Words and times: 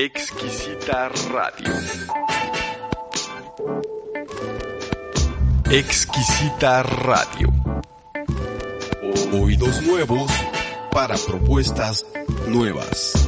Exquisita 0.00 1.08
Radio. 1.08 1.74
Exquisita 5.72 6.84
Radio. 6.84 7.52
Oídos 9.32 9.82
nuevos 9.82 10.30
para 10.92 11.18
propuestas 11.18 12.06
nuevas. 12.46 13.27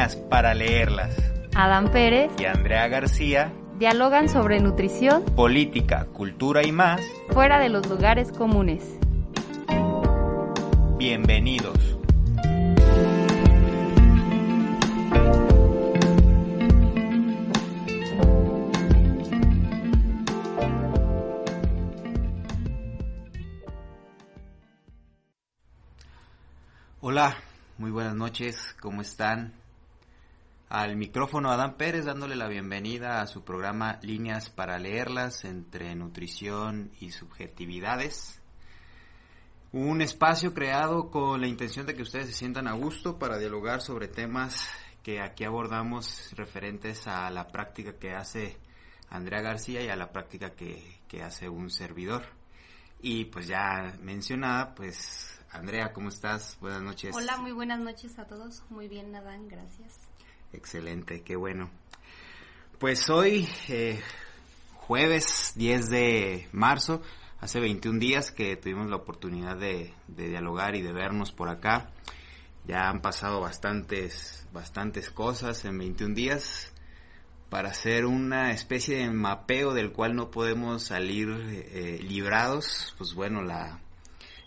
Líneas 0.00 0.16
para 0.16 0.54
leerlas. 0.54 1.14
Adán 1.54 1.90
Pérez 1.92 2.30
Y 2.38 2.46
Andrea 2.46 2.88
García, 2.88 3.52
dialogan 3.78 4.30
sobre 4.30 4.58
nutrición 4.58 5.26
política, 5.26 6.06
cultura 6.06 6.66
y 6.66 6.72
más. 6.72 7.02
fuera 7.34 7.58
de 7.58 7.68
los 7.68 7.86
lugares 7.86 8.32
comunes. 8.32 8.82
Bienvenidos. 10.96 11.98
Hola, 27.02 27.36
muy 27.76 27.90
buenas 27.90 28.14
noches, 28.14 28.74
¿cómo 28.80 29.02
están? 29.02 29.59
Al 30.70 30.94
micrófono 30.94 31.50
Adán 31.50 31.74
Pérez 31.76 32.04
dándole 32.04 32.36
la 32.36 32.46
bienvenida 32.46 33.20
a 33.20 33.26
su 33.26 33.42
programa 33.42 33.98
Líneas 34.02 34.50
para 34.50 34.78
leerlas 34.78 35.44
entre 35.44 35.96
nutrición 35.96 36.92
y 37.00 37.10
subjetividades. 37.10 38.40
Un 39.72 40.00
espacio 40.00 40.54
creado 40.54 41.10
con 41.10 41.40
la 41.40 41.48
intención 41.48 41.86
de 41.86 41.96
que 41.96 42.02
ustedes 42.02 42.26
se 42.28 42.34
sientan 42.34 42.68
a 42.68 42.74
gusto 42.74 43.18
para 43.18 43.36
dialogar 43.36 43.80
sobre 43.80 44.06
temas 44.06 44.70
que 45.02 45.20
aquí 45.20 45.42
abordamos 45.42 46.30
referentes 46.36 47.08
a 47.08 47.28
la 47.30 47.48
práctica 47.48 47.98
que 47.98 48.12
hace 48.12 48.56
Andrea 49.08 49.40
García 49.40 49.82
y 49.82 49.88
a 49.88 49.96
la 49.96 50.12
práctica 50.12 50.50
que, 50.50 51.00
que 51.08 51.24
hace 51.24 51.48
un 51.48 51.68
servidor. 51.70 52.26
Y 53.00 53.24
pues 53.24 53.48
ya 53.48 53.92
mencionada, 54.00 54.72
pues 54.76 55.36
Andrea, 55.50 55.92
¿cómo 55.92 56.10
estás? 56.10 56.56
Buenas 56.60 56.82
noches. 56.82 57.12
Hola, 57.16 57.38
muy 57.38 57.50
buenas 57.50 57.80
noches 57.80 58.20
a 58.20 58.28
todos. 58.28 58.62
Muy 58.70 58.86
bien, 58.86 59.16
Adán, 59.16 59.48
gracias. 59.48 60.09
Excelente, 60.52 61.22
qué 61.22 61.36
bueno. 61.36 61.70
Pues 62.78 63.08
hoy, 63.08 63.48
eh, 63.68 64.00
jueves 64.74 65.52
10 65.54 65.90
de 65.90 66.48
marzo, 66.52 67.02
hace 67.40 67.60
21 67.60 67.98
días 67.98 68.32
que 68.32 68.56
tuvimos 68.56 68.90
la 68.90 68.96
oportunidad 68.96 69.56
de, 69.56 69.94
dialogar 70.08 70.74
y 70.74 70.82
de 70.82 70.92
vernos 70.92 71.30
por 71.30 71.48
acá. 71.48 71.90
Ya 72.66 72.88
han 72.88 73.00
pasado 73.00 73.40
bastantes, 73.40 74.46
bastantes 74.52 75.10
cosas 75.10 75.64
en 75.64 75.78
21 75.78 76.14
días 76.14 76.72
para 77.48 77.70
hacer 77.70 78.04
una 78.06 78.52
especie 78.52 78.98
de 78.98 79.10
mapeo 79.10 79.72
del 79.72 79.92
cual 79.92 80.14
no 80.14 80.30
podemos 80.30 80.82
salir 80.82 81.28
eh, 81.30 82.00
librados. 82.02 82.94
Pues 82.98 83.14
bueno, 83.14 83.42
la, 83.42 83.80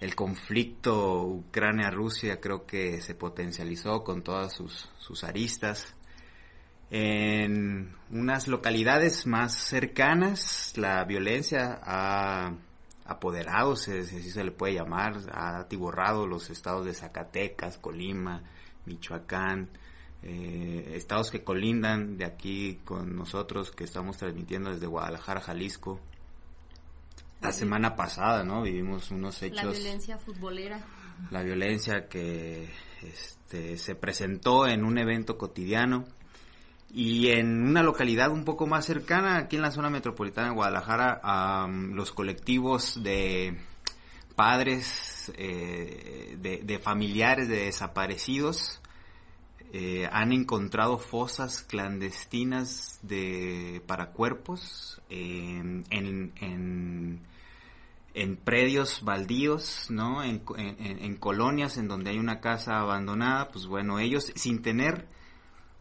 el 0.04 0.16
conflicto 0.16 1.24
Ucrania-Rusia 1.24 2.42
creo 2.42 2.66
que 2.66 3.02
se 3.02 3.16
potencializó 3.16 4.04
con 4.04 4.22
todas 4.22 4.54
sus, 4.54 4.90
sus 4.98 5.24
aristas. 5.24 5.96
En 6.92 7.96
unas 8.12 8.50
localidades 8.50 9.26
más 9.26 9.54
cercanas, 9.54 10.74
la 10.76 11.06
violencia 11.06 11.80
ha 11.82 12.54
apoderado, 13.06 13.78
si 13.78 14.04
si 14.04 14.30
se 14.30 14.44
le 14.44 14.52
puede 14.52 14.74
llamar, 14.74 15.20
ha 15.32 15.60
atiborrado 15.60 16.28
los 16.28 16.50
estados 16.50 16.86
de 16.86 16.94
Zacatecas, 16.94 17.78
Colima, 17.78 18.44
Michoacán, 18.86 19.70
eh, 20.22 20.92
estados 20.96 21.32
que 21.32 21.46
colindan 21.46 22.18
de 22.18 22.26
aquí 22.26 22.82
con 22.84 23.16
nosotros, 23.16 23.72
que 23.72 23.86
estamos 23.86 24.18
transmitiendo 24.18 24.70
desde 24.70 24.86
Guadalajara, 24.86 25.40
Jalisco. 25.40 26.02
La 27.44 27.52
semana 27.52 27.96
pasada, 27.96 28.44
¿no? 28.44 28.62
Vivimos 28.62 29.12
unos 29.12 29.42
hechos 29.44 29.64
La 29.64 29.72
violencia 29.72 30.18
futbolera. 30.18 30.80
la 31.30 31.44
violencia 31.44 32.08
que 32.08 32.70
este, 33.02 33.78
se 33.78 33.96
presentó 33.96 34.66
en 34.66 34.84
un 34.84 34.98
evento 34.98 35.38
cotidiano 35.38 36.06
y 36.90 37.30
en 37.30 37.68
una 37.68 37.84
localidad 37.84 38.32
un 38.32 38.46
poco 38.46 38.66
más 38.68 38.86
cercana, 38.86 39.38
aquí 39.38 39.56
en 39.58 39.62
la 39.62 39.72
zona 39.72 39.90
metropolitana 39.90 40.50
de 40.50 40.54
Guadalajara, 40.56 41.20
am, 41.24 41.94
los 41.94 42.12
colectivos 42.12 43.02
de 43.04 43.58
padres, 44.36 45.32
eh, 45.36 46.38
de, 46.40 46.62
de 46.64 46.80
familiares 46.80 47.48
de 47.48 47.66
desaparecidos, 47.66 48.80
eh, 49.76 50.08
han 50.12 50.32
encontrado 50.32 51.00
fosas 51.00 51.64
clandestinas 51.64 53.00
de 53.02 53.82
para 53.88 54.12
cuerpos 54.12 55.02
en, 55.10 55.84
en, 55.90 57.22
en 58.14 58.36
predios 58.38 59.02
baldíos, 59.04 59.88
¿no? 59.90 60.24
En, 60.24 60.44
en- 60.58 61.00
en 61.04 61.16
colonias 61.16 61.78
en 61.78 61.88
donde 61.88 62.12
hay 62.12 62.20
una 62.20 62.40
casa 62.42 62.80
abandonada, 62.80 63.50
pues 63.50 63.66
bueno, 63.66 64.00
ellos 64.00 64.32
sin 64.36 64.62
tener, 64.62 65.08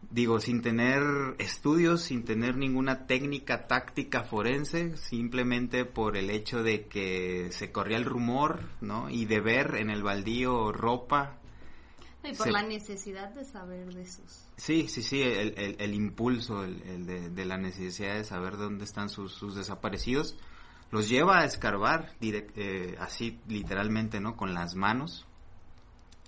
digo, 0.09 0.39
sin 0.39 0.61
tener 0.61 1.03
estudios, 1.37 2.01
sin 2.01 2.23
tener 2.25 2.57
ninguna 2.57 3.05
técnica 3.05 3.67
táctica 3.67 4.23
forense, 4.23 4.97
simplemente 4.97 5.85
por 5.85 6.17
el 6.17 6.29
hecho 6.31 6.63
de 6.63 6.87
que 6.87 7.49
se 7.51 7.71
corría 7.71 7.97
el 7.97 8.05
rumor, 8.05 8.61
¿no? 8.81 9.09
Y 9.09 9.25
de 9.25 9.39
ver 9.39 9.75
en 9.75 9.89
el 9.89 10.01
baldío 10.03 10.71
ropa, 10.71 11.37
Y 12.23 12.33
por 12.35 12.45
Se- 12.47 12.51
la 12.53 12.63
necesidad 12.63 13.33
de 13.35 13.43
saber 13.43 13.93
de 13.93 14.05
sus. 14.07 14.45
Sí, 14.55 14.87
sí, 14.87 15.03
sí, 15.03 15.21
el, 15.21 15.53
el- 15.57 15.75
el 15.77 15.93
impulso 15.93 16.63
el, 16.63 16.81
el 16.83 17.05
de, 17.05 17.29
de 17.29 17.45
la 17.45 17.57
necesidad 17.57 18.15
de 18.15 18.23
saber 18.23 18.55
dónde 18.57 18.85
están 18.85 19.09
sus, 19.09 19.33
sus 19.33 19.55
desaparecidos 19.55 20.37
los 20.93 21.09
lleva 21.09 21.39
a 21.39 21.45
escarbar 21.45 22.13
direct- 22.21 22.51
eh, 22.55 22.95
así 22.99 23.39
literalmente, 23.47 24.19
¿no? 24.19 24.37
Con 24.37 24.53
las 24.53 24.75
manos, 24.75 25.25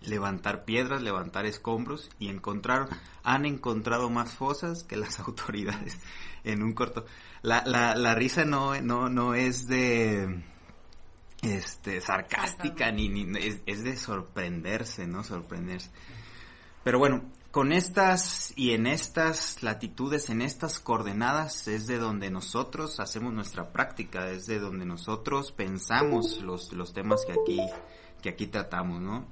levantar 0.01 0.65
piedras, 0.65 1.03
levantar 1.03 1.45
escombros 1.45 2.09
y 2.17 2.29
encontrar, 2.29 2.89
han 3.23 3.45
encontrado 3.45 4.09
más 4.09 4.33
fosas 4.33 4.83
que 4.83 4.97
las 4.97 5.19
autoridades 5.27 5.99
en 6.43 6.63
un 6.63 6.73
corto. 6.73 7.05
La, 7.43 7.61
la, 7.63 7.93
la 7.93 8.15
risa 8.15 8.43
no, 8.43 8.81
no, 8.81 9.07
no 9.07 9.35
es 9.35 9.67
de 9.67 10.43
este 11.43 12.01
sarcástica 12.01 12.91
ni, 12.91 13.07
ni 13.07 13.37
es, 13.37 13.61
es 13.67 13.83
de 13.83 13.95
sorprenderse, 13.97 15.05
¿no? 15.05 15.23
Sorprenderse. 15.23 15.91
Pero 16.83 16.97
bueno, 16.97 17.23
con 17.56 17.72
estas 17.72 18.52
y 18.57 18.74
en 18.74 18.86
estas 18.86 19.63
latitudes, 19.63 20.30
en 20.30 20.42
estas 20.42 20.78
coordenadas, 20.78 21.69
es 21.69 21.88
de 21.88 21.98
donde 21.98 22.30
nosotros 22.30 23.00
hacemos 23.00 23.31
nuestra 23.31 23.72
práctica, 23.72 24.30
es 24.30 24.46
de 24.46 24.60
donde 24.60 24.86
nosotros 24.86 25.54
pensamos 25.54 26.42
los, 26.42 26.74
los 26.74 26.92
temas 26.92 27.24
que 27.25 27.31
aquí, 27.31 27.62
que 28.22 28.28
aquí 28.28 28.48
tratamos, 28.48 29.00
¿no? 29.00 29.30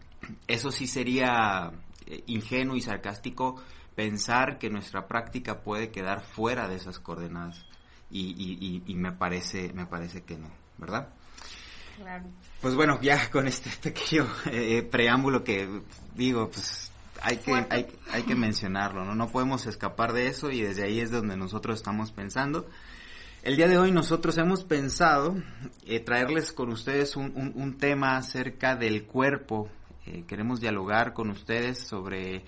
Eso 0.48 0.72
sí 0.72 0.88
sería 0.88 1.74
eh, 2.06 2.24
ingenuo 2.28 2.78
y 2.78 2.82
sarcástico 2.82 3.62
pensar 3.94 4.58
que 4.58 4.70
nuestra 4.70 5.06
práctica 5.06 5.62
puede 5.62 5.92
quedar 5.92 6.22
fuera 6.22 6.70
de 6.70 6.78
esas 6.78 7.00
coordenadas. 7.00 7.66
Y, 8.10 8.28
y, 8.42 8.58
y, 8.66 8.84
y 8.90 8.96
me 8.96 9.12
parece, 9.12 9.74
me 9.74 9.86
parece 9.86 10.24
que 10.24 10.38
no, 10.38 10.50
¿verdad? 10.78 11.10
Claro. 11.98 12.24
Pues 12.62 12.74
bueno, 12.74 13.02
ya 13.02 13.30
con 13.30 13.48
este 13.48 13.70
pequeño 13.84 14.30
eh, 14.46 14.82
preámbulo 14.82 15.44
que 15.44 15.82
digo, 16.16 16.50
pues 16.50 16.93
hay 17.24 17.38
que, 17.38 17.54
hay, 17.70 17.88
hay 18.12 18.24
que 18.24 18.36
mencionarlo, 18.36 19.04
¿no? 19.06 19.16
No 19.16 19.30
podemos 19.30 19.66
escapar 19.66 20.14
de 20.14 20.28
eso 20.28 20.52
y 20.52 20.62
desde 20.62 20.84
ahí 20.84 21.00
es 21.00 21.10
donde 21.10 21.36
nosotros 21.38 21.78
estamos 21.80 22.12
pensando. 22.12 22.68
El 23.44 23.56
día 23.58 23.68
de 23.68 23.78
hoy 23.78 23.92
nosotros 23.92 24.38
hemos 24.38 24.64
pensado 24.64 25.36
eh, 25.86 26.00
traerles 26.00 26.52
con 26.54 26.70
ustedes 26.70 27.16
un, 27.16 27.32
un- 27.36 27.54
un 27.56 27.78
tema 27.78 28.18
acerca 28.18 28.76
del 28.76 29.04
cuerpo 29.06 29.70
Eh, 30.06 30.26
queremos 30.28 30.60
dialogar 30.60 31.14
con 31.14 31.30
ustedes 31.30 31.80
sobre 31.80 32.44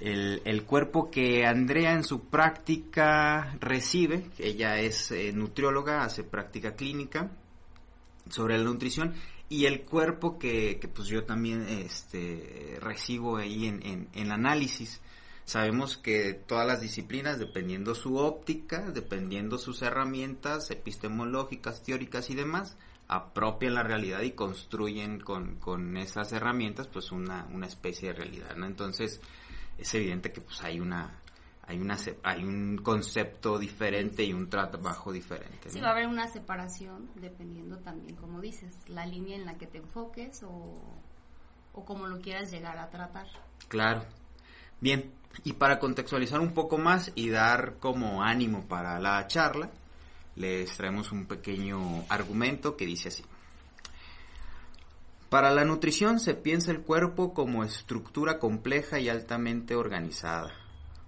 el, 0.00 0.42
el, 0.44 0.64
cuerpo 0.64 1.08
que 1.08 1.46
Andrea 1.46 1.92
en 1.92 2.02
su 2.02 2.28
práctica 2.28 3.54
recibe. 3.60 4.26
Ella 4.38 4.80
es 4.80 5.12
eh, 5.12 5.30
nutrióloga, 5.32 6.02
hace 6.02 6.24
práctica 6.24 6.74
clínica 6.74 7.30
sobre 8.28 8.58
la 8.58 8.64
nutrición 8.64 9.14
y 9.50 9.66
el 9.66 9.82
cuerpo 9.82 10.38
que, 10.38 10.78
que 10.78 10.86
pues 10.86 11.08
yo 11.08 11.24
también 11.24 11.66
este, 11.68 12.78
recibo 12.80 13.36
ahí 13.36 13.66
en, 13.66 13.84
en, 13.84 14.08
en 14.14 14.30
análisis. 14.30 15.00
Sabemos 15.44 15.96
que 15.96 16.34
todas 16.34 16.64
las 16.64 16.80
disciplinas, 16.80 17.40
dependiendo 17.40 17.96
su 17.96 18.16
óptica, 18.16 18.92
dependiendo 18.92 19.58
sus 19.58 19.82
herramientas 19.82 20.70
epistemológicas, 20.70 21.82
teóricas 21.82 22.30
y 22.30 22.36
demás, 22.36 22.78
apropian 23.08 23.74
la 23.74 23.82
realidad 23.82 24.22
y 24.22 24.30
construyen 24.30 25.18
con, 25.18 25.56
con 25.56 25.96
esas 25.96 26.32
herramientas 26.32 26.86
pues 26.86 27.10
una, 27.10 27.48
una 27.52 27.66
especie 27.66 28.10
de 28.10 28.14
realidad, 28.14 28.54
¿no? 28.54 28.66
Entonces 28.66 29.20
es 29.76 29.94
evidente 29.94 30.30
que 30.30 30.42
pues 30.42 30.62
hay 30.62 30.78
una 30.78 31.19
hay 31.70 31.78
una 31.78 31.96
hay 32.24 32.44
un 32.44 32.78
concepto 32.78 33.58
diferente 33.58 34.24
y 34.24 34.32
un 34.32 34.50
trabajo 34.50 35.12
diferente. 35.12 35.66
¿no? 35.66 35.70
Sí, 35.70 35.80
va 35.80 35.88
a 35.88 35.92
haber 35.92 36.08
una 36.08 36.26
separación 36.26 37.08
dependiendo 37.14 37.78
también, 37.78 38.16
como 38.16 38.40
dices, 38.40 38.74
la 38.88 39.06
línea 39.06 39.36
en 39.36 39.46
la 39.46 39.56
que 39.56 39.66
te 39.66 39.78
enfoques 39.78 40.42
o, 40.42 40.74
o 41.72 41.84
como 41.84 42.08
lo 42.08 42.20
quieras 42.20 42.50
llegar 42.50 42.76
a 42.78 42.90
tratar. 42.90 43.26
Claro. 43.68 44.04
Bien, 44.80 45.12
y 45.44 45.52
para 45.52 45.78
contextualizar 45.78 46.40
un 46.40 46.54
poco 46.54 46.76
más 46.76 47.12
y 47.14 47.30
dar 47.30 47.76
como 47.78 48.22
ánimo 48.22 48.66
para 48.66 48.98
la 48.98 49.24
charla, 49.28 49.70
les 50.34 50.76
traemos 50.76 51.12
un 51.12 51.26
pequeño 51.26 52.04
argumento 52.08 52.76
que 52.76 52.86
dice 52.86 53.08
así. 53.08 53.24
Para 55.28 55.52
la 55.52 55.64
nutrición 55.64 56.18
se 56.18 56.34
piensa 56.34 56.72
el 56.72 56.80
cuerpo 56.80 57.32
como 57.32 57.62
estructura 57.62 58.40
compleja 58.40 58.98
y 58.98 59.08
altamente 59.08 59.76
organizada, 59.76 60.52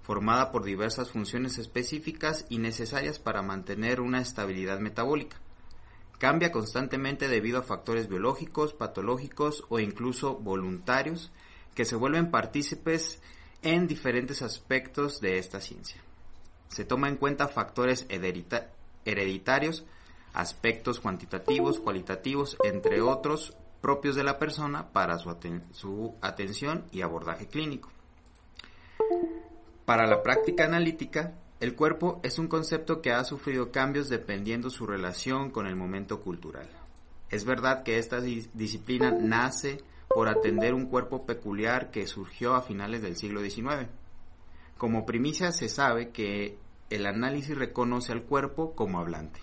formada 0.02 0.50
por 0.50 0.64
diversas 0.64 1.10
funciones 1.10 1.58
específicas 1.58 2.44
y 2.48 2.58
necesarias 2.58 3.18
para 3.18 3.42
mantener 3.42 4.00
una 4.00 4.20
estabilidad 4.20 4.80
metabólica. 4.80 5.38
Cambia 6.18 6.52
constantemente 6.52 7.28
debido 7.28 7.58
a 7.58 7.62
factores 7.62 8.08
biológicos, 8.08 8.74
patológicos 8.74 9.64
o 9.68 9.80
incluso 9.80 10.36
voluntarios 10.36 11.32
que 11.74 11.84
se 11.84 11.96
vuelven 11.96 12.30
partícipes 12.30 13.20
en 13.62 13.86
diferentes 13.86 14.42
aspectos 14.42 15.20
de 15.20 15.38
esta 15.38 15.60
ciencia. 15.60 16.00
Se 16.68 16.84
toma 16.84 17.08
en 17.08 17.16
cuenta 17.16 17.48
factores 17.48 18.06
hereditarios, 19.04 19.84
aspectos 20.32 21.00
cuantitativos, 21.00 21.78
cualitativos, 21.78 22.56
entre 22.64 23.00
otros, 23.00 23.56
propios 23.80 24.14
de 24.14 24.24
la 24.24 24.38
persona 24.38 24.88
para 24.92 25.18
su, 25.18 25.36
su, 25.72 26.14
atención 26.22 26.84
y 26.92 27.02
abordaje 27.02 27.46
clínico. 27.46 27.90
Para 29.84 30.06
la 30.06 30.22
práctica 30.22 30.64
analítica, 30.64 31.34
el 31.58 31.74
cuerpo 31.74 32.20
es 32.22 32.38
un 32.38 32.48
concepto 32.48 33.02
que 33.02 33.12
ha 33.12 33.24
sufrido 33.24 33.72
cambios 33.72 34.08
dependiendo 34.08 34.70
su 34.70 34.86
relación 34.86 35.50
con 35.50 35.66
el 35.66 35.74
momento 35.74 36.20
cultural. 36.20 36.68
Es 37.30 37.44
verdad 37.44 37.82
que 37.82 37.98
esta 37.98 38.20
dis 38.20 38.50
disciplina 38.54 39.10
nace 39.10 39.78
por 40.08 40.28
atender 40.28 40.74
un 40.74 40.86
cuerpo 40.86 41.24
peculiar 41.26 41.90
que 41.90 42.06
surgió 42.06 42.54
a 42.54 42.62
finales 42.62 43.02
del 43.02 43.16
siglo 43.16 43.40
XIX. 43.40 43.88
Como 44.76 45.06
primicia 45.06 45.50
se 45.50 45.68
sabe 45.68 46.10
que 46.10 46.58
el 46.90 47.06
análisis 47.06 47.56
reconoce 47.56 48.12
al 48.12 48.22
cuerpo 48.22 48.74
como 48.74 49.00
hablante. 49.00 49.40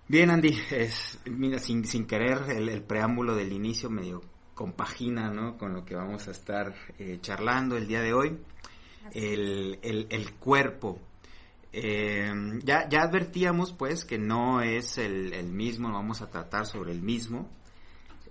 Bien, 0.09 0.29
Andy, 0.29 0.57
es, 0.71 1.19
mira, 1.25 1.59
sin, 1.59 1.85
sin 1.85 2.05
querer, 2.05 2.49
el, 2.49 2.69
el, 2.69 2.81
preámbulo 2.81 3.35
del 3.35 3.51
inicio 3.51 3.89
medio 3.89 4.21
compagina, 4.57 5.29
¿no? 5.29 5.55
Con 5.55 5.73
lo 5.73 5.85
que 5.85 5.95
vamos 5.95 6.27
a 6.27 6.31
estar 6.31 6.73
eh, 6.97 7.19
charlando 7.21 7.77
el 7.77 7.87
día 7.87 8.01
de 8.01 8.13
hoy. 8.13 8.37
El, 9.13 9.79
el, 9.83 10.07
el, 10.09 10.33
cuerpo. 10.33 10.99
Eh, 11.71 12.33
ya, 12.63 12.89
ya 12.89 13.03
advertíamos, 13.03 13.71
pues, 13.71 14.03
que 14.03 14.17
no 14.17 14.61
es 14.61 14.97
el, 14.97 15.31
el 15.31 15.47
mismo, 15.47 15.89
no 15.89 15.93
vamos 15.93 16.21
a 16.21 16.29
tratar 16.29 16.65
sobre 16.65 16.91
el 16.91 17.01
mismo. 17.01 17.47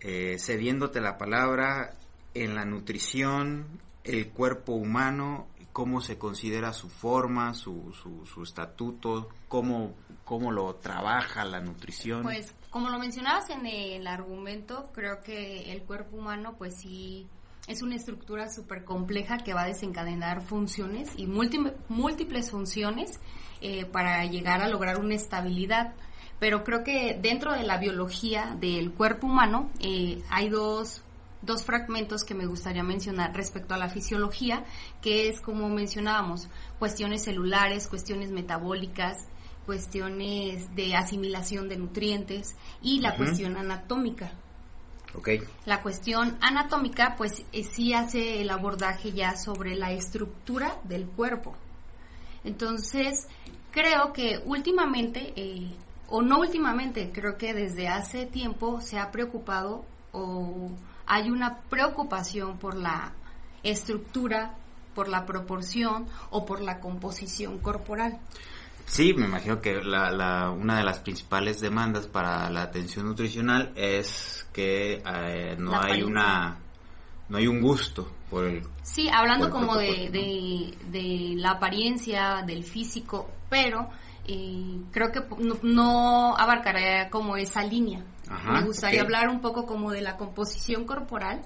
Eh, 0.00 0.36
cediéndote 0.38 1.00
la 1.00 1.16
palabra, 1.16 1.94
en 2.34 2.56
la 2.56 2.64
nutrición, 2.64 3.66
el 4.04 4.28
cuerpo 4.30 4.72
humano 4.72 5.46
cómo 5.76 6.00
se 6.00 6.16
considera 6.16 6.72
su 6.72 6.88
forma, 6.88 7.52
su, 7.52 7.92
su, 7.92 8.24
su 8.24 8.42
estatuto, 8.42 9.28
cómo, 9.46 9.92
cómo 10.24 10.50
lo 10.50 10.74
trabaja 10.76 11.44
la 11.44 11.60
nutrición. 11.60 12.22
Pues 12.22 12.54
como 12.76 12.90
lo 12.90 12.98
mencionabas 12.98 13.48
en 13.48 13.64
el 13.64 14.06
argumento, 14.06 14.90
creo 14.92 15.22
que 15.22 15.72
el 15.72 15.84
cuerpo 15.84 16.18
humano 16.18 16.56
pues 16.58 16.76
sí 16.76 17.26
es 17.66 17.80
una 17.80 17.94
estructura 17.94 18.50
súper 18.50 18.84
compleja 18.84 19.38
que 19.38 19.54
va 19.54 19.62
a 19.62 19.66
desencadenar 19.66 20.42
funciones 20.42 21.08
y 21.16 21.26
múltiples 21.26 22.50
funciones 22.50 23.18
eh, 23.62 23.86
para 23.86 24.22
llegar 24.26 24.60
a 24.60 24.68
lograr 24.68 25.00
una 25.00 25.14
estabilidad. 25.14 25.94
Pero 26.38 26.64
creo 26.64 26.84
que 26.84 27.18
dentro 27.18 27.54
de 27.54 27.62
la 27.62 27.78
biología 27.78 28.54
del 28.60 28.92
cuerpo 28.92 29.26
humano 29.26 29.70
eh, 29.80 30.22
hay 30.28 30.50
dos 30.50 31.02
dos 31.40 31.64
fragmentos 31.64 32.24
que 32.24 32.34
me 32.34 32.44
gustaría 32.44 32.82
mencionar 32.82 33.34
respecto 33.34 33.72
a 33.72 33.78
la 33.78 33.88
fisiología, 33.88 34.64
que 35.00 35.28
es 35.28 35.40
como 35.40 35.70
mencionábamos, 35.70 36.48
cuestiones 36.78 37.24
celulares, 37.24 37.86
cuestiones 37.88 38.32
metabólicas, 38.32 39.28
cuestiones 39.66 40.74
de 40.74 40.94
asimilación 40.94 41.68
de 41.68 41.76
nutrientes 41.76 42.56
y 42.80 43.00
la 43.00 43.10
uh 43.10 43.12
-huh. 43.12 43.16
cuestión 43.18 43.56
anatómica. 43.56 44.32
Okay. 45.14 45.40
La 45.64 45.82
cuestión 45.82 46.36
anatómica, 46.40 47.14
pues 47.16 47.44
eh, 47.52 47.64
sí 47.64 47.94
hace 47.94 48.40
el 48.42 48.50
abordaje 48.50 49.12
ya 49.12 49.36
sobre 49.36 49.74
la 49.74 49.92
estructura 49.92 50.78
del 50.84 51.06
cuerpo. 51.06 51.56
Entonces, 52.44 53.26
creo 53.70 54.12
que 54.12 54.40
últimamente, 54.44 55.32
eh, 55.36 55.70
o 56.08 56.22
no 56.22 56.38
últimamente, 56.40 57.10
creo 57.12 57.36
que 57.36 57.54
desde 57.54 57.88
hace 57.88 58.26
tiempo 58.26 58.80
se 58.80 58.98
ha 58.98 59.10
preocupado 59.10 59.84
o 60.12 60.70
hay 61.06 61.30
una 61.30 61.60
preocupación 61.62 62.58
por 62.58 62.74
la 62.76 63.12
estructura, 63.62 64.54
por 64.94 65.08
la 65.08 65.26
proporción 65.26 66.06
o 66.30 66.44
por 66.44 66.60
la 66.60 66.80
composición 66.80 67.58
corporal. 67.58 68.18
Sí, 68.86 69.12
me 69.14 69.26
imagino 69.26 69.60
que 69.60 69.82
la, 69.82 70.10
la, 70.10 70.50
una 70.50 70.78
de 70.78 70.84
las 70.84 71.00
principales 71.00 71.60
demandas 71.60 72.06
para 72.06 72.48
la 72.50 72.62
atención 72.62 73.06
nutricional 73.06 73.72
es 73.76 74.48
que 74.52 75.02
eh, 75.04 75.56
no 75.58 75.72
la 75.72 75.80
hay 75.82 76.02
una 76.02 76.58
no 77.28 77.38
hay 77.38 77.48
un 77.48 77.60
gusto 77.60 78.08
por 78.30 78.44
el 78.44 78.62
sí 78.82 79.08
hablando 79.12 79.50
como 79.50 79.76
de, 79.76 80.08
de, 80.10 80.72
de, 80.88 81.34
la 81.36 81.52
apariencia 81.52 82.44
del 82.46 82.62
físico 82.62 83.28
pero 83.50 83.90
eh, 84.28 84.80
creo 84.90 85.12
que 85.12 85.20
no, 85.38 85.56
no 85.62 86.36
como 87.10 87.36
esa 87.36 87.62
línea. 87.62 88.04
Ajá, 88.28 88.52
me 88.52 88.62
gustaría 88.62 89.02
okay. 89.02 89.14
hablar 89.14 89.28
un 89.28 89.40
poco 89.40 89.66
como 89.66 89.92
de 89.92 90.00
la 90.00 90.16
composición 90.16 90.84
corporal 90.84 91.42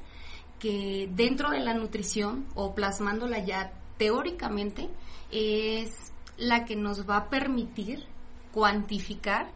que 0.59 1.09
dentro 1.13 1.51
de 1.51 1.61
la 1.61 1.75
nutrición 1.75 2.47
o 2.55 2.75
plasmándola 2.75 3.45
ya 3.45 3.73
teóricamente 3.99 4.89
es 5.31 6.10
la 6.41 6.65
que 6.65 6.75
nos 6.75 7.09
va 7.09 7.17
a 7.19 7.29
permitir 7.29 8.05
cuantificar 8.53 9.51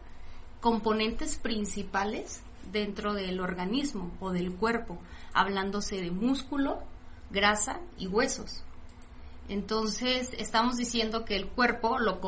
componentes 0.61 1.35
principales 1.35 2.41
dentro 2.71 3.13
del 3.13 3.39
organismo 3.39 4.11
o 4.19 4.31
del 4.31 4.53
cuerpo, 4.53 4.97
hablándose 5.33 6.01
de 6.01 6.11
músculo, 6.11 6.79
grasa 7.31 7.79
y 7.97 8.07
huesos. 8.07 8.63
Entonces, 9.49 10.31
estamos 10.37 10.77
diciendo 10.77 11.25
que 11.25 11.35
el 11.35 11.47
cuerpo 11.47 11.99
lo, 11.99 12.19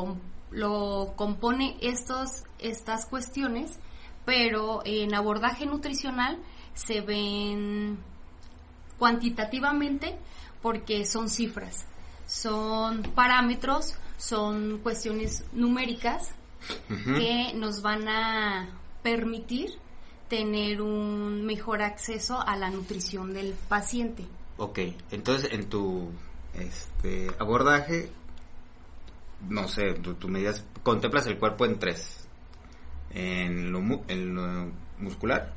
lo 0.50 1.14
compone 1.16 1.76
estos, 1.80 2.44
estas 2.58 3.06
cuestiones, 3.06 3.78
pero 4.24 4.82
en 4.84 5.14
abordaje 5.14 5.66
nutricional 5.66 6.38
se 6.74 7.00
ven 7.00 7.98
cuantitativamente 8.98 10.16
porque 10.62 11.06
son 11.06 11.28
cifras, 11.28 11.86
son 12.26 13.02
parámetros, 13.14 13.96
son 14.18 14.78
cuestiones 14.82 15.44
numéricas 15.52 16.34
que 16.88 17.52
nos 17.54 17.80
van 17.80 18.06
a 18.08 18.68
permitir 19.02 19.70
tener 20.28 20.82
un 20.82 21.46
mejor 21.46 21.80
acceso 21.80 22.40
a 22.46 22.56
la 22.56 22.68
nutrición 22.68 23.32
del 23.32 23.54
paciente. 23.68 24.26
Ok, 24.58 24.80
entonces 25.10 25.52
en 25.52 25.68
tu 25.68 26.10
este, 26.52 27.28
abordaje, 27.38 28.10
no 29.48 29.68
sé, 29.68 29.94
tú, 29.94 30.16
me 30.26 30.34
medidas, 30.34 30.64
contemplas 30.82 31.26
el 31.26 31.38
cuerpo 31.38 31.64
en 31.64 31.78
tres. 31.78 32.26
En 33.10 33.72
lo, 33.72 33.80
en 34.08 34.34
lo 34.34 34.70
muscular. 34.98 35.54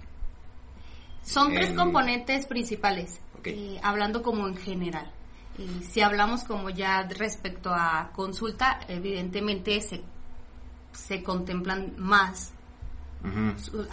Son 1.24 1.54
tres 1.54 1.74
componentes 1.74 2.46
principales, 2.46 3.20
eh, 3.44 3.80
hablando 3.84 4.24
como 4.24 4.48
en 4.48 4.56
general. 4.56 5.12
Eh, 5.58 5.82
si 5.84 6.02
hablamos 6.02 6.44
como 6.44 6.70
ya 6.70 7.04
respecto 7.04 7.72
a 7.74 8.12
consulta, 8.14 8.80
evidentemente 8.88 9.80
se, 9.82 10.02
se 10.94 11.24
contemplan 11.24 11.94
más 11.98 12.54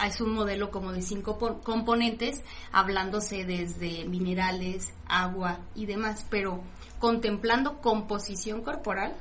es 0.05 0.21
un 0.21 0.33
modelo 0.33 0.71
como 0.71 0.91
de 0.91 1.01
cinco 1.01 1.37
componentes, 1.63 2.43
hablándose 2.71 3.45
desde 3.45 4.05
minerales, 4.05 4.93
agua 5.07 5.59
y 5.75 5.85
demás, 5.85 6.25
pero 6.29 6.63
contemplando 6.99 7.79
composición 7.79 8.61
corporal, 8.61 9.15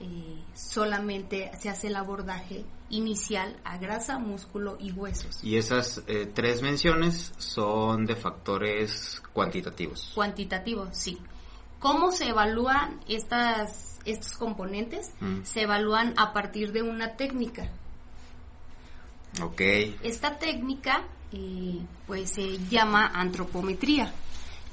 eh, 0.00 0.42
solamente 0.54 1.50
se 1.58 1.68
hace 1.68 1.88
el 1.88 1.96
abordaje 1.96 2.64
inicial 2.88 3.56
a 3.64 3.78
grasa, 3.78 4.18
músculo 4.18 4.76
y 4.80 4.92
huesos. 4.92 5.42
Y 5.42 5.56
esas 5.56 6.02
eh, 6.06 6.30
tres 6.32 6.62
menciones 6.62 7.32
son 7.36 8.06
de 8.06 8.16
factores 8.16 9.22
cuantitativos. 9.32 10.12
Cuantitativos, 10.14 10.88
sí. 10.92 11.18
¿Cómo 11.78 12.10
se 12.12 12.28
evalúan 12.28 13.00
estas, 13.08 13.98
estos 14.04 14.32
componentes? 14.32 15.12
Se 15.44 15.62
evalúan 15.62 16.14
a 16.16 16.32
partir 16.32 16.72
de 16.72 16.82
una 16.82 17.16
técnica. 17.16 17.68
Ok. 19.42 19.60
Esta 20.02 20.38
técnica 20.38 21.02
eh, 21.32 21.80
pues 22.06 22.30
se 22.30 22.58
llama 22.68 23.10
antropometría. 23.14 24.12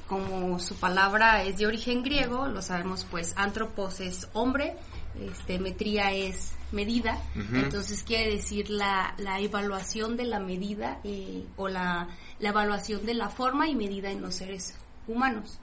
Como 0.08 0.60
su 0.60 0.76
palabra 0.76 1.44
es 1.44 1.58
de 1.58 1.66
origen 1.66 2.04
griego, 2.04 2.48
lo 2.48 2.62
sabemos 2.62 3.06
pues 3.10 3.34
antropos 3.36 4.00
es 4.00 4.28
hombre, 4.34 4.76
este, 5.20 5.60
metría 5.60 6.12
es 6.12 6.54
medida, 6.72 7.20
entonces 7.54 8.04
quiere 8.04 8.36
decir 8.36 8.70
la, 8.70 9.14
la, 9.18 9.40
evaluación 9.40 10.18
de 10.18 10.26
la 10.26 10.40
medida 10.40 11.00
eh, 11.04 11.46
o 11.56 11.68
la, 11.68 12.10
la 12.40 12.50
evaluación 12.50 13.06
de 13.06 13.14
la 13.14 13.30
forma 13.30 13.70
y 13.70 13.76
medida 13.76 14.12
en 14.12 14.22
los 14.22 14.36
seres 14.36 14.76
humanos. 15.08 15.60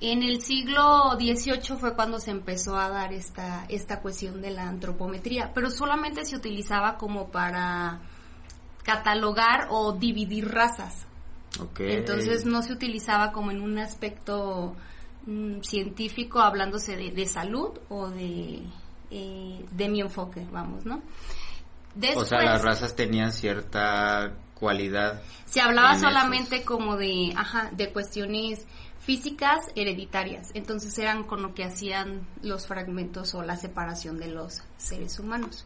En 0.00 0.22
el 0.22 0.42
siglo 0.42 1.12
XVIII 1.18 1.78
fue 1.78 1.94
cuando 1.94 2.20
se 2.20 2.30
empezó 2.30 2.76
a 2.76 2.90
dar 2.90 3.12
esta, 3.12 3.64
esta 3.68 4.00
cuestión 4.00 4.42
de 4.42 4.50
la 4.50 4.68
antropometría, 4.68 5.52
pero 5.54 5.70
solamente 5.70 6.24
se 6.24 6.36
utilizaba 6.36 6.98
como 6.98 7.30
para 7.30 8.00
catalogar 8.82 9.68
o 9.70 9.92
dividir 9.92 10.48
razas. 10.52 11.06
Entonces 11.78 12.44
no 12.44 12.62
se 12.62 12.74
utilizaba 12.74 13.32
como 13.32 13.50
en 13.50 13.62
un 13.62 13.78
aspecto 13.78 14.76
mm, 15.24 15.60
científico 15.62 16.40
hablándose 16.40 16.96
de, 16.96 17.26
salud 17.26 17.70
o 17.88 18.10
de, 18.10 18.62
eh, 19.10 19.64
de 19.70 19.88
mi 19.88 20.02
enfoque, 20.02 20.46
vamos, 20.52 20.84
¿no? 20.84 21.00
o 22.14 22.24
sea, 22.24 22.42
las 22.42 22.62
razas 22.62 22.94
tenían 22.94 23.32
cierta 23.32 24.34
cualidad. 24.54 25.22
Se 25.44 25.60
hablaba 25.60 25.98
solamente 25.98 26.62
como 26.62 26.96
de, 26.96 27.32
ajá, 27.36 27.70
de 27.72 27.92
cuestiones 27.92 28.66
físicas 29.06 29.68
hereditarias. 29.76 30.50
Entonces 30.54 30.98
eran 30.98 31.22
con 31.22 31.40
lo 31.40 31.54
que 31.54 31.62
hacían 31.62 32.26
los 32.42 32.66
fragmentos 32.66 33.36
o 33.36 33.42
la 33.42 33.56
separación 33.56 34.18
de 34.18 34.26
los 34.26 34.64
seres 34.78 35.20
humanos. 35.20 35.64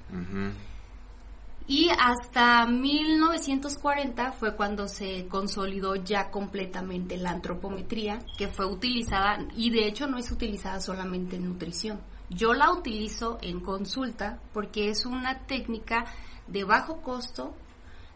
Y 1.67 1.89
hasta 1.89 2.67
1940 2.67 4.33
fue 4.33 4.57
cuando 4.57 4.89
se 4.89 5.27
consolidó 5.29 5.95
ya 5.95 6.31
completamente 6.31 7.17
la 7.17 7.31
antropometría, 7.31 8.19
que 8.37 8.49
fue 8.49 8.67
utilizada, 8.67 9.39
y 9.57 9.71
de 9.71 9.87
hecho 9.87 10.07
no 10.07 10.19
es 10.19 10.31
utilizada 10.31 10.79
solamente 10.81 11.37
en 11.37 11.47
nutrición. 11.47 11.99
Yo 12.29 12.53
la 12.53 12.71
utilizo 12.71 13.39
en 13.41 13.61
consulta 13.61 14.39
porque 14.53 14.91
es 14.91 15.07
una 15.07 15.47
técnica 15.47 16.05
de 16.47 16.65
bajo 16.65 17.01
costo, 17.01 17.55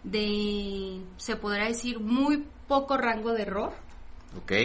de, 0.02 1.00
se 1.16 1.36
podrá 1.36 1.66
decir, 1.66 1.98
muy 1.98 2.44
poco 2.68 2.98
rango 2.98 3.32
de 3.32 3.42
error, 3.42 3.72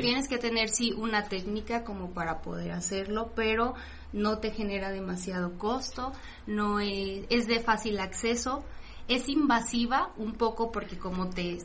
Tienes 0.02 0.28
que 0.28 0.38
tener, 0.38 0.70
sí, 0.70 0.94
una 0.94 1.24
técnica 1.24 1.84
como 1.84 2.12
para 2.12 2.42
poder 2.42 2.72
hacerlo, 2.72 3.32
pero 3.36 3.76
no 4.14 4.40
te 4.40 4.52
genera 4.52 4.92
demasiado 4.92 5.58
costo, 5.58 6.14
no 6.48 6.80
es, 6.80 7.26
es 7.30 7.48
de 7.48 7.60
fácil 7.60 8.00
acceso, 8.00 8.64
es 9.08 9.28
invasiva 9.30 10.12
un 10.18 10.34
poco 10.34 10.72
porque 10.72 10.98
como 10.98 11.30
te, 11.30 11.60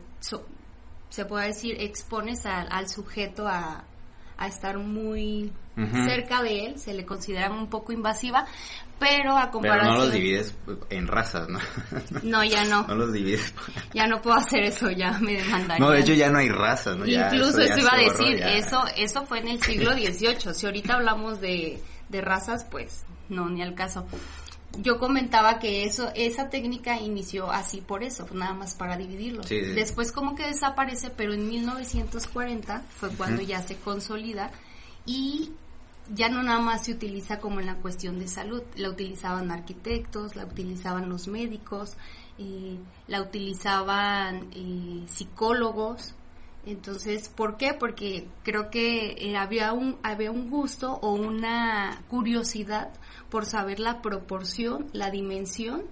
se 1.09 1.25
puede 1.25 1.49
decir, 1.49 1.77
expones 1.81 2.47
al 2.47 2.89
sujeto 2.89 3.47
a, 3.47 3.85
a 4.37 4.47
estar 4.49 4.79
muy 4.79 5.53
cerca 6.07 6.43
de 6.43 6.67
él, 6.67 6.79
se 6.79 6.95
le 6.95 7.05
considera 7.05 7.51
un 7.51 7.69
poco 7.69 7.93
invasiva, 7.93 8.47
pero 8.99 9.37
a 9.37 9.51
comparación... 9.51 9.87
Pero 9.87 9.99
no 9.99 10.05
los 10.05 10.13
divides 10.13 10.55
en 10.91 11.07
razas, 11.09 11.49
¿no? 11.49 11.59
No, 12.23 12.45
ya 12.45 12.65
no. 12.65 12.87
No 12.87 12.95
los 12.95 13.13
divides. 13.13 13.53
Ya 13.93 14.07
no 14.07 14.23
puedo 14.23 14.37
hacer 14.37 14.63
eso, 14.63 14.91
ya 14.91 15.19
me 15.19 15.35
demandaría. 15.35 15.85
No, 15.85 15.91
de 15.91 16.01
hecho 16.01 16.15
ya 16.15 16.31
no 16.31 16.39
hay 16.39 16.49
razas, 16.49 16.97
¿no? 16.97 17.07
Incluso 17.07 17.61
eso, 17.61 17.79
iba 17.79 17.93
a 17.93 17.99
decir, 17.99 18.41
eso 18.43 18.85
eso 18.97 19.27
fue 19.27 19.41
en 19.41 19.49
el 19.49 19.63
siglo 19.63 19.93
XVIII. 19.93 20.55
Si 20.55 20.67
ahorita 20.67 20.95
hablamos 20.95 21.41
de, 21.41 21.81
de 22.09 22.21
razas, 22.21 22.65
pues 22.71 23.05
no, 23.29 23.49
ni 23.49 23.63
al 23.63 23.75
caso 23.75 24.07
yo 24.79 24.99
comentaba 24.99 25.59
que 25.59 25.85
eso 25.85 26.11
esa 26.15 26.49
técnica 26.51 27.01
inició 27.01 27.51
así 27.51 27.81
por 27.81 28.03
eso, 28.03 28.27
nada 28.33 28.55
más 28.55 28.75
para 28.75 28.97
dividirlo. 28.97 29.43
Después 29.43 30.13
como 30.13 30.35
que 30.35 30.47
desaparece, 30.47 31.11
pero 31.11 31.33
en 31.33 31.49
1940 31.49 32.83
fue 32.91 33.11
cuando 33.11 33.43
ya 33.43 33.63
se 33.63 33.77
consolida 33.77 34.51
y 35.07 35.53
ya 36.13 36.29
no 36.29 36.43
nada 36.43 36.61
más 36.61 36.85
se 36.85 36.93
utiliza 36.93 37.39
como 37.39 37.61
en 37.61 37.67
la 37.67 37.77
cuestión 37.77 38.19
de 38.19 38.29
salud, 38.29 38.63
la 38.77 38.91
utilizaban 38.91 39.51
arquitectos, 39.51 40.37
la 40.37 40.45
utilizaban 40.45 41.09
los 41.09 41.29
médicos, 41.29 41.97
eh, 42.39 42.79
la 43.07 43.23
utilizaban 43.23 44.49
eh, 44.55 45.05
psicólogos. 45.07 46.15
Entonces, 46.67 47.29
¿por 47.29 47.57
qué? 47.57 47.75
Porque 47.79 48.27
creo 48.43 48.71
que 48.71 49.17
eh, 49.19 49.37
había 49.37 49.73
un 49.73 49.99
había 50.03 50.31
un 50.31 50.51
gusto 50.51 50.93
o 51.03 51.13
una 51.13 52.03
curiosidad 52.09 52.91
por 53.31 53.47
saber 53.47 53.81
la 53.81 54.01
proporción, 54.01 54.87
la 54.93 55.11
dimensión 55.11 55.83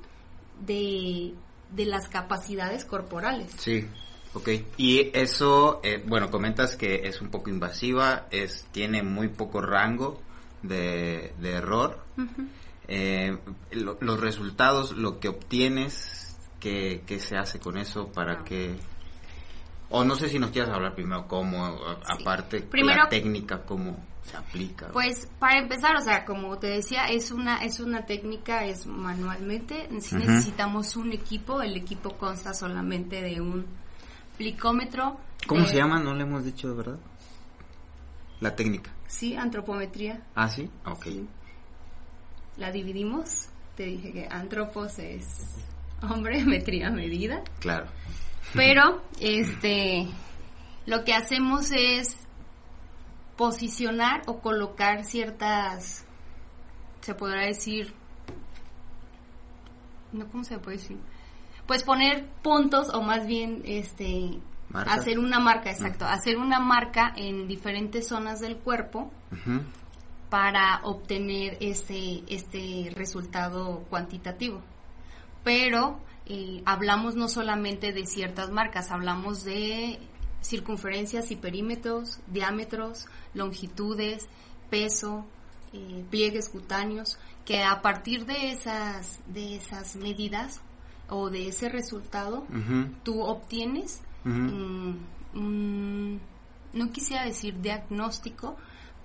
de, 0.65 1.35
de 1.71 1.87
las 1.87 2.09
capacidades 2.09 2.85
corporales. 2.85 3.51
Sí, 3.59 3.87
ok. 4.35 4.49
Y 4.77 5.11
eso, 5.13 5.81
eh, 5.83 6.03
bueno, 6.07 6.31
comentas 6.31 6.77
que 6.77 7.07
es 7.09 7.21
un 7.21 7.31
poco 7.31 7.51
invasiva, 7.51 8.27
es 8.31 8.67
tiene 8.73 9.03
muy 9.03 9.29
poco 9.29 9.61
rango 9.61 10.21
de, 10.63 11.33
de 11.41 11.51
error. 11.51 11.99
Eh, 12.89 13.39
los 13.71 14.21
resultados, 14.21 14.93
lo 14.93 15.19
que 15.19 15.29
obtienes, 15.29 16.37
¿qué, 16.61 17.03
se 17.21 17.37
hace 17.37 17.59
con 17.59 17.79
eso 17.79 18.09
para 18.09 18.41
ah. 18.41 18.45
que... 18.45 18.77
O 19.95 20.05
no 20.05 20.15
sé 20.15 20.29
si 20.29 20.39
nos 20.39 20.51
quieras 20.51 20.71
hablar 20.71 20.95
primero 20.95 21.29
cómo, 21.29 21.79
aparte, 22.19 22.67
la 22.73 23.09
técnica, 23.11 23.63
cómo 23.63 23.97
se 24.23 24.37
aplica? 24.39 24.89
Pues 24.91 25.29
para 25.39 25.59
empezar, 25.59 25.95
o 25.97 26.01
sea, 26.01 26.25
como 26.25 26.59
te 26.59 26.69
decía, 26.69 27.05
es 27.05 27.31
una 27.31 27.59
es 27.59 27.79
una 27.79 28.07
técnica, 28.07 28.65
es 28.65 28.87
manualmente. 28.87 29.89
Si 30.01 30.17
necesitamos 30.17 30.97
un 30.97 31.13
equipo, 31.13 31.61
el 31.61 31.77
equipo 31.77 32.17
consta 32.17 32.55
solamente 32.55 33.21
de 33.21 33.41
un 33.43 33.67
plicómetro. 34.39 35.19
¿Cómo 35.47 35.67
se 35.67 35.77
llama? 35.77 36.01
No 36.01 36.15
le 36.15 36.23
hemos 36.23 36.45
dicho, 36.45 36.69
de 36.69 36.75
¿verdad? 36.75 36.99
La 38.41 38.57
técnica. 38.57 38.91
Sí, 39.07 39.37
antropometría. 39.37 40.23
Ah, 40.35 40.49
sí, 40.49 40.71
ok. 40.87 41.07
La 42.57 42.73
dividimos. 42.73 43.49
Te 43.77 43.85
dije 43.85 44.13
que 44.13 44.29
antropos 44.31 44.99
es 44.99 45.27
hombre, 46.03 46.45
metría, 46.47 46.91
medida. 46.91 47.43
Claro. 47.61 47.87
Pero, 48.55 49.03
este, 49.21 50.09
lo 50.87 51.05
que 51.05 51.15
hacemos 51.15 51.71
es 51.73 52.27
posicionar 53.37 54.23
o 54.27 54.41
colocar 54.41 55.05
ciertas, 55.05 56.05
se 57.01 57.15
podrá 57.15 57.47
decir, 57.47 57.95
no, 60.13 60.29
¿cómo 60.29 60.45
se 60.45 60.59
puede 60.59 60.77
decir? 60.77 60.99
pues 61.67 61.85
poner 61.85 62.27
puntos 62.43 62.89
o 62.93 63.03
más 63.03 63.27
bien 63.27 63.63
este 63.65 64.39
hacer 64.75 65.19
una 65.19 65.39
marca, 65.39 65.71
exacto, 65.71 66.07
hacer 66.07 66.39
una 66.39 66.59
marca 66.59 67.13
en 67.17 67.47
diferentes 67.47 68.09
zonas 68.09 68.41
del 68.41 68.57
cuerpo 68.57 69.11
para 70.31 70.81
obtener 70.85 71.59
este, 71.61 72.23
este 72.27 72.91
resultado 72.95 73.85
cuantitativo. 73.91 74.63
Pero 75.45 76.01
eh, 76.27 76.63
hablamos 76.65 77.15
no 77.15 77.29
solamente 77.29 77.93
de 77.93 78.07
ciertas 78.07 78.51
marcas, 78.51 78.91
hablamos 78.91 79.45
de 79.45 79.99
circunferencias 80.41 81.31
y 81.31 81.37
perímetros, 81.37 82.21
diámetros, 82.27 83.07
longitudes, 83.35 84.29
peso, 84.71 85.25
eh, 85.73 86.05
pliegues 86.11 86.49
cutáneos, 86.49 87.19
que 87.45 87.63
a 87.63 87.83
partir 87.83 88.27
de 88.27 88.51
esas, 88.53 89.21
de 89.27 89.57
esas 89.57 89.97
medidas 89.97 90.61
o 91.09 91.31
de 91.31 91.49
ese 91.49 91.69
resultado, 91.69 92.47
Ujú. 92.49 92.91
tú 93.03 93.23
obtienes 93.23 94.01
mm, 94.25 94.93
mm, 95.35 96.21
no 96.73 96.91
quisiera 96.93 97.25
decir 97.25 97.61
diagnóstico, 97.61 98.57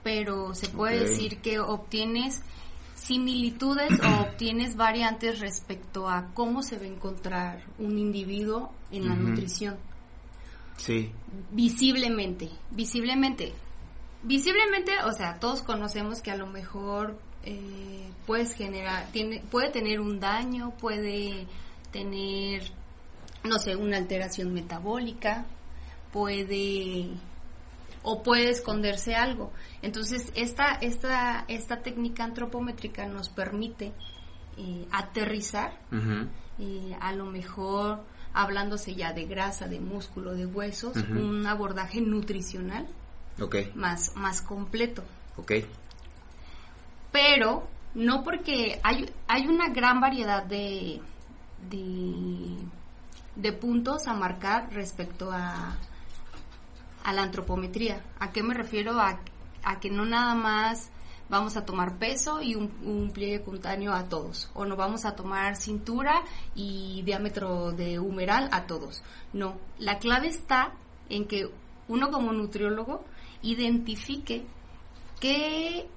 pero 0.04 0.54
se 0.56 0.70
puede 0.70 1.10
decir 1.10 1.42
que 1.42 1.60
obtienes 1.60 2.42
similitudes 2.98 3.92
o 4.02 4.22
obtienes 4.22 4.76
variantes 4.76 5.40
respecto 5.40 6.10
a 6.10 6.34
cómo 6.34 6.64
se 6.64 6.78
va 6.78 6.84
a 6.84 6.88
encontrar 6.88 7.64
un 7.78 7.98
individuo 7.98 8.72
en 8.92 9.08
la 9.08 9.16
nutrición. 9.16 9.78
Sí. 10.78 11.12
Visiblemente, 11.52 12.50
visiblemente. 12.72 13.54
Visiblemente, 14.24 14.92
o 15.06 15.14
sea, 15.14 15.40
todos 15.40 15.62
conocemos 15.62 16.22
que 16.22 16.32
a 16.32 16.36
lo 16.36 16.48
mejor 16.48 17.18
eh, 17.44 18.10
puedes 18.26 18.54
generar, 18.54 19.08
tiene, 19.12 19.42
puede 19.52 19.70
tener 19.70 20.00
un 20.00 20.20
daño, 20.20 20.74
puede 20.80 21.48
tener, 21.92 22.64
no 23.44 23.60
sé, 23.60 23.76
una 23.76 23.98
alteración 23.98 24.54
metabólica, 24.54 25.46
puede 26.12 27.10
o 28.10 28.24
puede 28.24 28.50
esconderse 28.50 29.16
algo. 29.16 29.52
Entonces, 29.82 30.32
esta, 30.34 30.76
esta, 30.76 31.44
esta 31.50 31.82
técnica 31.82 32.24
antropométrica 32.24 33.06
nos 33.06 33.28
permite 33.28 33.92
eh, 34.56 34.88
aterrizar 34.94 35.78
Ujú. 35.92 36.30
eh, 36.58 36.96
a 37.02 37.12
lo 37.12 37.26
mejor 37.26 38.06
hablándose 38.32 38.96
ya 38.96 39.12
de 39.12 39.26
grasa, 39.26 39.68
de 39.68 39.82
músculo, 39.82 40.36
de 40.36 40.46
huesos, 40.46 40.96
un 40.96 41.46
abordaje 41.46 42.00
nutricional 42.00 42.88
más, 43.76 44.16
más 44.16 44.42
completo. 44.42 45.04
Pero 47.12 47.68
no 47.94 48.24
porque 48.24 48.80
hay, 48.84 49.12
hay 49.28 49.48
una 49.48 49.68
gran 49.68 50.00
variedad 50.00 50.46
de, 50.46 51.02
de, 51.70 52.56
de 53.36 53.52
puntos 53.52 54.08
a 54.08 54.14
marcar 54.14 54.72
respecto 54.72 55.30
a, 55.30 55.76
a 57.08 57.14
la 57.14 57.24
antropometría. 57.24 58.04
¿A 58.20 58.34
qué 58.34 58.44
me 58.44 58.54
refiero? 58.54 59.00
A, 59.00 59.22
a 59.64 59.80
que 59.80 59.90
no 59.90 60.06
nada 60.06 60.36
más 60.36 60.92
vamos 61.30 61.56
a 61.56 61.64
tomar 61.66 61.98
peso 61.98 62.42
y 62.42 62.56
un, 62.56 63.12
pliegue 63.14 63.42
cutáneo 63.42 63.94
a 63.94 64.10
todos, 64.10 64.52
o 64.54 64.66
no 64.66 64.76
vamos 64.76 65.06
a 65.06 65.16
tomar 65.16 65.56
cintura 65.56 66.22
y 66.54 67.02
diámetro 67.04 67.72
de 67.72 67.98
humeral 67.98 68.50
a 68.52 68.68
todos. 68.68 69.04
No, 69.32 69.56
la 69.80 70.00
clave 70.00 70.28
está 70.28 70.74
en 71.08 71.28
que 71.28 71.50
uno 71.88 72.12
como 72.12 72.34
nutriólogo 72.34 73.06
identifique 73.42 74.46
qué, 75.22 75.88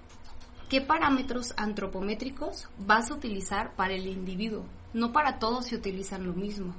qué 0.69 0.81
parámetros 0.81 1.55
antropométricos 1.57 2.69
vas 2.79 3.11
a 3.11 3.14
utilizar 3.14 3.75
para 3.75 3.95
el 3.95 4.07
individuo. 4.07 4.64
No 4.93 5.11
para 5.11 5.40
todos 5.40 5.67
se 5.67 5.75
utilizan 5.75 6.25
lo 6.25 6.35
mismo. 6.35 6.73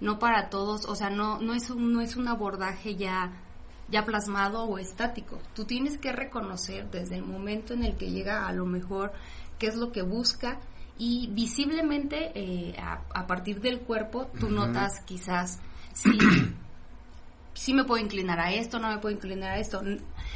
No 0.00 0.18
para 0.18 0.48
todos, 0.48 0.86
o 0.86 0.96
sea, 0.96 1.10
no, 1.10 1.38
no, 1.38 1.52
es, 1.52 1.68
un, 1.68 1.92
no 1.92 2.00
es 2.00 2.16
un 2.16 2.28
abordaje 2.28 2.96
ya 2.96 3.43
ya 3.90 4.04
plasmado 4.04 4.64
o 4.64 4.78
estático. 4.78 5.38
Tú 5.54 5.64
tienes 5.64 5.98
que 5.98 6.12
reconocer 6.12 6.90
desde 6.90 7.16
el 7.16 7.24
momento 7.24 7.74
en 7.74 7.84
el 7.84 7.96
que 7.96 8.10
llega 8.10 8.46
a 8.46 8.52
lo 8.52 8.66
mejor 8.66 9.12
qué 9.58 9.66
es 9.68 9.76
lo 9.76 9.92
que 9.92 10.02
busca 10.02 10.58
y 10.98 11.28
visiblemente 11.32 12.32
eh, 12.34 12.76
a, 12.78 13.02
a 13.14 13.26
partir 13.26 13.60
del 13.60 13.80
cuerpo 13.80 14.30
tú 14.38 14.48
notas 14.48 15.00
quizás 15.04 15.58
si, 15.92 16.10
si 17.54 17.74
me 17.74 17.84
puedo 17.84 18.02
inclinar 18.02 18.40
a 18.40 18.52
esto, 18.52 18.78
no 18.78 18.88
me 18.90 18.98
puedo 18.98 19.14
inclinar 19.14 19.50
a 19.52 19.58
esto. 19.58 19.82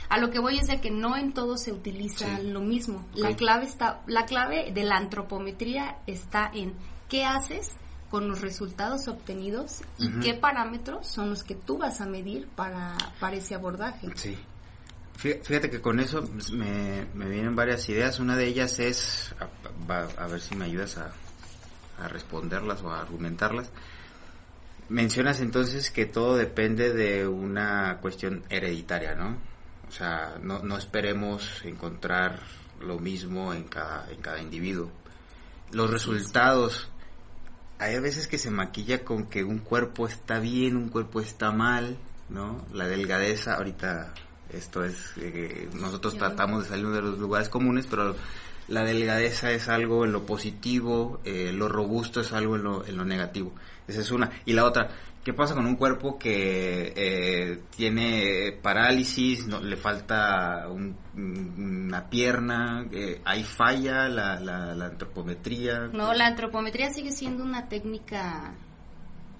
A 0.09 0.19
lo 0.19 0.31
que 0.31 0.39
voy 0.39 0.59
es 0.59 0.69
de 0.69 0.81
que 0.81 0.91
no 0.91 1.17
en 1.17 1.33
todo 1.33 1.57
se 1.57 1.73
utiliza 1.73 2.37
Sí. 2.39 2.47
lo 2.49 2.61
mismo. 2.61 3.05
La 3.15 3.35
clave 3.35 3.67
está, 3.67 4.03
la 4.07 4.25
clave 4.25 4.71
de 4.73 4.83
la 4.85 4.97
antropometría 4.97 5.99
está 6.07 6.51
en 6.55 6.75
qué 7.09 7.25
haces 7.25 7.73
con 8.11 8.29
los 8.29 8.41
resultados 8.41 9.07
obtenidos 9.09 9.83
y 9.99 10.09
Ujú. 10.09 10.21
qué 10.21 10.35
parámetros 10.35 11.07
son 11.07 11.31
los 11.31 11.45
que 11.45 11.55
tú 11.55 11.79
vas 11.79 12.01
a 12.01 12.07
medir 12.07 12.47
para, 12.49 12.97
para 13.21 13.37
ese 13.37 13.55
abordaje. 13.55 14.09
Sí. 14.15 14.37
Fí- 15.21 15.43
Fíjate 15.43 15.69
que 15.69 15.81
con 15.81 16.01
eso 16.01 16.23
me, 16.53 17.07
me 17.15 17.29
vienen 17.29 17.55
varias 17.57 17.89
ideas. 17.89 18.19
Una 18.21 18.37
de 18.37 18.47
ellas 18.47 18.79
es, 18.79 19.35
a, 19.41 19.47
va- 19.91 20.09
a 20.17 20.27
ver 20.27 20.41
si 20.41 20.55
me 20.55 20.65
ayudas 20.67 20.97
a, 20.97 21.11
a 22.03 22.09
responderlas 22.09 22.83
o 22.83 22.91
a 22.93 23.01
argumentarlas. 23.01 23.71
Mencionas 24.89 25.41
entonces 25.41 25.91
que 25.91 26.07
todo 26.07 26.37
depende 26.37 26.93
de 26.95 27.27
una 27.27 27.99
cuestión 28.01 28.43
hereditaria, 28.49 29.15
¿no? 29.15 29.37
O 29.87 29.93
sea, 29.93 30.37
no, 30.43 30.61
no 30.63 30.79
esperemos 30.79 31.63
encontrar 31.65 32.41
lo 32.81 32.99
mismo 32.99 33.53
en 33.53 33.65
cada, 33.65 34.11
en 34.11 34.21
cada 34.23 34.41
individuo. 34.41 34.91
Los 35.73 35.91
resultados, 35.91 36.89
hay 37.79 37.99
veces 38.01 38.27
que 38.27 38.39
se 38.39 38.51
maquilla 38.51 39.05
con 39.05 39.27
que 39.27 39.45
un 39.45 39.59
cuerpo 39.59 40.07
está 40.07 40.39
bien, 40.41 40.77
un 40.77 40.89
cuerpo 40.89 41.21
está 41.21 41.53
mal, 41.53 41.97
¿no? 42.29 42.65
La 42.73 42.87
delgadeza, 42.87 43.55
ahorita 43.55 44.13
esto 44.53 44.85
es, 44.85 45.13
eh, 45.19 45.69
nosotros 45.75 46.17
tratamos 46.17 46.65
de 46.65 46.69
salir 46.71 46.89
de 46.89 47.03
los 47.03 47.19
lugares 47.19 47.49
comunes, 47.49 47.87
pero 47.89 48.17
la 48.69 48.85
delgadeza 48.85 49.51
es 49.53 49.69
algo 49.69 50.05
en 50.05 50.13
lo 50.13 50.27
positivo, 50.27 51.21
eh, 51.25 51.53
lo 51.55 51.69
robusto 51.69 52.21
es 52.21 52.33
algo 52.33 52.57
en 52.57 52.63
lo, 52.65 52.87
en 52.87 52.97
lo 52.97 53.05
negativo. 53.05 53.53
Esa 53.87 54.01
es 54.01 54.11
una. 54.11 54.31
Y 54.45 54.53
la 54.53 54.65
otra, 54.67 54.89
¿qué 55.25 55.33
pasa 55.33 55.55
con 55.55 55.65
un 55.65 55.77
cuerpo 55.77 56.19
que 56.19 56.93
eh, 56.95 57.63
tiene 57.75 58.53
parálisis, 58.63 59.47
no, 59.47 59.61
le 59.61 59.77
falta 59.79 60.69
un- 60.69 60.95
una 61.17 62.09
pierna, 62.11 62.87
eh, 62.93 63.23
ahí 63.25 63.43
falla 63.45 64.09
la, 64.09 64.39
la, 64.39 64.75
la 64.75 64.85
antropometría? 64.87 65.89
No, 65.93 66.13
la 66.13 66.27
antropometría 66.27 66.91
sigue 66.93 67.13
siendo 67.13 67.43
una 67.45 67.69
técnica 67.69 68.53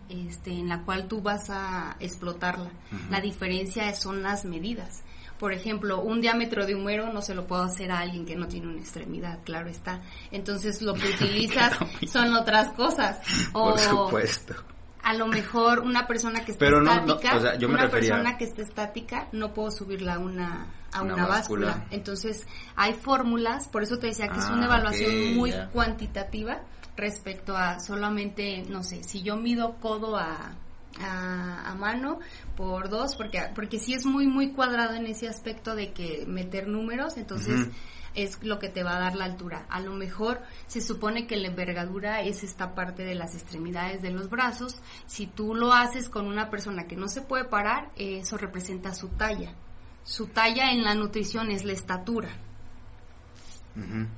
este, 0.09 0.51
en 0.53 0.69
la 0.69 0.83
cual 0.83 1.07
tú 1.09 1.21
vas 1.23 1.51
a 1.51 1.97
explotarla. 2.01 2.71
La 3.11 3.21
diferencia 3.21 3.93
son 3.95 4.23
las 4.23 4.45
medidas. 4.45 5.03
Por 5.39 5.53
ejemplo, 5.53 6.01
un 6.03 6.21
diámetro 6.21 6.67
de 6.67 6.75
humero 6.75 7.13
no 7.13 7.23
se 7.23 7.33
lo 7.35 7.47
puedo 7.47 7.63
hacer 7.63 7.93
a 7.93 8.01
alguien 8.01 8.27
que 8.27 8.35
no 8.35 8.49
tiene 8.49 8.67
una 8.67 8.81
extremidad, 8.81 9.39
claro 9.45 9.69
está. 9.69 10.03
Entonces 10.33 10.83
lo 10.83 10.95
que 10.95 11.09
utilizas 11.15 11.77
son 12.11 12.35
otras 12.35 12.73
cosas. 12.73 13.19
O 13.53 13.71
Por 13.71 13.79
supuesto. 13.79 14.55
a 15.03 15.15
lo 15.15 15.29
mejor 15.29 15.79
una 15.79 16.09
persona 16.09 16.45
que 16.45 16.51
esté 16.53 16.65
Pero 16.65 16.81
no, 16.83 16.93
no, 16.93 17.01
estática, 17.15 17.37
o 17.37 17.41
sea, 17.41 17.57
yo 17.57 17.69
me 17.69 17.75
una 17.75 17.85
refería- 17.85 18.15
persona 18.15 18.37
que 18.37 18.45
esté 18.47 18.63
estática, 18.63 19.29
no 19.33 19.55
puedo 19.55 19.71
subirla 19.71 20.15
a 20.15 20.19
una 20.19 20.67
a 20.91 21.03
Una 21.03 21.15
una, 21.15 21.27
báscula. 21.27 21.67
báscula. 21.67 21.87
Entonces, 21.91 22.47
hay 22.75 22.95
fórmulas, 22.95 23.69
por 23.69 23.83
eso 23.83 23.99
te 23.99 24.07
decía 24.09 24.27
que 24.29 24.39
es 24.39 24.47
Ah, 24.47 24.55
una 24.55 24.65
evaluación 24.65 25.11
ok, 25.13 25.37
muy 25.37 25.53
cuantitativa 25.71 26.63
respecto 26.99 27.57
a 27.57 27.81
solamente, 27.81 28.65
no 28.69 28.83
sé, 28.83 29.03
si 29.05 29.23
yo 29.23 29.37
mido 29.37 29.77
codo 29.81 30.17
a, 30.17 30.53
a, 31.01 31.71
a 31.71 31.75
mano 31.75 32.19
por 32.57 32.91
dos, 32.91 33.17
porque, 33.17 33.41
porque 33.55 33.79
sí 33.79 33.95
es 33.95 34.05
muy, 34.05 34.27
muy 34.27 34.53
cuadrado 34.53 34.95
en 34.95 35.07
ese 35.07 35.29
aspecto 35.29 35.75
de 35.75 35.93
que 35.93 36.25
meter 36.27 36.69
números, 36.69 37.17
entonces 37.17 37.69
es 38.15 38.43
lo 38.43 38.59
que 38.59 38.69
te 38.69 38.83
va 38.83 38.97
a 38.97 39.01
dar 39.01 39.15
la 39.15 39.27
altura. 39.27 39.67
A 39.69 39.81
lo 39.81 39.93
mejor 39.93 40.43
se 40.67 40.81
supone 40.81 41.27
que 41.27 41.37
la 41.37 41.49
envergadura 41.49 42.23
es 42.23 42.43
esta 42.43 42.75
parte 42.75 43.05
de 43.05 43.15
las 43.15 43.35
extremidades 43.35 44.03
de 44.03 44.11
los 44.11 44.29
brazos. 44.29 44.81
Si 45.07 45.27
tú 45.27 45.55
lo 45.55 45.73
haces 45.73 46.09
con 46.09 46.27
una 46.27 46.51
persona 46.51 46.87
que 46.89 46.97
no 46.97 47.09
se 47.09 47.23
puede 47.23 47.45
parar, 47.45 47.91
eso 47.97 48.37
representa 48.37 48.93
su 48.93 49.09
talla. 49.09 49.55
Su 50.03 50.27
talla 50.27 50.73
en 50.73 50.83
la 50.83 50.95
nutrición 50.95 51.51
es 51.51 51.65
la 51.65 51.75
estatura. 51.75 52.31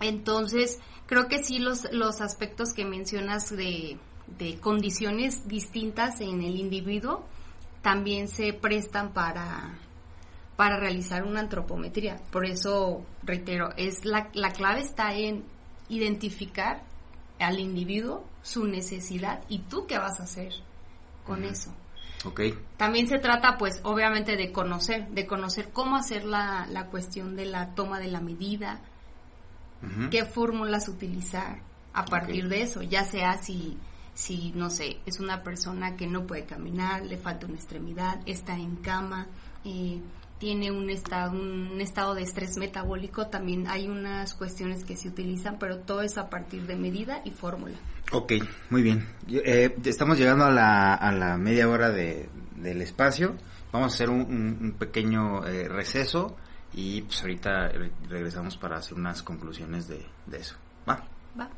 Entonces, 0.01 0.79
creo 1.11 1.27
que 1.27 1.43
sí 1.43 1.59
los, 1.59 1.93
los 1.93 2.21
aspectos 2.21 2.73
que 2.73 2.85
mencionas 2.85 3.51
de, 3.51 3.99
de 4.39 4.61
condiciones 4.61 5.49
distintas 5.49 6.21
en 6.21 6.41
el 6.43 6.55
individuo 6.55 7.27
también 7.83 8.29
se 8.29 8.53
prestan 8.53 9.13
para, 9.13 9.77
para 10.55 10.79
realizar 10.79 11.25
una 11.25 11.41
antropometría. 11.41 12.17
Por 12.31 12.47
eso, 12.47 13.05
reitero, 13.25 13.71
es 13.77 14.05
la, 14.05 14.31
la 14.35 14.53
clave 14.53 14.83
está 14.83 15.13
en 15.15 15.43
identificar 15.89 16.85
al 17.41 17.59
individuo, 17.59 18.25
su 18.43 18.67
necesidad 18.67 19.43
y 19.49 19.59
tú 19.59 19.89
qué 19.89 19.99
vas 19.99 20.21
a 20.21 20.23
hacer 20.23 20.53
con 21.27 21.43
eso. 21.43 21.75
También 22.77 23.09
se 23.09 23.19
trata, 23.19 23.59
pues, 23.59 23.81
obviamente 23.83 24.37
de 24.37 24.53
conocer, 24.53 25.09
de 25.09 25.27
conocer 25.27 25.71
cómo 25.73 25.97
hacer 25.97 26.25
la, 26.25 26.69
la 26.71 26.87
cuestión 26.87 27.35
de 27.35 27.47
la 27.47 27.75
toma 27.75 27.99
de 27.99 28.07
la 28.09 28.21
medida, 28.21 28.81
Qué 30.11 30.25
fórmulas 30.25 30.89
utilizar 30.89 31.63
a 31.93 32.05
partir 32.05 32.49
de 32.49 32.63
eso, 32.63 32.83
ya 32.83 33.05
sea 33.05 33.39
si, 33.39 33.79
si, 34.15 34.53
no 34.55 34.71
sé, 34.71 34.99
es 35.07 35.21
una 35.21 35.43
persona 35.43 35.97
que 35.97 36.07
no 36.07 36.27
puede 36.27 36.45
caminar, 36.45 37.05
le 37.05 37.17
falta 37.17 37.47
una 37.47 37.57
extremidad, 37.57 38.21
está 38.27 38.55
en 38.57 38.77
cama, 38.77 39.27
eh, 39.65 40.01
tiene 40.39 40.71
un 40.71 40.89
estado, 40.89 41.33
un 41.33 41.81
estado 41.81 42.15
de 42.15 42.23
estrés 42.23 42.57
metabólico, 42.57 43.27
también 43.27 43.67
hay 43.69 43.89
unas 43.89 44.35
cuestiones 44.35 44.85
que 44.85 44.97
se 44.97 45.09
utilizan, 45.09 45.59
pero 45.59 45.79
todo 45.79 46.03
es 46.03 46.17
a 46.17 46.31
partir 46.31 46.67
de 46.67 46.77
medida 46.77 47.21
y 47.25 47.31
fórmula. 47.31 47.77
Ok, 48.13 48.33
muy 48.71 48.83
bien. 48.83 49.07
Eh, 49.29 49.77
estamos 49.85 50.19
llegando 50.19 50.47
a 50.47 50.51
la, 50.51 50.95
a 50.95 51.13
la 51.13 51.37
media 51.37 51.69
hora 51.69 51.91
de, 51.91 52.29
del 52.57 52.81
espacio. 52.81 53.37
Vamos 53.71 53.93
a 53.93 53.95
hacer 53.95 54.11
un, 54.11 54.23
un, 54.61 54.73
pequeño 54.79 55.47
eh, 55.47 55.69
receso 55.69 56.37
y 56.73 57.03
pues 57.03 57.21
ahorita 57.23 57.69
regresamos 58.09 58.57
para 58.57 58.77
hacer 58.77 58.95
unas 58.95 59.23
conclusiones 59.23 59.89
de, 59.89 60.07
de 60.27 60.39
eso. 60.39 60.57
Va. 60.89 61.03
Va. 61.39 61.49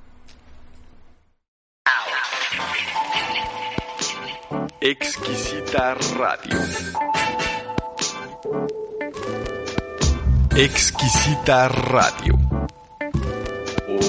Exquisita 4.81 5.95
Radio. 5.95 6.59
Exquisita 10.57 11.69
Radio. 11.69 12.39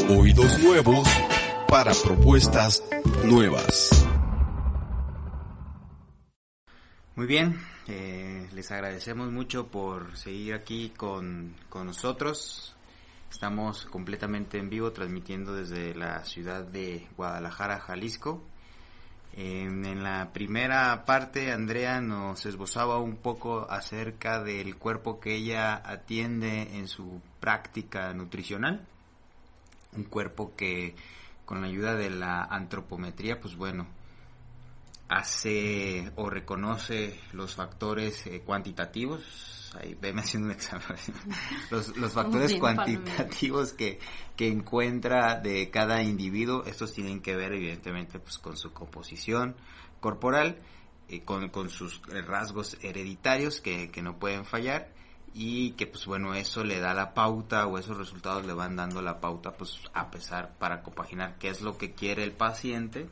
Oídos 0.10 0.60
nuevos 0.60 1.08
para 1.68 1.94
propuestas 1.94 2.84
nuevas. 3.24 4.06
Muy 7.16 7.28
bien, 7.28 7.60
eh, 7.88 8.48
les 8.54 8.72
agradecemos 8.72 9.32
mucho 9.32 9.67
por 9.67 10.15
seguir 10.17 10.54
aquí 10.54 10.89
con, 10.96 11.56
con 11.69 11.88
nosotros. 11.88 12.76
Estamos 13.30 13.86
completamente 13.86 14.58
en 14.60 14.69
vivo 14.69 14.91
transmitiendo 14.91 15.54
desde 15.54 15.96
la 15.96 16.24
ciudad 16.24 16.63
de 16.63 17.08
Guadalajara, 17.17 17.80
Jalisco. 17.80 18.43
En, 19.36 20.04
la 20.04 20.32
primera 20.32 21.06
parte, 21.06 21.52
Andrea 21.52 22.00
nos 22.00 22.46
esbozaba 22.46 23.00
un 23.00 23.15
poco 23.17 23.65
acerca 23.69 24.43
del 24.43 24.78
cuerpo 24.78 25.19
que 25.19 25.36
ella 25.36 25.82
atiende 25.84 26.78
en 26.78 26.88
su 26.88 27.19
práctica 27.39 28.13
nutricional. 28.13 28.86
Un 29.93 30.04
cuerpo 30.04 30.56
que 30.56 30.96
con 31.46 31.62
la 31.62 31.67
ayuda 31.67 31.96
de 31.96 32.12
la 32.12 32.43
antropometría, 32.43 33.41
pues 33.41 33.56
bueno, 33.56 33.88
hace 35.10 36.12
o 36.16 36.30
reconoce 36.30 37.20
los 37.34 37.56
factores 37.56 38.26
eh, 38.28 38.42
cuantitativos, 38.42 39.72
ahí 39.80 39.96
veme 40.00 40.22
haciendo 40.22 40.48
un 40.48 40.54
examen, 40.54 40.98
los, 41.72 41.96
los 41.98 42.13
factores 42.13 42.50
bien, 42.50 42.60
cuantitativos 42.60 43.74
que, 43.74 44.00
que 44.36 44.48
encuentra 44.48 45.39
de 45.39 45.70
cada 45.70 46.02
individuo, 46.02 46.63
estos 46.66 46.94
tienen 46.94 47.22
que 47.22 47.36
ver 47.36 47.54
evidentemente 47.54 48.20
pues 48.20 48.38
con 48.38 48.58
su 48.58 48.72
composición 48.74 49.56
corporal, 50.00 50.58
eh, 51.10 51.24
con, 51.24 51.50
con, 51.50 51.70
sus 51.70 52.02
rasgos 52.26 52.78
hereditarios 52.82 53.62
que, 53.62 53.92
que 53.92 54.02
no 54.02 54.18
pueden 54.18 54.46
fallar 54.46 54.94
y 55.34 55.72
que 55.72 55.88
pues 55.88 56.06
bueno 56.06 56.36
eso 56.36 56.63
le 56.63 56.80
da 56.80 56.94
la 56.94 57.13
pauta 57.13 57.66
o 57.66 57.78
esos 57.78 57.98
resultados 57.98 58.46
le 58.46 58.54
van 58.54 58.76
dando 58.76 59.02
la 59.02 59.20
pauta 59.20 59.52
pues 59.52 59.80
a 59.94 60.12
pesar 60.12 60.56
para 60.60 60.84
compaginar 60.84 61.38
qué 61.39 61.50
es 61.50 61.62
lo 61.62 61.78
que 61.78 61.94
quiere 61.94 62.24
el 62.24 62.34
paciente 62.34 63.10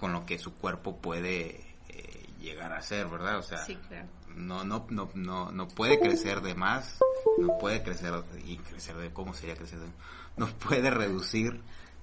con 0.00 0.12
lo 0.12 0.24
que 0.26 0.38
su 0.38 0.54
cuerpo 0.54 0.96
puede 0.96 1.60
eh, 1.90 2.26
llegar 2.40 2.72
a 2.72 2.80
ser, 2.82 3.06
¿verdad? 3.06 3.38
O 3.38 3.42
sea, 3.42 3.64
Sí, 3.66 3.76
claro. 3.88 4.08
no, 4.34 4.64
no, 4.64 4.86
no, 4.90 5.10
no, 5.14 5.52
no 5.52 5.68
puede 5.68 6.00
crecer 6.00 6.40
de 6.40 6.54
más, 6.54 6.98
no 7.38 7.58
puede 7.58 7.82
crecer 7.82 8.14
y 8.46 8.56
crecer 8.56 8.96
de 8.96 9.12
cómo 9.12 9.34
sería 9.34 9.54
crecer 9.56 9.78
de, 9.80 9.88
no 10.36 10.46
puede 10.46 10.90
reducir, 10.90 11.60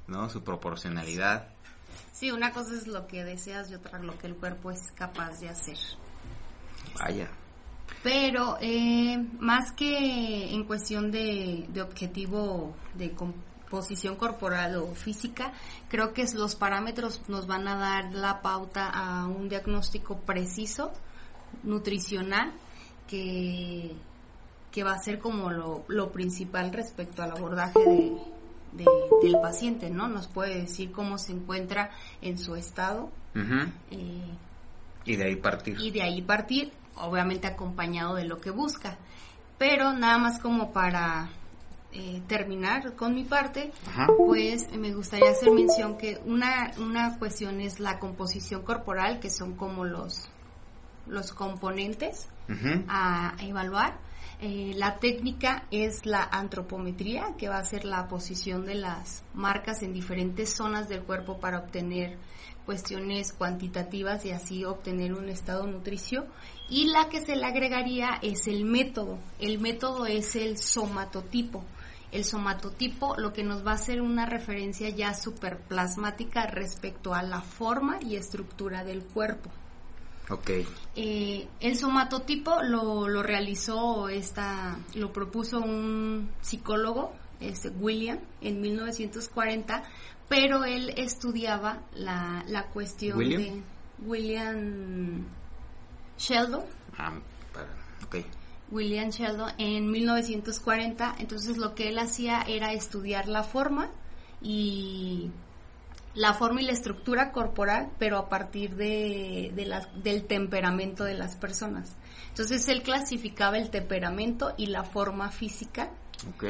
¿no? 0.07 0.29
Su 0.29 0.43
proporcionalidad. 0.43 1.47
Sí, 2.13 2.31
una 2.31 2.51
cosa 2.51 2.75
es 2.75 2.87
lo 2.87 3.07
que 3.07 3.23
deseas 3.23 3.69
y 3.71 3.75
otra 3.75 3.99
lo 3.99 4.17
que 4.17 4.27
el 4.27 4.35
cuerpo 4.35 4.71
es 4.71 4.91
capaz 4.93 5.39
de 5.39 5.49
hacer. 5.49 5.77
Vaya. 6.99 7.29
Pero 8.03 8.57
eh, 8.61 9.17
más 9.39 9.71
que 9.71 10.53
en 10.53 10.63
cuestión 10.65 11.11
de, 11.11 11.65
de 11.69 11.81
objetivo 11.81 12.75
de 12.95 13.11
composición 13.69 14.15
corporal 14.15 14.77
o 14.77 14.93
física, 14.95 15.51
creo 15.89 16.13
que 16.13 16.25
los 16.33 16.55
parámetros 16.55 17.21
nos 17.27 17.47
van 17.47 17.67
a 17.67 17.75
dar 17.75 18.13
la 18.13 18.41
pauta 18.41 18.89
a 18.89 19.27
un 19.27 19.49
diagnóstico 19.49 20.17
preciso, 20.19 20.91
nutricional, 21.63 22.53
que, 23.07 23.91
que 24.71 24.83
va 24.83 24.93
a 24.93 24.99
ser 24.99 25.19
como 25.19 25.49
lo, 25.51 25.83
lo 25.87 26.11
principal 26.11 26.71
respecto 26.71 27.21
al 27.23 27.31
abordaje 27.31 27.79
de, 27.79 28.17
de, 28.73 28.85
del 29.21 29.39
paciente, 29.41 29.89
¿no? 29.89 30.07
Nos 30.07 30.27
puede 30.27 30.61
decir 30.61 30.91
cómo 30.91 31.17
se 31.17 31.33
encuentra 31.33 31.91
en 32.21 32.37
su 32.37 32.55
estado. 32.55 33.09
Eh, 33.91 34.31
Y 35.05 35.15
de 35.15 35.23
ahí 35.25 35.35
partir. 35.35 35.77
y 35.79 35.91
de 35.91 36.01
ahí 36.03 36.21
partir, 36.21 36.71
obviamente 36.95 37.47
acompañado 37.47 38.15
de 38.15 38.25
lo 38.25 38.39
que 38.39 38.49
busca. 38.49 38.97
Pero 39.57 39.91
nada 39.93 40.17
más 40.19 40.39
como 40.39 40.71
para 40.71 41.29
eh, 41.99 42.21
terminar 42.27 42.93
con 42.95 43.15
mi 43.15 43.23
parte, 43.23 43.71
Ajá. 43.87 44.05
pues 44.15 44.71
me 44.71 44.93
gustaría 44.93 45.31
hacer 45.31 45.49
mención 45.49 45.97
que 45.97 46.21
una, 46.25 46.71
una 46.77 47.17
cuestión 47.17 47.59
es 47.59 47.79
la 47.79 47.97
composición 47.97 48.61
corporal, 48.61 49.19
que 49.19 49.31
son 49.31 49.55
como 49.55 49.83
los, 49.83 50.29
los 51.07 51.31
componentes 51.31 52.29
a 52.87 53.35
evaluar. 53.39 53.97
Eh, 54.39 54.73
la 54.75 54.97
técnica 54.97 55.65
es 55.71 56.05
la 56.05 56.21
antropometría, 56.21 57.33
que 57.35 57.49
va 57.49 57.57
a 57.57 57.65
ser 57.65 57.83
la 57.83 58.07
posición 58.07 58.63
de 58.63 58.75
las 58.75 59.23
marcas 59.33 59.81
en 59.81 59.91
diferentes 59.91 60.53
zonas 60.53 60.87
del 60.87 61.01
cuerpo 61.01 61.39
para 61.39 61.57
obtener 61.57 62.19
cuestiones 62.63 63.33
cuantitativas 63.33 64.23
y 64.25 64.31
así 64.31 64.65
obtener 64.65 65.13
un 65.13 65.29
estado 65.29 65.65
nutricio. 65.65 66.27
Y 66.69 66.85
la 66.91 67.09
que 67.09 67.21
se 67.21 67.35
le 67.35 67.45
agregaría 67.45 68.19
es 68.21 68.47
el 68.47 68.65
método. 68.65 69.17
El 69.39 69.57
método 69.57 70.05
es 70.05 70.35
el 70.35 70.59
somatotipo. 70.59 71.63
El 72.11 72.23
somatotipo 72.23 73.15
lo 73.17 73.33
que 73.33 73.43
nos 73.43 73.65
va 73.65 73.71
a 73.71 73.75
hacer 73.75 74.01
una 74.01 74.25
referencia 74.25 74.89
ya 74.89 75.13
superplasmática 75.13 76.47
respecto 76.47 77.13
a 77.13 77.21
la 77.23 77.41
forma 77.41 77.97
y 78.01 78.15
estructura 78.15 78.83
del 78.83 79.03
cuerpo. 79.03 79.49
Ok. 80.29 80.49
Eh, 80.95 81.47
el 81.59 81.77
somatotipo 81.77 82.61
lo, 82.63 83.07
lo 83.07 83.23
realizó 83.23 84.09
esta, 84.09 84.77
lo 84.95 85.11
propuso 85.13 85.59
un 85.59 86.29
psicólogo, 86.41 87.13
este 87.39 87.69
William, 87.69 88.19
en 88.41 88.59
1940, 88.61 89.83
pero 90.27 90.65
él 90.65 90.93
estudiaba 90.97 91.79
la, 91.93 92.43
la 92.47 92.65
cuestión 92.67 93.17
¿William? 93.17 93.41
de 93.41 93.61
William 94.05 95.25
Sheldon, 96.17 96.63
Ah, 96.97 97.13
para- 97.53 97.67
ok. 98.05 98.25
William 98.71 99.09
Sheldon 99.09 99.51
en 99.57 99.89
1940, 99.91 101.15
entonces 101.19 101.57
lo 101.57 101.73
que 101.75 101.89
él 101.89 101.99
hacía 101.99 102.41
era 102.41 102.73
estudiar 102.73 103.27
la 103.27 103.43
forma 103.43 103.89
y 104.41 105.29
la 106.15 106.33
forma 106.33 106.61
y 106.61 106.65
la 106.65 106.71
estructura 106.73 107.31
corporal, 107.31 107.89
pero 107.99 108.17
a 108.17 108.27
partir 108.29 108.75
de, 108.75 109.51
de 109.55 109.65
la- 109.65 109.87
del 110.03 110.25
temperamento 110.25 111.03
de 111.03 111.13
las 111.13 111.35
personas. 111.35 111.91
Entonces 112.29 112.67
él 112.69 112.81
clasificaba 112.83 113.57
el 113.57 113.69
temperamento 113.69 114.53
y 114.57 114.67
la 114.67 114.83
forma 114.83 115.29
física 115.31 115.89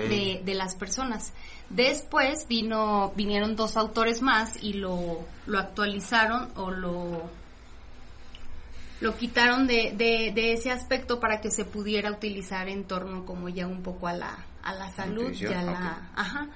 de, 0.08 0.41
de 0.45 0.53
las 0.56 0.75
personas. 0.75 1.34
Después 1.69 2.47
vino, 2.47 3.12
vinieron 3.15 3.56
dos 3.58 3.75
autores 3.75 4.21
más 4.21 4.62
y 4.63 4.73
lo, 4.73 5.25
lo 5.45 5.60
actualizaron 5.60 6.49
o 6.56 6.71
lo, 6.71 7.30
lo 8.99 9.15
quitaron 9.15 9.67
de, 9.67 9.93
de, 9.95 10.31
de 10.33 10.53
ese 10.53 10.71
aspecto 10.71 11.19
para 11.19 11.39
que 11.41 11.51
se 11.51 11.65
pudiera 11.65 12.12
utilizar 12.12 12.67
en 12.67 12.86
torno 12.86 13.25
como 13.25 13.49
ya 13.49 13.67
un 13.67 13.83
poco 13.83 14.07
a 14.07 14.13
la, 14.13 14.45
a 14.63 14.73
la 14.73 14.91
salud 14.91 15.31
y 15.31 15.45
a 15.45 15.62
la, 15.62 16.12
ajá, 16.15 16.49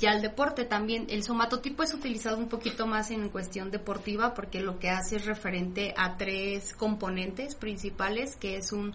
y 0.00 0.06
al 0.06 0.22
deporte 0.22 0.64
también. 0.64 1.06
El 1.08 1.22
somatotipo 1.22 1.82
es 1.82 1.92
utilizado 1.92 2.38
un 2.38 2.48
poquito 2.48 2.86
más 2.86 3.10
en 3.10 3.28
cuestión 3.28 3.70
deportiva 3.70 4.34
porque 4.34 4.60
lo 4.60 4.78
que 4.78 4.90
hace 4.90 5.16
es 5.16 5.26
referente 5.26 5.94
a 5.96 6.16
tres 6.16 6.72
componentes 6.72 7.54
principales 7.54 8.36
que 8.36 8.56
es 8.56 8.72
un 8.72 8.94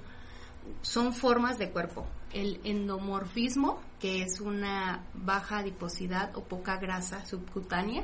son 0.82 1.14
formas 1.14 1.58
de 1.58 1.70
cuerpo. 1.70 2.08
El 2.32 2.62
endomorfismo, 2.64 3.82
que 4.04 4.22
es 4.22 4.42
una 4.42 5.06
baja 5.14 5.60
adiposidad 5.60 6.36
o 6.36 6.44
poca 6.44 6.76
grasa 6.76 7.26
subcutánea. 7.26 8.04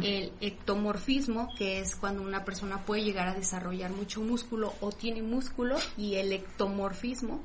El 0.00 0.32
ectomorfismo, 0.40 1.48
que 1.58 1.80
es 1.80 1.96
cuando 1.96 2.22
una 2.22 2.44
persona 2.44 2.82
puede 2.84 3.02
llegar 3.02 3.26
a 3.26 3.34
desarrollar 3.34 3.90
mucho 3.90 4.20
músculo 4.20 4.72
o 4.80 4.92
tiene 4.92 5.22
músculo. 5.22 5.74
Y 5.96 6.14
el 6.14 6.32
ectomorfismo, 6.32 7.42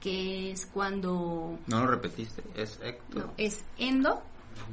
que 0.00 0.50
es 0.52 0.66
cuando 0.66 1.58
No 1.66 1.80
lo 1.80 1.86
repetiste, 1.86 2.42
es 2.54 2.78
Héctor. 2.82 3.28
no, 3.28 3.32
es 3.38 3.64
endo, 3.78 4.22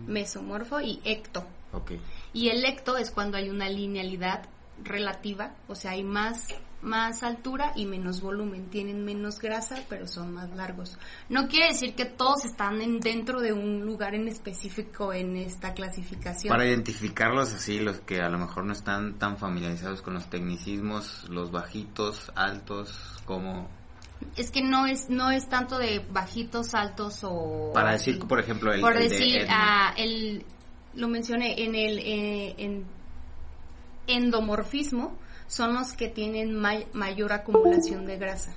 mesomorfo 0.05 0.81
y 0.81 0.99
ecto. 1.05 1.45
Ok. 1.71 1.91
Y 2.33 2.49
el 2.49 2.65
ecto 2.65 2.97
es 2.97 3.11
cuando 3.11 3.37
hay 3.37 3.49
una 3.49 3.69
linealidad 3.69 4.43
relativa, 4.83 5.55
o 5.69 5.75
sea, 5.75 5.91
hay 5.91 6.03
más 6.03 6.49
más 6.81 7.23
altura 7.23 7.71
y 7.75 7.85
menos 7.85 8.21
volumen, 8.21 8.69
tienen 8.69 9.03
menos 9.03 9.39
grasa, 9.39 9.83
pero 9.89 10.07
son 10.07 10.33
más 10.33 10.49
largos. 10.55 10.97
No 11.29 11.47
quiere 11.47 11.69
decir 11.69 11.95
que 11.95 12.05
todos 12.05 12.45
están 12.45 12.81
en, 12.81 12.99
dentro 12.99 13.41
de 13.41 13.53
un 13.53 13.85
lugar 13.85 14.13
en 14.13 14.27
específico 14.27 15.11
en 15.11 15.37
esta 15.37 15.73
clasificación. 15.73 16.51
Para 16.51 16.65
identificarlos 16.65 17.53
así, 17.53 17.79
los 17.79 17.99
que 18.01 18.21
a 18.21 18.29
lo 18.29 18.37
mejor 18.37 18.65
no 18.65 18.73
están 18.73 19.17
tan 19.17 19.37
familiarizados 19.37 20.01
con 20.01 20.13
los 20.13 20.29
tecnicismos, 20.29 21.27
los 21.29 21.51
bajitos, 21.51 22.31
altos, 22.35 23.21
como 23.25 23.67
es 24.35 24.51
que 24.51 24.63
no 24.63 24.87
es 24.87 25.09
no 25.09 25.29
es 25.29 25.47
tanto 25.47 25.77
de 25.77 25.99
bajitos, 26.09 26.73
altos 26.73 27.19
o 27.23 27.71
para 27.73 27.91
decir, 27.91 28.19
por 28.19 28.39
ejemplo, 28.39 28.73
el 28.73 28.81
por 28.81 28.97
el 28.97 29.09
decir 29.09 29.45
ah, 29.49 29.93
el 29.95 30.43
lo 30.95 31.07
mencioné 31.07 31.63
en 31.63 31.75
el 31.75 31.99
eh, 31.99 32.55
en 32.57 32.85
endomorfismo 34.07 35.17
son 35.47 35.73
los 35.73 35.93
que 35.93 36.07
tienen 36.07 36.53
may- 36.55 36.87
mayor 36.93 37.33
acumulación 37.33 38.05
de 38.05 38.17
grasa. 38.17 38.53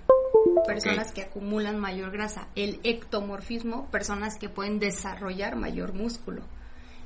Personas 0.67 1.13
que 1.13 1.23
acumulan 1.23 1.79
mayor 1.79 2.11
grasa. 2.11 2.49
El 2.57 2.81
ectomorfismo, 2.83 3.87
personas 3.91 4.37
que 4.39 4.49
pueden 4.49 4.79
desarrollar 4.79 5.57
mayor 5.57 5.93
músculo. 5.95 6.43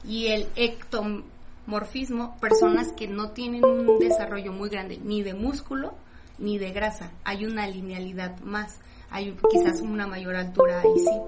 Y 0.06 0.26
el 0.28 0.48
ectomorfismo, 0.56 2.36
personas 2.40 2.92
que 2.92 3.08
no 3.08 3.30
tienen 3.30 3.64
un 3.64 3.98
desarrollo 3.98 4.52
muy 4.52 4.68
grande 4.68 4.98
ni 5.02 5.22
de 5.22 5.34
músculo 5.34 5.94
ni 6.38 6.58
de 6.58 6.72
grasa. 6.72 7.10
Hay 7.24 7.44
una 7.44 7.66
linealidad 7.66 8.38
más. 8.40 8.76
Hay 9.10 9.36
quizás 9.50 9.80
una 9.80 10.06
mayor 10.06 10.34
altura 10.36 10.80
ahí 10.80 10.98
sí. 10.98 11.20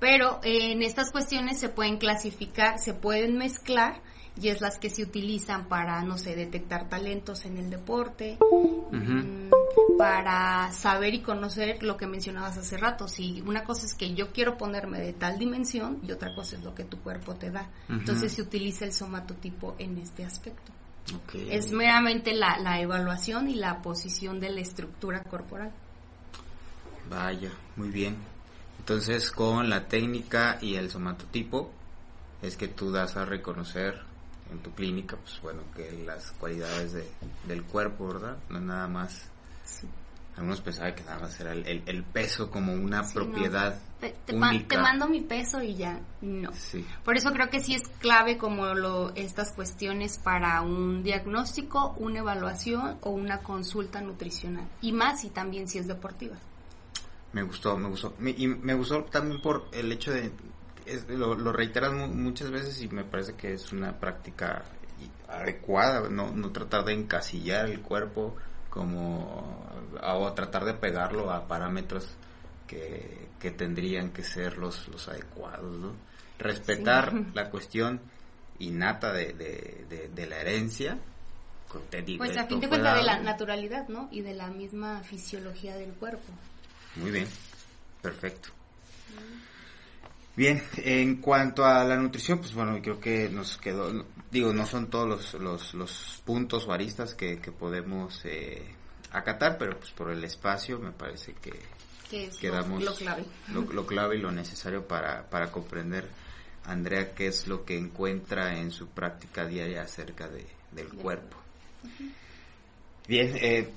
Pero 0.00 0.40
eh, 0.42 0.72
en 0.72 0.82
estas 0.82 1.10
cuestiones 1.10 1.58
se 1.58 1.68
pueden 1.68 1.96
clasificar, 1.98 2.78
se 2.78 2.94
pueden 2.94 3.36
mezclar 3.38 4.00
y 4.40 4.48
es 4.48 4.60
las 4.60 4.78
que 4.78 4.90
se 4.90 5.02
utilizan 5.02 5.66
para, 5.66 6.02
no 6.02 6.18
sé, 6.18 6.36
detectar 6.36 6.88
talentos 6.88 7.44
en 7.46 7.56
el 7.56 7.70
deporte, 7.70 8.38
mm, 8.92 9.50
para 9.98 10.70
saber 10.72 11.14
y 11.14 11.20
conocer 11.20 11.82
lo 11.82 11.96
que 11.96 12.06
mencionabas 12.06 12.58
hace 12.58 12.76
rato. 12.76 13.08
Si 13.08 13.42
una 13.46 13.64
cosa 13.64 13.86
es 13.86 13.94
que 13.94 14.14
yo 14.14 14.32
quiero 14.32 14.58
ponerme 14.58 15.00
de 15.00 15.12
tal 15.12 15.38
dimensión 15.38 16.00
y 16.06 16.12
otra 16.12 16.34
cosa 16.34 16.56
es 16.56 16.62
lo 16.62 16.74
que 16.74 16.84
tu 16.84 16.98
cuerpo 16.98 17.34
te 17.34 17.50
da. 17.50 17.70
Entonces 17.88 18.32
se 18.32 18.42
utiliza 18.42 18.84
el 18.84 18.92
somatotipo 18.92 19.74
en 19.78 19.98
este 19.98 20.24
aspecto. 20.24 20.72
Es 21.48 21.72
meramente 21.72 22.34
la, 22.34 22.58
la 22.58 22.80
evaluación 22.80 23.48
y 23.48 23.54
la 23.54 23.80
posición 23.80 24.40
de 24.40 24.50
la 24.50 24.60
estructura 24.60 25.22
corporal. 25.22 25.72
Vaya, 27.08 27.52
muy 27.76 27.90
bien. 27.90 28.16
Entonces, 28.80 29.30
con 29.30 29.70
la 29.70 29.86
técnica 29.86 30.58
y 30.60 30.74
el 30.74 30.90
somatotipo, 30.90 31.70
es 32.42 32.56
que 32.56 32.68
tú 32.68 32.90
das 32.90 33.16
a 33.16 33.24
reconocer 33.24 34.05
en 34.50 34.58
tu 34.60 34.70
clínica, 34.72 35.16
pues 35.16 35.40
bueno, 35.42 35.62
que 35.74 35.90
las 36.04 36.30
cualidades 36.32 36.92
de, 36.92 37.08
del 37.48 37.62
cuerpo, 37.64 38.08
¿verdad? 38.08 38.36
No 38.48 38.58
es 38.58 38.64
nada 38.64 38.86
más. 38.88 39.28
Algunos 40.36 40.60
pensaban 40.60 40.94
que 40.94 41.02
nada 41.02 41.18
más 41.20 41.40
era 41.40 41.52
el, 41.52 41.66
el- 41.66 41.82
el 41.86 42.04
peso 42.04 42.50
como 42.50 42.74
una 42.74 43.02
Sí, 43.04 43.18
no. 43.18 43.24
propiedad 43.24 43.80
Te, 44.00 44.32
ma- 44.34 44.50
única. 44.50 44.76
te 44.76 44.82
mando 44.82 45.08
mi 45.08 45.22
peso 45.22 45.62
y 45.62 45.74
ya, 45.76 45.98
no. 46.20 46.52
Sí. 46.52 46.84
Por 47.04 47.16
eso 47.16 47.32
creo 47.32 47.48
que 47.48 47.60
sí 47.60 47.74
es 47.74 47.82
clave 48.00 48.36
como 48.36 48.66
lo, 48.74 49.14
estas 49.14 49.52
cuestiones 49.54 50.18
para 50.18 50.60
un 50.60 51.02
diagnóstico, 51.02 51.94
una 51.98 52.18
evaluación 52.18 52.98
o 53.00 53.10
una 53.12 53.38
consulta 53.38 54.02
nutricional. 54.02 54.68
Y 54.82 54.92
más 54.92 55.22
si 55.22 55.30
también 55.30 55.68
si 55.68 55.78
es 55.78 55.86
deportiva. 55.88 56.36
Me 57.32 57.42
gustó, 57.42 57.78
me 57.78 57.88
gustó. 57.88 58.14
Me- 58.18 58.30
y 58.36 58.46
me 58.46 58.74
gustó 58.74 59.04
también 59.04 59.40
por 59.40 59.66
el 59.72 59.90
hecho 59.90 60.12
de... 60.12 60.30
es- 60.86 61.08
lo, 61.08 61.34
lo 61.34 61.52
reiteras 61.52 61.92
mu- 61.92 62.08
muchas 62.08 62.50
veces 62.50 62.80
y 62.82 62.88
me 62.88 63.04
parece 63.04 63.34
que 63.34 63.52
es 63.52 63.72
una 63.72 63.98
práctica 63.98 64.64
adecuada, 65.28 66.08
no, 66.08 66.30
no 66.32 66.50
tratar 66.52 66.84
de 66.84 66.92
encasillar 66.94 67.66
el 67.66 67.80
cuerpo 67.80 68.36
como... 68.70 69.66
o 70.02 70.32
tratar 70.32 70.64
de 70.64 70.74
pegarlo 70.74 71.30
a 71.30 71.46
parámetros 71.48 72.08
que, 72.66 73.28
que 73.40 73.50
tendrían 73.50 74.10
que 74.12 74.22
ser 74.22 74.58
los, 74.58 74.88
los 74.88 75.08
adecuados, 75.08 75.76
¿no? 75.78 75.92
Respetar 76.38 77.10
Sí. 77.10 77.26
la 77.34 77.50
cuestión 77.50 78.00
innata 78.58 79.12
de, 79.12 79.32
de, 79.32 79.84
de- 79.88 80.08
de 80.08 80.26
la 80.26 80.40
herencia. 80.40 80.98
con- 81.68 81.82
te 81.90 82.02
digo, 82.02 82.24
Pues 82.24 82.36
a 82.36 82.46
fin 82.46 82.60
de 82.60 82.68
cuentas 82.68 82.96
de 82.96 83.02
la 83.02 83.18
naturalidad, 83.20 83.88
¿no? 83.88 84.08
Y 84.10 84.20
de 84.22 84.34
la 84.34 84.48
misma 84.48 85.00
fisiología 85.02 85.76
del 85.76 85.92
cuerpo. 85.94 86.32
Muy 86.96 87.10
bien, 87.10 87.26
perfecto. 88.02 88.50
Bien, 90.36 90.62
en 90.76 91.16
cuanto 91.16 91.64
a 91.64 91.82
la 91.84 91.96
nutrición, 91.96 92.38
pues 92.40 92.52
bueno, 92.52 92.78
creo 92.82 93.00
que 93.00 93.28
nos 93.30 93.56
quedó, 93.56 94.04
digo, 94.30 94.52
no 94.52 94.66
son 94.66 94.90
todos 94.90 95.08
los, 95.08 95.34
los, 95.34 95.72
los 95.74 96.22
puntos 96.26 96.66
o 96.68 96.72
aristas 96.72 97.14
que, 97.14 97.38
que 97.38 97.52
podemos 97.52 98.20
eh, 98.24 98.62
acatar, 99.12 99.56
pero 99.56 99.78
pues 99.78 99.90
por 99.92 100.10
el 100.10 100.22
espacio 100.24 100.78
me 100.78 100.92
parece 100.92 101.32
que 101.40 101.52
Que 102.10 102.26
es 102.26 102.34
lo- 102.34 102.40
quedamos 102.40 102.84
lo, 102.84 102.94
clave. 102.94 103.24
lo, 103.50 103.62
lo 103.62 103.86
clave 103.86 104.16
y 104.16 104.20
lo 104.20 104.30
necesario 104.30 104.86
para, 104.86 105.28
para 105.30 105.50
comprender, 105.50 106.06
Andrea, 106.66 107.14
qué 107.14 107.28
es 107.28 107.46
lo 107.48 107.64
que 107.64 107.78
encuentra 107.78 108.58
en 108.58 108.70
su 108.70 108.88
práctica 108.88 109.46
diaria 109.46 109.82
acerca 109.82 110.28
de, 110.28 110.44
del 110.72 110.88
cuerpo. 110.88 111.38
Bien, 113.08 113.32
eh, 113.40 113.70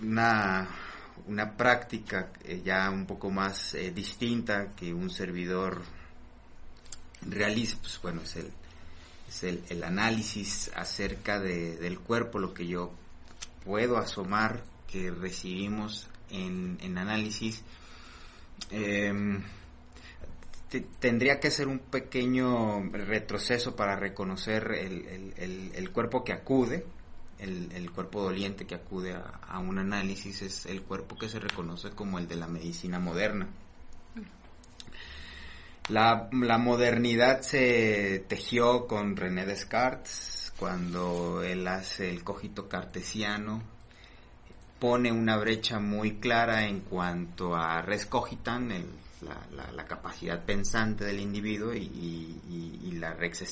una, 0.00 0.66
una 1.26 1.56
práctica 1.56 2.30
eh, 2.44 2.62
ya 2.64 2.88
un 2.90 3.04
poco 3.04 3.30
más 3.30 3.74
eh, 3.74 3.90
distinta 3.90 4.68
que 4.76 4.94
un 4.94 5.10
servidor 5.10 5.82
realiza, 7.22 7.76
pues 7.80 8.00
bueno, 8.02 8.22
es 8.22 8.36
el, 8.36 8.50
es 9.28 9.42
el, 9.44 9.62
el 9.68 9.82
análisis 9.84 10.70
acerca 10.74 11.40
de- 11.40 11.76
del 11.76 11.98
cuerpo, 11.98 12.38
lo 12.38 12.52
que 12.54 12.66
yo 12.66 12.92
puedo 13.64 13.98
asomar 13.98 14.62
que 14.90 15.10
recibimos 15.10 16.08
en, 16.30 16.78
en 16.80 16.98
análisis. 16.98 17.62
Em, 18.70 19.42
te- 20.70 20.80
tendría 21.00 21.40
que 21.40 21.50
ser 21.50 21.68
un 21.68 21.78
pequeño 21.78 22.88
retroceso 22.92 23.74
para 23.76 23.96
reconocer 23.96 24.72
el, 24.72 25.06
el- 25.36 25.72
el- 25.74 25.90
cuerpo 25.90 26.24
que 26.24 26.32
acude, 26.32 26.86
el, 27.38 27.90
cuerpo 27.90 28.22
doliente 28.22 28.66
que 28.66 28.74
acude 28.76 29.14
a 29.14 29.58
un 29.58 29.78
análisis, 29.78 30.42
es 30.42 30.66
el 30.66 30.82
cuerpo 30.82 31.16
que 31.18 31.28
se 31.28 31.38
reconoce 31.38 31.90
como 31.90 32.18
el 32.18 32.26
de 32.28 32.36
la 32.36 32.46
medicina 32.46 32.98
moderna. 32.98 33.46
La, 35.88 36.28
la 36.32 36.58
modernidad 36.58 37.42
se 37.42 38.24
tejió 38.28 38.86
con 38.88 39.16
René 39.16 39.46
Descartes 39.46 40.52
cuando 40.58 41.42
él 41.44 41.68
hace 41.68 42.10
el 42.10 42.24
cogito 42.24 42.68
cartesiano, 42.68 43.62
pone 44.80 45.12
una 45.12 45.36
brecha 45.36 45.78
muy 45.78 46.16
clara 46.18 46.66
en 46.66 46.80
cuanto 46.80 47.54
a 47.54 47.82
res 47.82 48.06
cogitan, 48.06 48.72
el- 48.72 48.90
la, 49.22 49.46
la- 49.72 49.72
capacidad 49.86 50.44
pensante 50.44 51.04
del 51.04 51.20
individuo 51.20 51.72
y, 51.72 51.78
y- 51.78 52.80
la 52.98 53.12
rex 53.14 53.42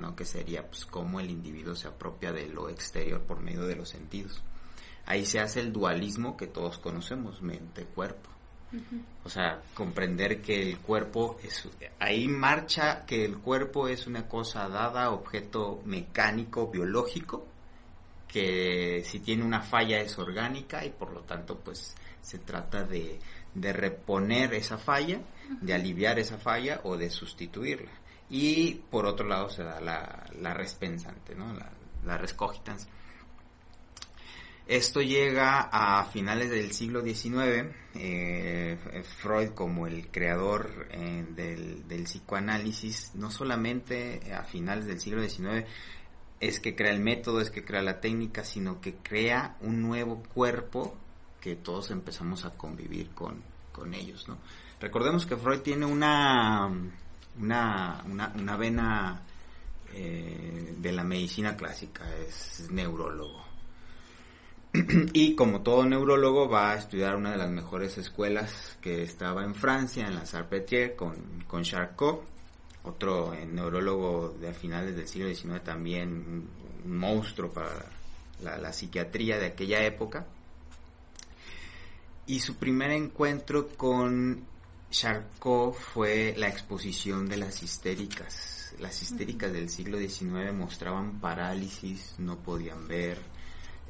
¿no? 0.00 0.16
que 0.16 0.24
sería 0.24 0.66
pues 0.66 0.84
cómo 0.86 1.20
el 1.20 1.30
individuo 1.30 1.74
se 1.74 1.88
apropia 1.88 2.32
de 2.32 2.48
lo 2.48 2.68
exterior 2.68 3.20
por 3.22 3.40
medio 3.40 3.64
de 3.66 3.76
los 3.76 3.90
sentidos. 3.90 4.42
Ahí 5.04 5.24
se 5.24 5.38
hace 5.38 5.60
el 5.60 5.72
dualismo 5.72 6.36
que 6.36 6.46
todos 6.46 6.78
conocemos, 6.78 7.40
mente-cuerpo. 7.42 8.30
O 9.24 9.28
sea, 9.28 9.60
comprender 9.74 10.40
que 10.42 10.60
el 10.60 10.78
cuerpo 10.78 11.38
es... 11.42 11.68
Ahí 11.98 12.28
marcha 12.28 13.04
que 13.06 13.24
el 13.24 13.38
cuerpo 13.38 13.88
es 13.88 14.06
una 14.06 14.28
cosa 14.28 14.68
dada, 14.68 15.10
objeto 15.10 15.82
mecánico, 15.84 16.68
biológico, 16.68 17.46
que 18.28 19.02
si 19.04 19.20
tiene 19.20 19.44
una 19.44 19.62
falla 19.62 20.00
es 20.00 20.18
orgánica 20.18 20.84
y 20.84 20.90
por 20.90 21.12
lo 21.12 21.20
tanto 21.20 21.58
pues 21.58 21.94
se 22.20 22.38
trata 22.38 22.82
de, 22.82 23.18
de 23.54 23.72
reponer 23.72 24.52
esa 24.54 24.78
falla, 24.78 25.20
de 25.60 25.74
aliviar 25.74 26.18
esa 26.18 26.38
falla 26.38 26.80
o 26.84 26.96
de 26.96 27.08
sustituirla. 27.08 27.92
Y 28.28 28.74
por 28.90 29.06
otro 29.06 29.26
lado 29.26 29.48
se 29.48 29.62
da 29.62 29.80
la, 29.80 30.26
la 30.40 30.52
res 30.52 30.74
pensante, 30.74 31.34
¿no? 31.34 31.52
la, 31.54 31.70
la 32.04 32.18
res 32.18 32.34
cogitans. 32.34 32.88
Esto 34.66 35.00
llega 35.00 35.60
a 35.60 36.04
finales 36.06 36.50
del 36.50 36.72
siglo 36.72 37.00
XIX. 37.00 37.72
eh, 37.94 38.76
Freud, 39.18 39.50
como 39.50 39.86
el 39.86 40.08
creador 40.08 40.88
eh, 40.90 41.24
del, 41.30 42.02
psicoanálisis, 42.04 43.14
no 43.14 43.30
solamente 43.30 44.34
a 44.34 44.42
finales 44.42 44.86
del 44.86 44.98
siglo 44.98 45.22
XIX 45.22 45.66
es 46.38 46.60
que 46.60 46.74
crea 46.74 46.92
el 46.92 47.00
método, 47.00 47.40
es 47.40 47.50
que 47.50 47.64
crea 47.64 47.80
la 47.80 48.00
técnica, 48.00 48.44
sino 48.44 48.80
que 48.80 48.96
crea 48.96 49.56
un 49.60 49.80
nuevo 49.80 50.22
cuerpo 50.34 50.94
que 51.40 51.56
todos 51.56 51.90
empezamos 51.90 52.44
a 52.44 52.50
convivir 52.50 53.10
con, 53.10 53.42
ellos. 53.94 54.26
Recordemos 54.80 55.26
que 55.26 55.36
Freud 55.36 55.60
tiene 55.60 55.86
una 55.86 56.70
vena 58.58 59.22
eh, 59.94 60.74
de 60.78 60.92
la 60.92 61.04
medicina 61.04 61.56
clásica, 61.56 62.04
es 62.16 62.68
neurólogo 62.70 63.45
y 65.12 65.34
como 65.34 65.62
todo 65.62 65.84
neurólogo 65.84 66.48
va 66.48 66.72
a 66.72 66.76
estudiar 66.76 67.16
una 67.16 67.32
de 67.32 67.38
las 67.38 67.50
mejores 67.50 67.96
escuelas 67.98 68.76
que 68.80 69.02
estaba 69.02 69.44
en 69.44 69.54
Francia, 69.54 70.06
en 70.06 70.14
la 70.14 70.26
Salpêtrière, 70.26 70.94
con, 70.96 71.44
con 71.46 71.62
Charcot, 71.62 72.22
otro 72.84 73.32
eh, 73.34 73.46
neurólogo 73.46 74.36
de 74.40 74.48
a 74.48 74.54
finales 74.54 74.96
del 74.96 75.08
siglo 75.08 75.32
XIX 75.32 75.62
también, 75.62 76.08
un, 76.08 76.50
un 76.84 76.96
monstruo 76.96 77.50
para 77.50 77.86
la, 78.42 78.58
la 78.58 78.72
psiquiatría 78.72 79.38
de 79.38 79.46
aquella 79.46 79.84
época. 79.84 80.26
Y 82.26 82.40
su 82.40 82.56
primer 82.56 82.90
encuentro 82.90 83.68
con 83.68 84.44
Charcot 84.90 85.74
fue 85.74 86.34
la 86.36 86.48
exposición 86.48 87.28
de 87.28 87.36
las 87.38 87.62
histéricas. 87.62 88.74
Las 88.78 89.00
histéricas 89.00 89.52
del 89.52 89.70
siglo 89.70 89.98
XIX 89.98 90.52
mostraban 90.52 91.18
parálisis, 91.20 92.16
no 92.18 92.36
podían 92.36 92.86
ver, 92.88 93.18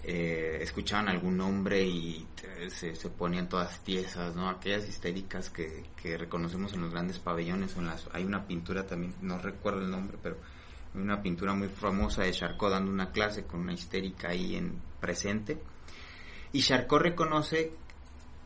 eh, 0.04 0.58
escuchaban 0.60 1.08
algún 1.08 1.36
nombre 1.36 1.82
y 1.82 2.26
eh, 2.58 2.70
se, 2.70 2.92
ponían 3.10 3.48
todas 3.48 3.82
tiesas, 3.82 4.34
¿no? 4.36 4.48
Aquellas 4.48 4.88
histéricas 4.88 5.50
que, 5.50 5.84
que 6.00 6.16
reconocemos 6.16 6.72
en 6.74 6.82
los 6.82 6.92
grandes 6.92 7.18
pabellones, 7.18 7.76
en 7.76 7.86
las, 7.86 8.08
hay 8.12 8.24
una 8.24 8.46
pintura 8.46 8.86
también, 8.86 9.14
no 9.22 9.38
recuerdo 9.38 9.80
el 9.80 9.90
nombre, 9.90 10.16
pero 10.22 10.36
hay 10.94 11.00
una 11.00 11.20
pintura 11.22 11.54
muy 11.54 11.68
famosa 11.68 12.22
de 12.22 12.32
Charcot 12.32 12.70
dando 12.70 12.90
una 12.90 13.10
clase 13.10 13.44
con 13.44 13.60
una 13.60 13.72
histérica 13.72 14.28
ahí 14.28 14.56
en 14.56 14.80
presente. 15.00 15.58
Y 16.52 16.62
Charcot 16.62 17.02
reconoce 17.02 17.72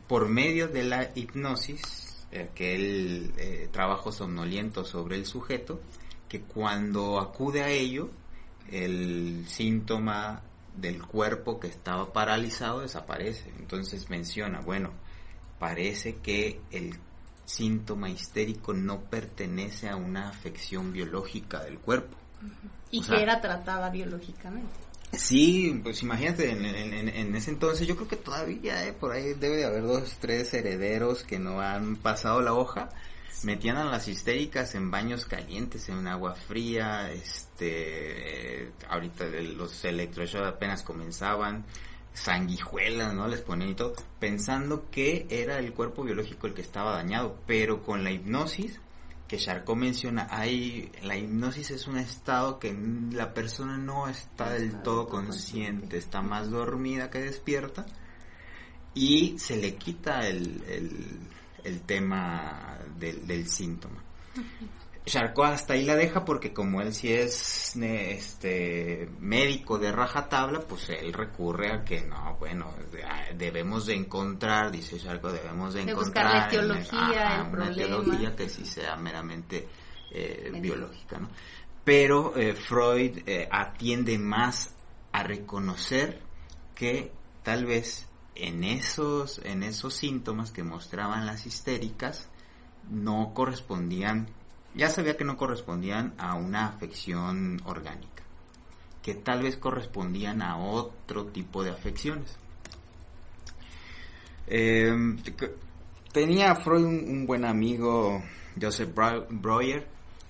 por 0.07 0.27
medio 0.27 0.67
de 0.67 0.83
la 0.83 1.11
hipnosis, 1.15 2.25
aquel 2.33 3.33
eh, 3.37 3.69
trabajo 3.71 4.11
somnoliento 4.11 4.83
sobre 4.83 5.15
el 5.15 5.25
sujeto, 5.25 5.81
que 6.27 6.41
cuando 6.41 7.19
acude 7.19 7.61
a 7.61 7.69
ello, 7.69 8.09
el 8.69 9.45
síntoma 9.47 10.41
del 10.75 11.01
cuerpo 11.01 11.59
que 11.59 11.67
estaba 11.67 12.13
paralizado 12.13 12.81
desaparece. 12.81 13.51
Entonces 13.59 14.09
menciona, 14.09 14.61
bueno, 14.61 14.91
parece 15.59 16.17
que 16.17 16.61
el 16.71 16.97
síntoma 17.45 18.09
histérico 18.09 18.73
no 18.73 19.01
pertenece 19.01 19.89
a 19.89 19.95
una 19.95 20.29
afección 20.29 20.93
biológica 20.93 21.63
del 21.63 21.79
cuerpo. 21.79 22.17
Y 22.89 22.99
o 22.99 23.01
que 23.01 23.07
sea, 23.07 23.19
era 23.19 23.41
tratada 23.41 23.89
biológicamente. 23.89 24.73
Sí, 25.13 25.79
pues 25.83 26.01
imagínate, 26.03 26.51
en, 26.51 26.63
en, 26.65 27.09
en, 27.09 27.35
ese 27.35 27.51
entonces 27.51 27.85
yo 27.85 27.95
creo 27.95 28.07
que 28.07 28.15
todavía 28.15 28.87
eh, 28.87 28.93
por 28.93 29.11
ahí 29.11 29.33
debe 29.33 29.57
de 29.57 29.65
haber 29.65 29.83
dos, 29.83 30.17
tres 30.21 30.53
herederos 30.53 31.23
que 31.23 31.37
no 31.37 31.59
han 31.59 31.97
pasado 31.97 32.41
la 32.41 32.53
hoja. 32.53 32.89
Metían 33.43 33.77
a 33.77 33.85
las 33.85 34.07
histéricas 34.07 34.75
en 34.75 34.91
baños 34.91 35.25
calientes, 35.25 35.89
en 35.89 36.07
agua 36.07 36.35
fría, 36.35 37.11
este, 37.11 38.71
ahorita 38.87 39.25
los 39.25 39.83
electroshocks 39.83 40.47
apenas 40.47 40.83
comenzaban, 40.83 41.65
sanguijuelas, 42.13 43.13
¿no? 43.13 43.27
Les 43.27 43.41
ponían 43.41 43.71
y 43.71 43.75
todo, 43.75 43.93
pensando 44.19 44.89
que 44.91 45.25
era 45.29 45.57
el 45.57 45.73
cuerpo 45.73 46.03
biológico 46.03 46.47
el 46.47 46.53
que 46.53 46.61
estaba 46.61 46.93
dañado, 46.93 47.37
pero 47.47 47.81
con 47.81 48.03
la 48.03 48.11
hipnosis 48.11 48.79
que 49.27 49.37
Charcot 49.37 49.77
menciona, 49.77 50.27
hay, 50.29 50.91
la 51.03 51.15
hipnosis 51.15 51.71
es 51.71 51.87
un 51.87 51.97
estado 51.97 52.59
que 52.59 52.77
la 53.13 53.33
persona 53.33 53.77
no 53.77 54.09
está 54.09 54.49
del 54.51 54.83
todo 54.83 55.07
consciente, 55.07 55.97
está 55.97 56.21
más 56.21 56.51
dormida 56.51 57.09
que 57.09 57.19
despierta 57.19 57.85
y 58.93 59.39
se 59.39 59.55
le 59.55 59.75
quita 59.75 60.27
el, 60.27 60.61
el, 60.67 61.17
el 61.63 61.81
tema 61.81 62.77
del, 62.97 63.25
del 63.27 63.47
síntoma. 63.47 64.03
Charcot 65.05 65.45
hasta 65.45 65.73
ahí 65.73 65.83
la 65.83 65.95
deja 65.95 66.23
porque 66.23 66.53
como 66.53 66.81
él 66.81 66.93
sí 66.93 67.11
es 67.11 67.75
este 67.75 69.09
médico 69.19 69.79
de 69.79 69.91
rajatabla, 69.91 70.59
pues 70.59 70.89
él 70.89 71.11
recurre 71.11 71.71
a 71.71 71.83
que 71.83 72.01
no, 72.01 72.37
bueno, 72.39 72.71
debemos 73.35 73.87
de 73.87 73.95
encontrar, 73.95 74.71
dice 74.71 74.99
Charcot, 74.99 75.33
debemos 75.33 75.73
de, 75.73 75.85
de 75.85 75.91
encontrar 75.91 76.25
buscar 76.25 76.41
la 76.41 76.47
etiología, 76.47 77.27
ajá, 77.27 77.47
el 77.47 77.53
una 77.53 77.71
etiología 77.71 78.35
que 78.35 78.47
sí 78.47 78.65
sea 78.65 78.95
meramente 78.95 79.67
eh, 80.11 80.51
biológica, 80.61 81.17
¿no? 81.17 81.29
Pero 81.83 82.37
eh, 82.37 82.53
Freud 82.53 83.23
eh, 83.25 83.47
atiende 83.51 84.19
más 84.19 84.75
a 85.11 85.23
reconocer 85.23 86.21
que 86.75 87.11
tal 87.41 87.65
vez 87.65 88.07
en 88.35 88.63
esos 88.63 89.41
en 89.43 89.63
esos 89.63 89.93
síntomas 89.93 90.51
que 90.51 90.63
mostraban 90.63 91.25
las 91.25 91.45
histéricas 91.45 92.29
no 92.89 93.33
correspondían 93.33 94.27
ya 94.73 94.89
sabía 94.89 95.17
que 95.17 95.25
no 95.25 95.37
correspondían 95.37 96.13
a 96.17 96.35
una 96.35 96.67
afección 96.67 97.61
orgánica, 97.65 98.23
que 99.01 99.15
tal 99.15 99.43
vez 99.43 99.57
correspondían 99.57 100.41
a 100.41 100.57
otro 100.57 101.25
tipo 101.27 101.63
de 101.63 101.71
afecciones. 101.71 102.37
Eh, 104.47 104.91
tenía 106.13 106.55
Freud 106.55 106.85
un, 106.85 107.09
un, 107.09 107.25
buen 107.25 107.45
amigo, 107.45 108.23
Joseph 108.59 108.93
Breuer, 109.29 109.87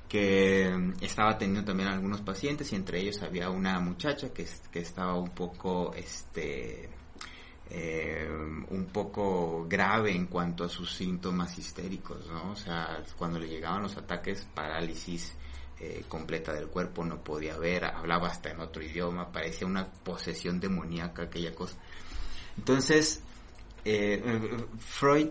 que 0.10 0.94
estaba 1.02 1.38
teniendo 1.38 1.64
también 1.64 1.90
algunos 1.90 2.22
pacientes 2.22 2.72
y 2.74 2.76
entre 2.76 3.00
ellos 3.00 3.22
había 3.22 3.50
una 3.50 3.80
muchacha 3.80 4.34
que, 4.34 4.46
que 4.72 4.80
estaba 4.80 5.16
un 5.18 5.30
poco 5.30 5.94
este 5.94 6.90
eh, 7.74 8.30
un 8.70 8.86
poco 8.92 9.66
grave 9.68 10.12
en 10.12 10.28
cuanto 10.28 10.66
a 10.66 10.70
sus 10.70 10.94
síntomas 10.94 11.58
histéricos, 11.58 12.28
¿no? 12.28 12.52
O 12.52 12.56
sea, 12.56 13.02
cuando 13.18 13.40
le 13.40 13.48
llegaban 13.48 13.84
los 13.84 13.96
ataques, 13.96 14.46
parálisis 14.54 15.34
eh, 15.80 16.04
completa 16.10 16.52
del 16.54 16.68
cuerpo, 16.68 17.06
no 17.06 17.24
podía 17.24 17.58
ver, 17.58 17.86
hablaba 17.86 18.28
hasta 18.28 18.52
en 18.52 18.60
otro 18.60 18.84
idioma, 18.84 19.32
parecía 19.32 19.68
una 19.68 19.86
posesión 19.86 20.60
demoníaca, 20.60 21.24
aquella 21.24 21.56
cosa. 21.56 21.78
Entonces, 22.58 23.24
eh, 23.86 24.22
Freud, 24.78 25.30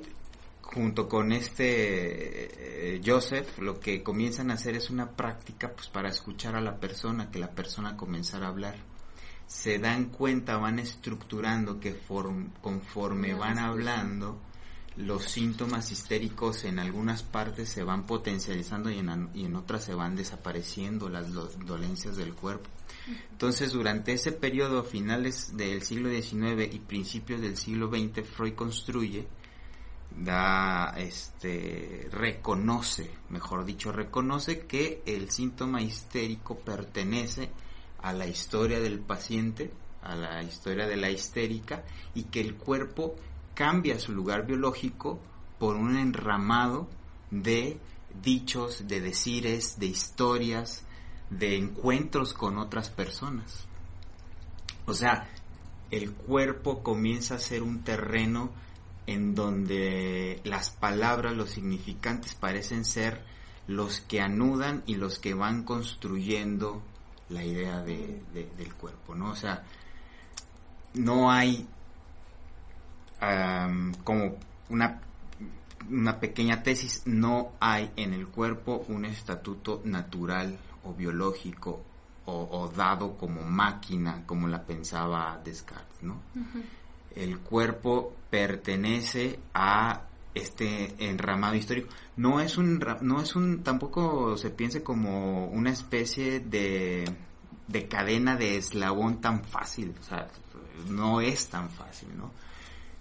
junto 0.62 1.08
con 1.08 1.32
este 1.32 2.94
eh, 2.94 3.00
Joseph, 3.04 3.58
lo 3.58 3.78
que 3.78 4.02
comienzan 4.02 4.50
a 4.50 4.54
hacer 4.54 4.76
es 4.76 4.88
una 4.88 5.10
práctica 5.10 5.72
pues 5.72 5.88
para 5.88 6.08
escuchar 6.08 6.56
a 6.56 6.62
la 6.62 6.80
persona, 6.80 7.30
que 7.30 7.38
la 7.38 7.50
persona 7.50 7.98
comenzara 7.98 8.46
a 8.46 8.48
hablar 8.48 8.89
se 9.50 9.80
dan 9.80 10.06
cuenta, 10.06 10.58
van 10.58 10.78
estructurando 10.78 11.80
que 11.80 11.92
form, 11.92 12.52
conforme 12.62 13.34
van 13.34 13.58
hablando, 13.58 14.40
los 14.96 15.24
síntomas 15.24 15.90
histéricos 15.90 16.62
en 16.62 16.78
algunas 16.78 17.24
partes 17.24 17.68
se 17.68 17.82
van 17.82 18.06
potencializando 18.06 18.90
y 18.90 18.98
en, 18.98 19.28
y 19.34 19.46
en 19.46 19.56
otras 19.56 19.82
se 19.82 19.92
van 19.92 20.14
desapareciendo 20.14 21.08
las 21.08 21.32
do, 21.32 21.50
dolencias 21.66 22.16
del 22.16 22.32
cuerpo. 22.32 22.70
Entonces, 23.32 23.72
durante 23.72 24.12
ese 24.12 24.30
periodo, 24.30 24.84
finales 24.84 25.56
del 25.56 25.82
siglo 25.82 26.10
XIX 26.10 26.72
y 26.72 26.78
principios 26.78 27.40
del 27.40 27.56
siglo 27.56 27.88
XX, 27.88 28.24
Freud 28.24 28.54
construye, 28.54 29.26
da, 30.16 30.94
este, 30.96 32.08
reconoce, 32.12 33.10
mejor 33.30 33.64
dicho, 33.64 33.90
reconoce 33.90 34.60
que 34.60 35.02
el 35.06 35.28
síntoma 35.28 35.82
histérico 35.82 36.56
pertenece 36.60 37.50
a 38.02 38.12
la 38.12 38.26
historia 38.26 38.80
del 38.80 39.00
paciente, 39.00 39.72
a 40.02 40.14
la 40.14 40.42
historia 40.42 40.86
de 40.86 40.96
la 40.96 41.10
histérica 41.10 41.84
y 42.14 42.24
que 42.24 42.40
el 42.40 42.56
cuerpo 42.56 43.16
cambia 43.54 43.98
su 43.98 44.12
lugar 44.12 44.46
biológico 44.46 45.20
por 45.58 45.76
un 45.76 45.96
enramado 45.96 46.88
de 47.30 47.78
dichos, 48.22 48.88
de 48.88 49.00
decires, 49.00 49.78
de 49.78 49.86
historias, 49.86 50.84
de 51.28 51.56
encuentros 51.56 52.32
con 52.32 52.58
otras 52.58 52.90
personas. 52.90 53.66
O 54.86 54.94
sea, 54.94 55.28
el 55.90 56.12
cuerpo 56.12 56.82
comienza 56.82 57.34
a 57.34 57.38
ser 57.38 57.62
un 57.62 57.82
terreno 57.84 58.50
en 59.06 59.34
donde 59.34 60.40
las 60.44 60.70
palabras, 60.70 61.36
los 61.36 61.50
significantes 61.50 62.34
parecen 62.34 62.84
ser 62.84 63.24
los 63.66 64.00
que 64.00 64.20
anudan 64.20 64.82
y 64.86 64.96
los 64.96 65.18
que 65.18 65.34
van 65.34 65.64
construyendo 65.64 66.82
la 67.30 67.44
idea 67.44 67.82
de, 67.82 68.22
de, 68.32 68.50
del 68.56 68.74
cuerpo, 68.74 69.14
¿no? 69.14 69.30
O 69.30 69.36
sea, 69.36 69.62
no 70.94 71.30
hay 71.30 71.66
um, 73.22 73.92
como 74.04 74.36
una, 74.68 75.00
una 75.88 76.18
pequeña 76.18 76.62
tesis, 76.62 77.02
no 77.06 77.52
hay 77.60 77.90
en 77.96 78.12
el 78.12 78.28
cuerpo 78.28 78.84
un 78.88 79.04
estatuto 79.04 79.80
natural 79.84 80.58
o 80.84 80.92
biológico 80.92 81.82
o, 82.26 82.48
o 82.50 82.68
dado 82.68 83.16
como 83.16 83.42
máquina, 83.42 84.24
como 84.26 84.48
la 84.48 84.62
pensaba 84.62 85.40
Descartes, 85.44 86.02
¿no? 86.02 86.14
Uh 86.34 86.38
-huh. 86.38 86.62
El 87.14 87.40
cuerpo 87.40 88.14
pertenece 88.30 89.40
a 89.52 90.02
este 90.34 90.94
enramado 90.98 91.56
histórico. 91.56 91.88
No 92.16 92.40
es 92.40 92.56
un 92.56 92.84
no 93.00 93.20
es 93.20 93.34
un 93.36 93.62
tampoco 93.62 94.36
se 94.36 94.50
piense 94.50 94.82
como 94.82 95.46
una 95.46 95.70
especie 95.70 96.40
de 96.40 97.04
de 97.66 97.88
cadena 97.88 98.36
de 98.36 98.56
eslabón 98.56 99.20
tan 99.20 99.44
fácil 99.44 99.94
o 100.00 100.02
sea 100.02 100.28
no 100.88 101.20
es 101.20 101.48
tan 101.48 101.70
fácil 101.70 102.08
no 102.16 102.32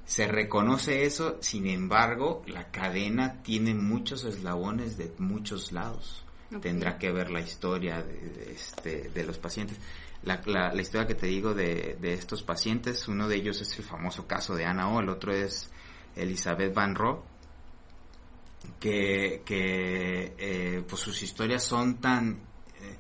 se 0.10 0.28
reconoce 0.28 1.06
eso 1.06 1.38
sin 1.40 1.68
embargo 1.68 2.42
la 2.48 2.72
cadena 2.72 3.44
tiene 3.44 3.76
muchos 3.76 4.24
eslabones 4.24 4.98
de 4.98 5.14
muchos 5.20 5.72
lados. 5.72 6.26
Okay. 6.48 6.62
tendrá 6.62 6.98
que 6.98 7.12
ver 7.12 7.30
la 7.30 7.42
historia 7.42 8.02
de, 8.02 8.14
de, 8.14 8.52
este, 8.52 9.10
de 9.10 9.24
los 9.24 9.38
pacientes. 9.38 9.78
La, 10.24 10.42
la, 10.48 10.74
la, 10.74 10.82
historia 10.82 11.06
que 11.06 11.14
te 11.14 11.28
digo 11.28 11.54
de, 11.54 11.96
de 12.02 12.14
estos 12.14 12.42
pacientes 12.42 13.08
uno 13.08 13.28
de 13.28 13.36
ellos 13.36 13.62
es 13.62 13.78
el 13.78 13.86
famoso 13.86 14.26
caso 14.26 14.56
de 14.56 14.66
Ana 14.66 14.90
O 14.90 15.00
el 15.00 15.10
otro 15.10 15.32
es 15.32 15.70
Elizabeth 16.16 16.74
Van 16.74 16.96
Roo, 16.96 17.24
que, 18.80 19.42
que 19.46 20.36
eh, 20.38 20.84
pues 20.88 21.02
sus 21.02 21.22
historias 21.22 21.64
son 21.64 21.96
tan, 21.96 22.40
eh, 22.82 22.98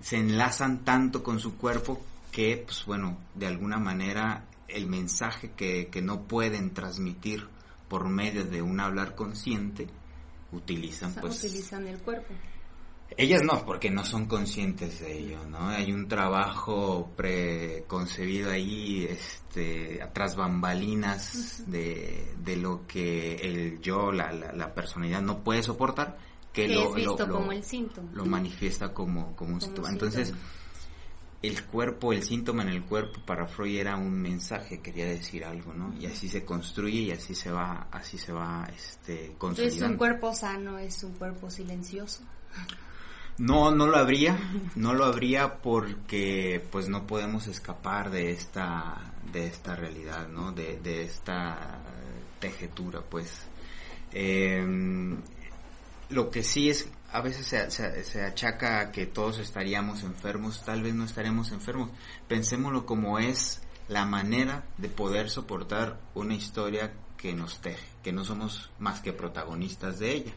se 0.00 0.16
enlazan 0.16 0.84
tanto 0.84 1.22
con 1.22 1.38
su 1.38 1.56
cuerpo 1.56 2.00
que, 2.32 2.62
pues 2.64 2.84
bueno, 2.84 3.18
de 3.34 3.46
alguna 3.46 3.78
manera 3.78 4.44
el 4.68 4.86
mensaje 4.86 5.52
que, 5.56 5.88
que 5.88 6.02
no 6.02 6.22
pueden 6.22 6.74
transmitir 6.74 7.48
por 7.88 8.08
medio 8.08 8.44
de 8.44 8.62
un 8.62 8.80
hablar 8.80 9.14
consciente, 9.14 9.86
utilizan 10.52 11.10
O 11.10 11.12
sea, 11.14 11.22
pues... 11.22 11.44
utilizan 11.44 11.86
el 11.86 11.98
cuerpo. 11.98 12.34
Ellas 13.18 13.42
no, 13.42 13.64
porque 13.64 13.90
no 13.90 14.04
son 14.04 14.26
conscientes 14.26 15.00
de 15.00 15.18
ello, 15.18 15.38
¿no? 15.48 15.68
Hay 15.70 15.90
un 15.90 16.06
trabajo 16.06 17.10
preconcebido 17.16 18.50
ahí, 18.50 19.04
este, 19.08 20.02
atrás 20.02 20.36
bambalinas 20.36 21.64
de, 21.66 22.34
de 22.38 22.56
lo 22.56 22.86
que 22.86 23.36
el 23.36 23.80
yo, 23.80 24.12
la, 24.12 24.30
la, 24.32 24.52
la 24.52 24.74
personalidad 24.74 25.22
no 25.22 25.42
puede 25.42 25.62
soportar, 25.62 26.18
que, 26.52 26.66
Que 26.66 26.74
lo, 26.74 26.90
es 26.90 26.94
visto 26.94 27.26
lo- 27.26 27.34
como 27.34 27.46
lo- 27.46 27.52
el 27.52 27.64
síntoma. 27.64 28.10
lo 28.12 28.26
manifiesta 28.26 28.92
como, 28.92 29.34
como 29.34 29.54
un 29.54 29.60
Como 29.60 29.60
síntoma. 29.60 29.88
Entonces, 29.90 30.28
síntoma. 30.28 30.48
el 31.42 31.64
cuerpo, 31.64 32.12
el 32.12 32.22
síntoma 32.22 32.62
en 32.64 32.68
el 32.68 32.84
cuerpo 32.84 33.20
para 33.24 33.46
Freud 33.46 33.76
era 33.78 33.96
un 33.96 34.12
mensaje, 34.20 34.80
quería 34.82 35.06
decir 35.06 35.42
algo, 35.44 35.72
¿no? 35.72 35.94
Y 35.98 36.04
así 36.04 36.28
se 36.28 36.44
construye 36.44 37.00
y 37.00 37.10
así 37.12 37.34
se 37.34 37.50
va, 37.50 37.88
así 37.90 38.18
se 38.18 38.32
va, 38.32 38.68
este, 38.76 39.26
Entonces, 39.28 39.38
consolidando. 39.38 39.86
un 39.92 39.96
cuerpo 39.96 40.34
sano 40.34 40.78
es 40.78 41.02
un 41.02 41.12
cuerpo 41.14 41.48
silencioso. 41.50 42.22
No, 43.38 43.70
no 43.70 43.86
lo 43.86 43.96
habría, 43.96 44.38
no 44.76 44.94
lo 44.94 45.04
habría 45.04 45.56
porque 45.58 46.64
pues 46.72 46.88
no 46.88 47.06
podemos 47.06 47.46
escapar 47.48 48.10
de 48.10 48.30
esta, 48.30 49.12
de 49.32 49.46
esta 49.46 49.76
realidad, 49.76 50.28
¿no? 50.28 50.52
De, 50.52 50.78
de 50.80 51.02
esta 51.04 51.78
tejetura, 52.40 53.02
pues. 53.02 53.42
Em, 54.12 55.18
lo 56.10 56.30
que 56.30 56.42
sí 56.42 56.70
es, 56.70 56.88
a 57.12 57.20
veces 57.20 57.46
se, 57.46 57.70
se- 57.70 58.04
se 58.04 58.22
achaca 58.22 58.80
a 58.80 58.92
que 58.92 59.06
todos 59.06 59.38
estaríamos 59.38 60.02
enfermos, 60.02 60.64
tal 60.64 60.82
vez 60.82 60.94
no 60.94 61.04
estaremos 61.04 61.50
enfermos. 61.52 61.90
Pensémoslo 62.28 62.86
como 62.86 63.18
es 63.18 63.60
la 63.88 64.06
manera 64.06 64.64
de 64.78 64.88
poder 64.88 65.28
soportar 65.30 65.98
una 66.14 66.34
historia 66.34 66.92
que 67.18 67.34
nos 67.34 67.60
teje, 67.60 67.84
que 68.02 68.12
no 68.12 68.24
somos 68.24 68.70
más 68.78 69.00
que 69.00 69.12
protagonistas 69.12 69.98
de 69.98 70.12
ella 70.14 70.32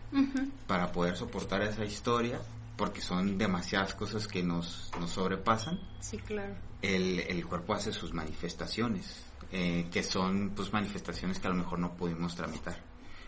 para 0.68 0.92
poder 0.92 1.16
soportar 1.16 1.62
esa 1.62 1.86
historia, 1.86 2.40
porque 2.80 3.02
son 3.02 3.38
demasiadas 3.38 3.94
cosas 3.94 4.26
que 4.28 4.42
nos, 4.42 4.90
nos 5.00 5.12
sobrepasan, 5.12 5.78
Sí, 6.00 6.18
claro. 6.18 6.56
el, 6.82 7.20
el 7.20 7.46
cuerpo 7.46 7.74
hace 7.74 7.92
sus 7.92 8.14
manifestaciones, 8.14 9.22
eh, 9.52 9.88
que 9.92 10.02
son 10.02 10.52
pues 10.56 10.72
manifestaciones 10.72 11.40
que 11.40 11.48
a 11.48 11.50
lo 11.52 11.58
mejor 11.58 11.78
no 11.80 11.94
pudimos 11.94 12.36
tramitar. 12.36 12.78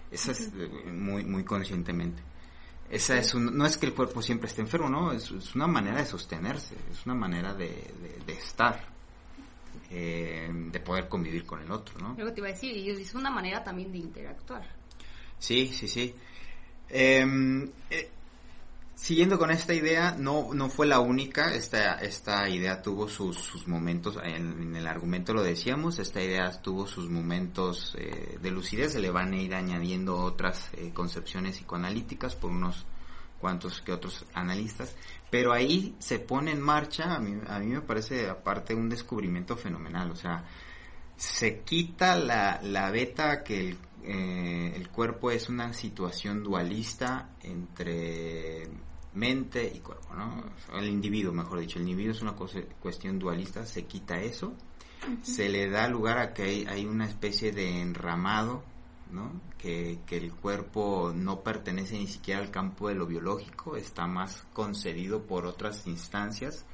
Esa 0.10 0.32
es 0.32 0.50
eh, 0.58 0.92
muy, 0.92 1.26
muy 1.26 1.44
conscientemente. 1.44 2.24
Esa 2.90 3.18
es 3.18 3.34
un- 3.34 3.56
no 3.58 3.66
es 3.66 3.78
que 3.78 3.86
el 3.88 3.94
cuerpo 3.94 4.22
siempre 4.22 4.48
esté 4.48 4.62
enfermo, 4.62 4.90
no, 4.90 5.12
es, 5.12 5.30
es 5.32 5.54
una 5.56 5.68
manera 5.68 5.98
de 5.98 6.06
sostenerse, 6.06 6.76
es 6.90 7.06
una 7.06 7.16
manera 7.16 7.54
de, 7.54 7.68
de- 7.68 8.22
de 8.26 8.34
estar, 8.34 8.86
eh, 9.90 10.50
de 10.72 10.80
poder 10.80 11.08
convivir 11.10 11.46
con 11.46 11.62
el 11.62 11.72
otro, 11.72 12.00
¿no? 12.00 12.14
Luego 12.16 12.32
te 12.34 12.40
iba 12.40 12.48
a 12.48 12.52
decir, 12.52 12.76
y 12.76 12.90
es 12.90 13.14
una 13.16 13.30
manera 13.30 13.64
también 13.64 13.92
de 13.92 13.98
interactuar. 13.98 14.66
Sí, 15.40 15.72
sí, 15.74 15.88
sí. 15.88 16.16
Em, 16.90 17.70
eh, 17.90 18.10
siguiendo 18.96 19.40
con 19.40 19.52
esta 19.52 19.74
idea, 19.74 20.16
no, 20.18 20.54
no 20.54 20.70
fue 20.70 20.86
la 20.86 21.00
única, 21.00 21.54
esta, 21.54 21.96
esta 21.96 22.48
idea 22.50 22.82
tuvo 22.82 23.08
sus, 23.08 23.38
sus 23.38 23.68
momentos, 23.68 24.18
en, 24.24 24.76
el 24.76 24.88
argumento 24.88 25.34
lo 25.34 25.44
decíamos, 25.44 26.00
esta 26.00 26.22
idea 26.22 26.62
tuvo 26.62 26.88
sus 26.88 27.10
momentos 27.10 27.96
eh, 27.98 28.38
de 28.42 28.52
lucidez, 28.52 28.94
se 28.94 29.00
le 29.00 29.12
van 29.12 29.34
a 29.34 29.38
ir 29.38 29.56
añadiendo 29.56 30.18
otras 30.18 30.70
eh, 30.74 30.92
concepciones 30.94 31.58
psicoanalíticas 31.58 32.36
por 32.36 32.52
unos 32.52 32.86
cuantos 33.40 33.82
que 33.82 33.92
otros 33.92 34.26
analistas, 34.34 34.96
pero 35.32 35.52
ahí 35.52 35.96
se 35.98 36.20
pone 36.20 36.52
en 36.52 36.62
marcha, 36.62 37.16
a 37.16 37.20
mí, 37.20 37.40
a 37.48 37.60
mí 37.60 37.68
me 37.68 37.82
parece 37.82 38.30
aparte 38.30 38.76
un 38.76 38.88
descubrimiento 38.88 39.58
fenomenal, 39.58 40.12
o 40.12 40.16
sea, 40.16 40.46
se 41.18 41.60
quita 41.62 42.16
la, 42.16 42.60
la 42.64 42.92
beta 42.92 43.44
que 43.44 43.70
el, 43.70 43.78
eh, 44.04 44.74
el 44.76 44.90
cuerpo 44.90 45.32
es 45.32 45.50
una 45.50 45.74
situación 45.74 46.44
dualista 46.44 47.30
entre 47.42 48.68
mente 49.14 49.72
y 49.76 49.80
cuerpo, 49.80 50.14
¿no? 50.16 50.44
El 50.74 50.88
individuo, 50.88 51.34
mejor 51.34 51.60
dicho, 51.60 51.78
el 51.80 51.84
individuo 51.84 52.14
es 52.14 52.22
una 52.22 52.36
cosa, 52.36 52.60
cuestión 52.82 53.20
dualista, 53.20 53.66
se 53.66 53.84
quita 53.86 54.20
eso, 54.22 54.54
se 55.22 55.50
le 55.50 55.70
da 55.70 55.88
lugar 55.88 56.18
a 56.20 56.34
que 56.34 56.44
hay, 56.44 56.66
hay 56.66 56.86
una 56.86 57.06
especie 57.06 57.52
de 57.52 57.82
enramado, 57.82 58.64
¿no? 59.12 59.42
Que, 59.58 60.00
que 60.06 60.18
el 60.18 60.32
cuerpo 60.34 61.12
no 61.14 61.42
pertenece 61.42 61.98
ni 61.98 62.08
siquiera 62.08 62.40
al 62.40 62.52
campo 62.52 62.88
de 62.88 62.96
lo 62.96 63.06
biológico, 63.06 63.76
está 63.76 64.08
más 64.08 64.44
concedido 64.54 65.24
por 65.24 65.46
otras 65.46 65.86
instancias, 65.88 66.66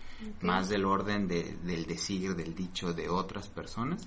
más 0.41 0.69
del 0.69 0.85
orden 0.85 1.27
de- 1.27 1.57
del 1.63 1.85
decir, 1.85 2.35
del 2.35 2.53
dicho 2.55 2.93
de 2.93 3.09
otras 3.09 3.47
personas. 3.49 4.05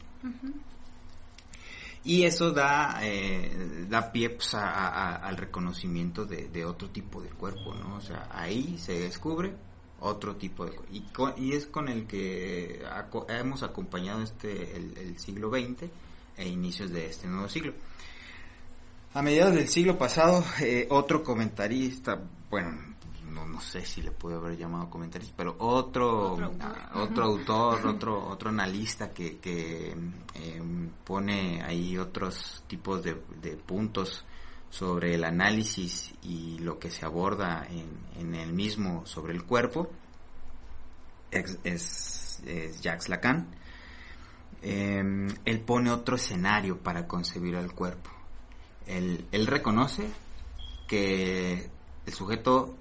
Y 2.02 2.22
eso 2.24 2.50
da, 2.52 2.98
eh, 3.02 3.86
da 3.88 4.10
pie 4.10 4.30
pues, 4.30 4.54
a- 4.54 5.16
al 5.16 5.36
reconocimiento 5.36 6.24
de, 6.24 6.48
de 6.48 6.64
otro 6.64 6.88
tipo 6.88 7.20
de 7.20 7.28
cuerpo, 7.28 7.74
¿no? 7.74 7.96
O 7.96 8.00
sea, 8.00 8.26
ahí 8.32 8.78
se 8.78 8.98
descubre 9.00 9.52
otro 10.00 10.36
tipo 10.36 10.64
de 10.64 10.72
cuerpo. 10.72 10.88
Y, 10.94 11.00
co- 11.12 11.34
y 11.36 11.52
es 11.52 11.66
con 11.66 11.88
el 11.88 12.06
que 12.06 12.82
hemos 13.28 13.62
acompañado 13.62 14.22
este 14.22 14.76
el, 14.76 14.96
el 14.96 15.18
siglo 15.18 15.50
XX 15.50 15.90
e 16.38 16.48
inicios 16.48 16.90
de 16.90 17.06
este 17.10 17.26
nuevo 17.28 17.48
siglo. 17.50 17.74
A 19.12 19.20
mediados 19.22 19.54
del 19.54 19.68
siglo 19.68 19.98
pasado, 19.98 20.42
eh, 20.62 20.86
otro 20.88 21.22
comentarista, 21.22 22.18
bueno, 22.48 22.78
no, 23.40 23.46
no 23.46 23.60
sé 23.60 23.84
si 23.84 24.02
le 24.02 24.10
puedo 24.10 24.38
haber 24.38 24.56
llamado 24.56 24.88
comentarista, 24.90 25.34
pero 25.36 25.56
otro, 25.58 26.32
Otro 26.32 26.46
autor. 26.46 26.76
ah, 26.78 26.90
otro 26.94 27.24
autor, 27.24 27.86
otro, 27.86 28.28
otro 28.28 28.50
analista 28.50 29.10
que, 29.10 29.38
que 29.38 29.96
eh, 30.34 30.62
pone 31.04 31.62
ahí 31.62 31.96
otros 31.98 32.64
tipos 32.66 33.02
de, 33.02 33.20
de 33.40 33.56
puntos 33.56 34.24
sobre 34.68 35.14
el 35.14 35.24
análisis 35.24 36.14
y 36.22 36.58
lo 36.60 36.78
que 36.78 36.90
se 36.90 37.04
aborda 37.04 37.66
en, 37.68 37.88
en 38.20 38.34
el 38.34 38.52
mismo 38.52 39.04
sobre 39.06 39.32
el 39.32 39.44
cuerpo, 39.44 39.90
es, 41.30 41.58
es, 41.64 42.40
es 42.46 42.80
Jacques 42.80 43.08
Lacan. 43.08 43.48
Eh, 44.62 45.02
él 45.44 45.60
pone 45.60 45.90
otro 45.90 46.16
escenario 46.16 46.78
para 46.78 47.06
concebir 47.06 47.56
al 47.56 47.72
cuerpo. 47.72 48.10
Él, 48.86 49.26
él 49.32 49.46
reconoce 49.46 50.06
que 50.86 51.70
el 52.06 52.12
sujeto, 52.12 52.76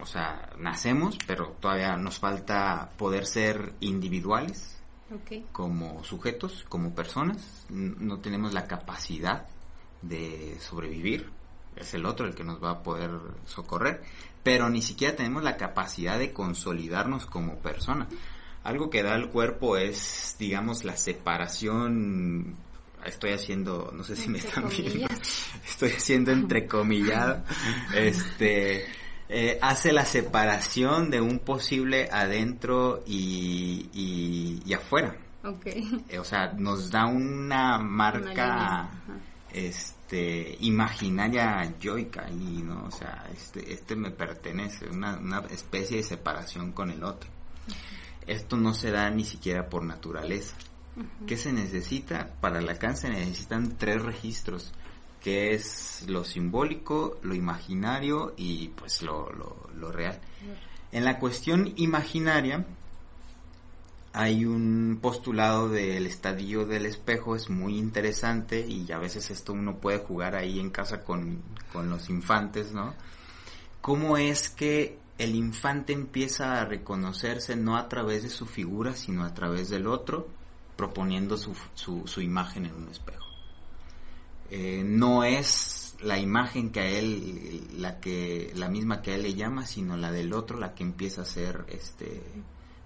o 0.00 0.06
sea, 0.06 0.50
nacemos, 0.58 1.18
pero 1.26 1.56
todavía 1.60 1.96
nos 1.96 2.18
falta 2.18 2.90
poder 2.96 3.26
ser 3.26 3.74
individuales 3.80 4.74
como 5.52 6.02
sujetos, 6.02 6.64
como 6.68 6.94
personas. 6.94 7.66
No 7.70 8.18
tenemos 8.18 8.52
la 8.52 8.66
capacidad 8.66 9.46
de 10.02 10.56
sobrevivir. 10.60 11.30
Es 11.76 11.94
el 11.94 12.06
otro 12.06 12.26
el 12.26 12.34
que 12.34 12.44
nos 12.44 12.62
va 12.62 12.70
a 12.70 12.82
poder 12.82 13.10
socorrer. 13.46 14.02
Pero 14.42 14.68
ni 14.68 14.82
siquiera 14.82 15.16
tenemos 15.16 15.42
la 15.42 15.56
capacidad 15.56 16.18
de 16.18 16.32
consolidarnos 16.32 17.26
como 17.26 17.56
persona. 17.56 18.08
Algo 18.64 18.90
que 18.90 19.02
da 19.02 19.14
el 19.14 19.28
cuerpo 19.28 19.76
es, 19.76 20.36
digamos, 20.38 20.84
la 20.84 20.96
separación. 20.96 22.56
Estoy 23.04 23.32
haciendo, 23.32 23.92
no 23.94 24.02
sé 24.02 24.16
si 24.16 24.28
me 24.28 24.38
están 24.38 24.68
viendo. 24.68 25.06
Estoy 25.66 25.90
haciendo 25.90 26.32
entrecomillado. 26.32 27.44
este. 27.94 28.86
Eh, 29.28 29.58
hace 29.60 29.92
la 29.92 30.04
separación 30.04 31.10
de 31.10 31.20
un 31.20 31.38
posible 31.38 32.08
adentro 32.10 33.02
y, 33.06 33.88
y, 33.92 34.62
y 34.64 34.72
afuera. 34.74 35.16
Ok. 35.44 35.66
Eh, 35.66 36.18
o 36.18 36.24
sea, 36.24 36.52
nos 36.52 36.90
da 36.90 37.06
una 37.06 37.78
marca 37.78 38.88
este 39.52 40.56
imaginaria 40.60 41.72
yoica 41.78 42.28
y 42.30 42.62
no, 42.62 42.86
o 42.86 42.90
sea, 42.90 43.28
este 43.32 43.72
este 43.72 43.94
me 43.94 44.10
pertenece, 44.10 44.88
una, 44.88 45.16
una 45.16 45.38
especie 45.50 45.98
de 45.98 46.02
separación 46.02 46.72
con 46.72 46.90
el 46.90 47.04
otro. 47.04 47.30
Esto 48.26 48.56
no 48.56 48.72
se 48.74 48.90
da 48.90 49.10
ni 49.10 49.24
siquiera 49.24 49.68
por 49.68 49.84
naturaleza. 49.84 50.56
¿Qué 51.26 51.36
se 51.36 51.52
necesita? 51.52 52.30
Para 52.40 52.60
Lacan 52.60 52.96
se 52.96 53.10
necesitan 53.10 53.76
tres 53.76 54.00
registros, 54.00 54.72
que 55.24 55.54
es 55.54 56.04
lo 56.06 56.22
simbólico, 56.22 57.18
lo 57.22 57.34
imaginario 57.34 58.34
y 58.36 58.68
pues 58.68 59.00
lo, 59.00 59.32
lo, 59.32 59.70
lo 59.74 59.90
real. 59.90 60.20
En 60.92 61.06
la 61.06 61.18
cuestión 61.18 61.72
imaginaria, 61.76 62.66
hay 64.12 64.44
un 64.44 64.98
postulado 65.00 65.70
del 65.70 66.06
estadio 66.06 66.66
del 66.66 66.84
espejo, 66.84 67.36
es 67.36 67.48
muy 67.48 67.78
interesante 67.78 68.66
y 68.68 68.92
a 68.92 68.98
veces 68.98 69.30
esto 69.30 69.54
uno 69.54 69.78
puede 69.78 69.96
jugar 69.96 70.36
ahí 70.36 70.60
en 70.60 70.68
casa 70.68 71.02
con, 71.02 71.40
con 71.72 71.88
los 71.88 72.10
infantes, 72.10 72.72
¿no? 72.72 72.92
¿Cómo 73.80 74.18
es 74.18 74.50
que 74.50 74.98
el 75.16 75.34
infante 75.34 75.94
empieza 75.94 76.60
a 76.60 76.66
reconocerse 76.66 77.56
no 77.56 77.78
a 77.78 77.88
través 77.88 78.24
de 78.24 78.28
su 78.28 78.44
figura, 78.44 78.94
sino 78.94 79.24
a 79.24 79.32
través 79.32 79.70
del 79.70 79.86
otro, 79.86 80.28
proponiendo 80.76 81.38
su, 81.38 81.56
su, 81.72 82.06
su 82.06 82.20
imagen 82.20 82.66
en 82.66 82.74
un 82.74 82.90
espejo? 82.90 83.23
Eh, 84.50 84.82
no 84.84 85.24
es 85.24 85.96
la 86.00 86.18
imagen 86.18 86.70
que 86.70 86.80
a 86.80 86.86
él, 86.86 87.68
la 87.78 87.98
que, 88.00 88.52
la 88.54 88.68
misma 88.68 89.00
que 89.02 89.12
a 89.12 89.14
él 89.14 89.22
le 89.22 89.34
llama, 89.34 89.66
sino 89.66 89.96
la 89.96 90.12
del 90.12 90.32
otro, 90.32 90.58
la 90.58 90.74
que 90.74 90.82
empieza 90.82 91.22
a 91.22 91.24
ser 91.24 91.64
este 91.68 92.22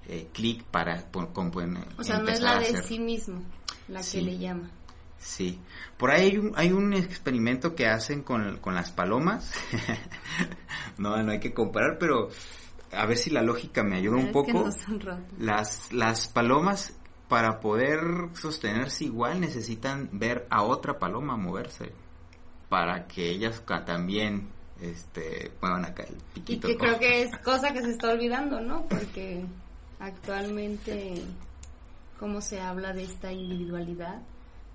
eh, 0.09 0.29
clic 0.33 0.65
para 0.65 1.11
por, 1.11 1.33
con, 1.33 1.51
O 1.99 2.05
sea, 2.05 2.19
no 2.21 2.29
es 2.29 2.41
la 2.41 2.59
de 2.59 2.83
sí 2.83 2.99
mismo 2.99 3.43
la 3.89 4.03
que 4.03 4.23
le 4.23 4.39
llama. 4.39 4.71
Sí. 5.19 5.59
Por 5.97 6.11
ahí 6.11 6.31
hay 6.31 6.39
un, 6.39 6.53
hay 6.55 6.73
un 6.73 6.95
experimento 6.95 7.75
que 7.75 7.87
hacen 7.87 8.23
con, 8.23 8.59
con 8.59 8.75
las 8.75 8.93
palomas. 8.93 9.53
no, 10.99 11.21
no 11.23 11.33
hay 11.33 11.41
que 11.41 11.53
comparar, 11.53 11.99
pero 11.99 12.31
a 12.93 13.07
ver 13.07 13.17
si 13.19 13.31
la 13.31 13.43
lógica 13.43 13.83
me 13.83 13.97
ayuda 13.97 14.17
un 14.17 14.33
poco. 14.33 14.71
las, 15.39 15.93
las 15.93 16.29
palomas 16.29 16.95
para 17.29 17.61
poder 17.61 18.01
sostenerse 18.35 19.05
igual 19.05 19.41
necesitan 19.41 20.09
ver 20.13 20.47
a 20.51 20.63
otra 20.63 20.99
paloma 20.99 21.37
moverse 21.37 21.93
para 22.69 23.07
que 23.07 23.31
ellas 23.31 23.63
también 23.87 24.49
este 24.81 25.51
muevan 25.61 25.85
acá 25.85 26.05
el 26.05 26.17
piquito. 26.35 26.69
Y 26.69 26.73
que 26.73 26.79
creo 26.79 26.99
que 26.99 27.23
es 27.23 27.37
cosa 27.39 27.73
que 27.73 27.83
se 27.83 27.91
está 27.91 28.11
olvidando, 28.11 28.61
¿no? 28.61 28.87
Porque 28.87 29.45
actualmente 29.99 31.23
cómo 32.19 32.41
se 32.41 32.61
habla 32.61 32.93
de 32.93 33.05
esta 33.05 33.33
individualidad, 33.33 34.21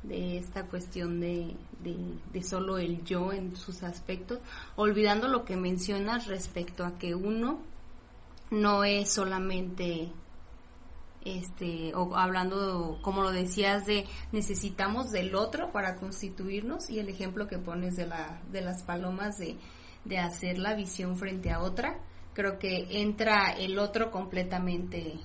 de 0.03 0.37
esta 0.37 0.65
cuestión 0.65 1.19
de, 1.19 1.55
de, 1.81 1.95
de, 2.31 2.43
solo 2.43 2.77
el 2.77 3.03
yo 3.03 3.31
en 3.31 3.55
sus 3.55 3.83
aspectos, 3.83 4.39
olvidando 4.75 5.27
lo 5.27 5.45
que 5.45 5.55
mencionas 5.55 6.27
respecto 6.27 6.85
a 6.85 6.97
que 6.97 7.15
uno 7.15 7.59
no 8.51 8.83
es 8.83 9.11
solamente 9.11 10.11
este 11.26 11.93
o 11.95 12.15
hablando 12.15 12.99
como 13.01 13.24
lo 13.24 13.32
decías 13.32 13.86
de 13.86 14.05
necesitamos 14.32 15.11
del 15.11 15.36
otro 15.36 15.71
para 15.71 15.95
constituirnos 15.95 16.89
y 16.89 16.99
el 16.99 17.09
ejemplo 17.09 17.47
que 17.47 17.57
pones 17.57 17.95
de 17.95 18.07
la 18.07 18.41
de 18.51 18.61
las 18.61 18.84
palomas 18.84 19.38
de, 19.38 19.57
de 20.05 20.17
hacer 20.17 20.57
la 20.57 20.76
visión 20.76 21.17
frente 21.17 21.51
a 21.51 21.61
otra 21.61 21.99
creo 22.34 22.57
que 22.59 22.88
entra 23.01 23.51
el 23.51 23.78
otro 23.78 24.09
completamente. 24.09 25.19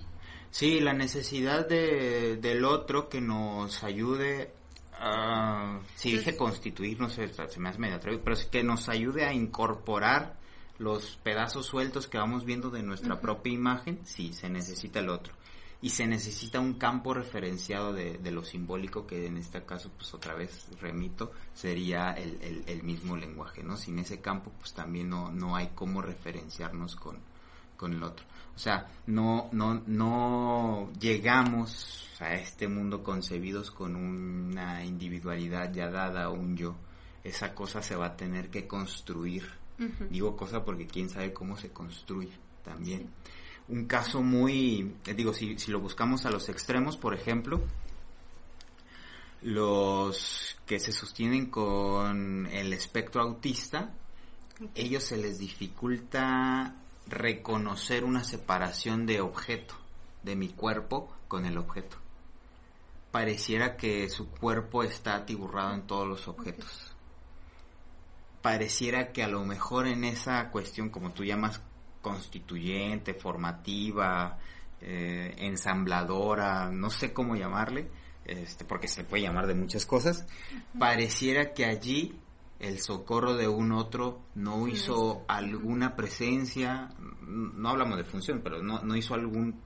Sí 0.51 0.81
la 0.81 0.93
necesidad 0.93 1.67
de, 1.67 2.37
del 2.37 2.65
otro 2.65 3.09
que 3.09 3.21
nos 3.21 3.83
ayude 3.83 4.53
a 5.01 5.81
si 5.95 6.13
dije 6.13 6.37
constituirnos 6.37 7.13
se 7.13 7.61
me 7.61 7.69
hace 7.69 7.79
medio 7.79 7.97
atrevido 7.97 8.25
pero 8.25 8.37
que 8.51 8.65
nos 8.65 8.89
ayude 8.89 9.25
a 9.25 9.33
incorporar 9.33 10.37
los 10.79 11.17
pedazos 11.23 11.67
sueltos 11.67 12.07
que 12.07 12.19
vamos 12.19 12.45
viendo 12.45 12.71
de 12.71 12.83
nuestra 12.83 13.21
propia 13.21 13.53
imagen, 13.53 14.01
sí, 14.05 14.33
se 14.33 14.49
necesita 14.49 15.01
el 15.01 15.09
otro 15.09 15.35
y 15.81 15.91
se 15.91 16.07
necesita 16.07 16.59
un 16.59 16.75
campo 16.75 17.15
referenciado 17.15 17.93
de, 17.93 18.19
lo 18.31 18.43
simbólico 18.43 19.07
que 19.07 19.27
en 19.27 19.37
este 19.37 19.65
caso 19.65 19.91
pues 19.97 20.13
otra 20.13 20.35
vez 20.35 20.67
remito 20.81 21.33
sería 21.55 22.13
el, 22.13 22.65
el, 22.67 22.83
mismo 22.83 23.17
lenguaje 23.17 23.63
no 23.63 23.77
sin 23.77 23.99
ese 24.01 24.21
campo 24.21 24.53
pues 24.59 24.75
también 24.75 25.09
no, 25.09 25.31
no 25.31 25.55
hay 25.55 25.71
cómo 25.75 26.03
referenciarnos 26.03 26.97
con, 26.97 27.19
con 27.77 27.93
el 27.93 28.03
otro. 28.03 28.27
O 28.57 28.59
sea 28.59 28.89
no 29.07 29.49
no 29.53 29.81
no 29.87 30.91
llegamos 30.99 32.09
a 32.19 32.35
este 32.35 32.67
mundo 32.67 33.05
concebidos 33.05 33.71
con 33.71 33.95
una 33.95 34.85
individualidad 34.85 35.73
ya 35.73 35.89
dada 35.89 36.29
un 36.29 36.57
yo. 36.57 36.75
Esa 37.23 37.55
cosa 37.55 37.83
se 37.83 37.95
va 37.95 38.07
a 38.07 38.17
tener 38.17 38.51
que 38.51 38.67
construir. 38.67 39.45
Digo 40.11 40.37
cosa 40.37 40.65
porque 40.65 40.89
quién 40.89 41.09
sabe 41.09 41.33
cómo 41.33 41.57
se 41.57 41.71
construye 41.71 42.33
también 42.65 43.09
un 43.69 43.87
caso 43.87 44.23
muy, 44.23 44.95
eh, 45.07 45.15
digo, 45.15 45.33
si, 45.33 45.59
si 45.59 45.71
lo 45.71 45.81
buscamos 45.81 46.25
a 46.27 46.31
los 46.31 46.49
extremos, 46.49 46.97
por 46.97 47.15
ejemplo, 47.15 47.61
los 49.43 50.57
que 50.67 50.81
se 50.81 50.93
sostienen 50.93 51.47
con 51.47 52.47
el 52.47 52.73
espectro 52.73 53.23
autista, 53.23 53.91
ellos 54.75 55.05
se 55.05 55.17
les 55.17 55.39
dificulta 55.39 56.75
reconocer 57.07 58.05
una 58.05 58.25
separación 58.25 59.07
de 59.07 59.21
objeto, 59.21 59.75
de 60.23 60.37
mi 60.37 60.49
cuerpo 60.49 61.13
con 61.29 61.47
el 61.47 61.59
objeto. 61.59 61.97
Pareciera 63.11 63.77
que 63.77 64.09
su 64.09 64.29
cuerpo 64.29 64.83
está 64.83 65.15
atiburrado 65.15 65.75
en 65.75 65.87
todos 65.87 66.07
los 66.07 66.29
objetos. 66.29 66.93
Pareciera 68.43 69.13
que 69.13 69.23
a 69.23 69.29
lo 69.29 69.45
mejor 69.45 69.87
en 69.87 70.05
esa 70.05 70.51
cuestión, 70.51 70.91
como 70.91 71.13
tú 71.13 71.25
llamas 71.25 71.61
constituyente, 72.09 73.13
formativa, 73.13 74.39
eh, 74.81 75.35
ensambladora, 75.37 76.71
no 76.71 76.89
sé 76.89 77.13
cómo 77.13 77.37
llamarle, 77.37 77.91
este, 78.25 78.65
porque 78.65 78.89
se 78.89 79.05
puede 79.05 79.25
llamar 79.25 79.47
de 79.47 79.55
muchas 79.55 79.85
cosas, 79.85 80.27
pareciera 80.79 81.53
que 81.53 81.67
allí 81.67 82.19
el 82.61 82.81
socorro 82.81 83.37
de 83.37 83.47
un 83.47 83.73
otro 83.73 84.23
no 84.35 84.67
hizo 84.69 85.23
alguna 85.29 85.97
presencia, 85.97 86.89
no 87.27 87.69
hablamos 87.69 87.99
de 87.99 88.05
función, 88.05 88.41
pero 88.43 88.63
no, 88.63 88.81
no 88.81 88.97
hizo 88.97 89.13
algún, 89.13 89.61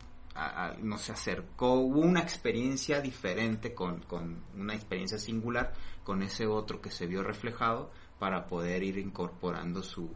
no 0.80 0.98
se 0.98 1.12
acercó, 1.12 1.74
hubo 1.74 2.00
una 2.00 2.20
experiencia 2.20 3.00
diferente 3.00 3.72
con, 3.72 4.00
con 4.00 4.42
una 4.56 4.74
experiencia 4.74 5.16
singular 5.16 5.74
con 6.02 6.22
ese 6.22 6.48
otro 6.48 6.80
que 6.80 6.90
se 6.90 7.06
vio 7.06 7.22
reflejado 7.22 7.92
para 8.18 8.46
poder 8.46 8.82
ir 8.82 8.98
incorporando 8.98 9.82
su, 9.82 10.10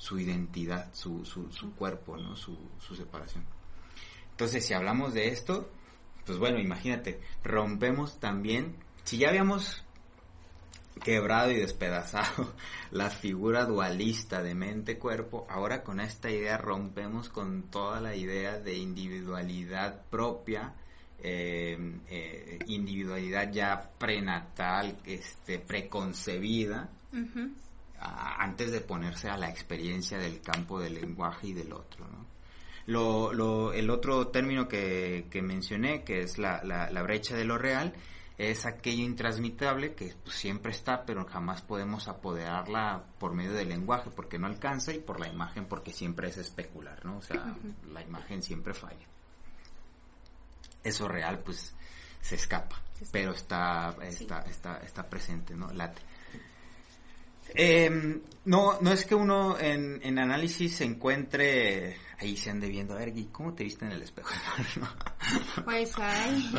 su 0.00 0.18
identidad, 0.18 0.88
su, 0.94 1.26
su, 1.26 1.52
su 1.52 1.74
cuerpo, 1.74 2.16
¿no? 2.16 2.34
Su, 2.34 2.56
su 2.78 2.96
separación. 2.96 3.44
Entonces, 4.30 4.64
si 4.64 4.72
hablamos 4.72 5.12
de 5.12 5.28
esto, 5.28 5.68
pues 6.24 6.38
bueno, 6.38 6.58
imagínate, 6.58 7.20
rompemos 7.44 8.18
también, 8.18 8.76
si 9.04 9.18
ya 9.18 9.28
habíamos 9.28 9.84
quebrado 11.04 11.50
y 11.50 11.56
despedazado 11.56 12.54
la 12.92 13.10
figura 13.10 13.66
dualista 13.66 14.42
de 14.42 14.54
mente-cuerpo, 14.54 15.46
ahora 15.50 15.82
con 15.82 16.00
esta 16.00 16.30
idea 16.30 16.56
rompemos 16.56 17.28
con 17.28 17.64
toda 17.64 18.00
la 18.00 18.16
idea 18.16 18.58
de 18.58 18.78
individualidad 18.78 20.00
propia, 20.08 20.72
eh, 21.22 21.76
eh, 22.08 22.58
individualidad 22.68 23.52
ya 23.52 23.90
prenatal, 23.98 24.96
este, 25.04 25.58
preconcebida, 25.58 26.88
antes 28.00 28.72
de 28.72 28.80
ponerse 28.80 29.28
a 29.28 29.36
la 29.36 29.50
experiencia 29.50 30.18
del 30.18 30.40
campo 30.40 30.80
del 30.80 30.94
lenguaje 30.94 31.48
y 31.48 31.52
del 31.52 31.72
otro. 31.72 32.06
¿no? 32.08 32.26
Lo, 32.86 33.32
lo, 33.32 33.72
el 33.72 33.90
otro 33.90 34.28
término 34.28 34.66
que, 34.66 35.26
que 35.30 35.42
mencioné, 35.42 36.02
que 36.02 36.22
es 36.22 36.38
la, 36.38 36.62
la, 36.64 37.02
brecha 37.02 37.36
de 37.36 37.44
lo 37.44 37.58
real, 37.58 37.94
es 38.38 38.64
aquello 38.64 39.04
intransmitable 39.04 39.94
que 39.94 40.14
pues, 40.24 40.36
siempre 40.36 40.72
está, 40.72 41.04
pero 41.04 41.26
jamás 41.26 41.60
podemos 41.60 42.08
apoderarla 42.08 43.04
por 43.18 43.34
medio 43.34 43.52
del 43.52 43.68
lenguaje 43.68 44.10
porque 44.10 44.38
no 44.38 44.46
alcanza 44.46 44.94
y 44.94 44.98
por 44.98 45.20
la 45.20 45.28
imagen 45.28 45.66
porque 45.66 45.92
siempre 45.92 46.28
es 46.28 46.38
especular, 46.38 47.04
¿no? 47.04 47.18
O 47.18 47.22
sea, 47.22 47.54
la 47.92 48.02
imagen 48.02 48.42
siempre 48.42 48.72
falla. 48.72 49.06
Eso 50.82 51.06
real, 51.06 51.40
pues, 51.40 51.74
se 52.22 52.36
escapa, 52.36 52.80
pero 53.12 53.32
está, 53.32 53.94
está, 54.02 54.40
está, 54.42 54.78
está 54.78 55.08
presente, 55.08 55.54
¿no? 55.54 55.68
Late. 55.68 56.00
Eh, 57.54 58.20
no, 58.44 58.80
no 58.80 58.92
es 58.92 59.04
que 59.04 59.14
uno 59.14 59.58
en, 59.58 60.00
en, 60.02 60.18
análisis 60.18 60.76
se 60.76 60.84
encuentre, 60.84 61.96
ahí 62.18 62.36
se 62.36 62.50
ande 62.50 62.68
viendo, 62.68 62.94
a 62.94 62.98
ver, 62.98 63.12
¿cómo 63.30 63.54
te 63.54 63.64
viste 63.64 63.84
en 63.84 63.92
el 63.92 64.02
espejo? 64.02 64.30
Pues 65.64 65.92
ay. 65.98 66.50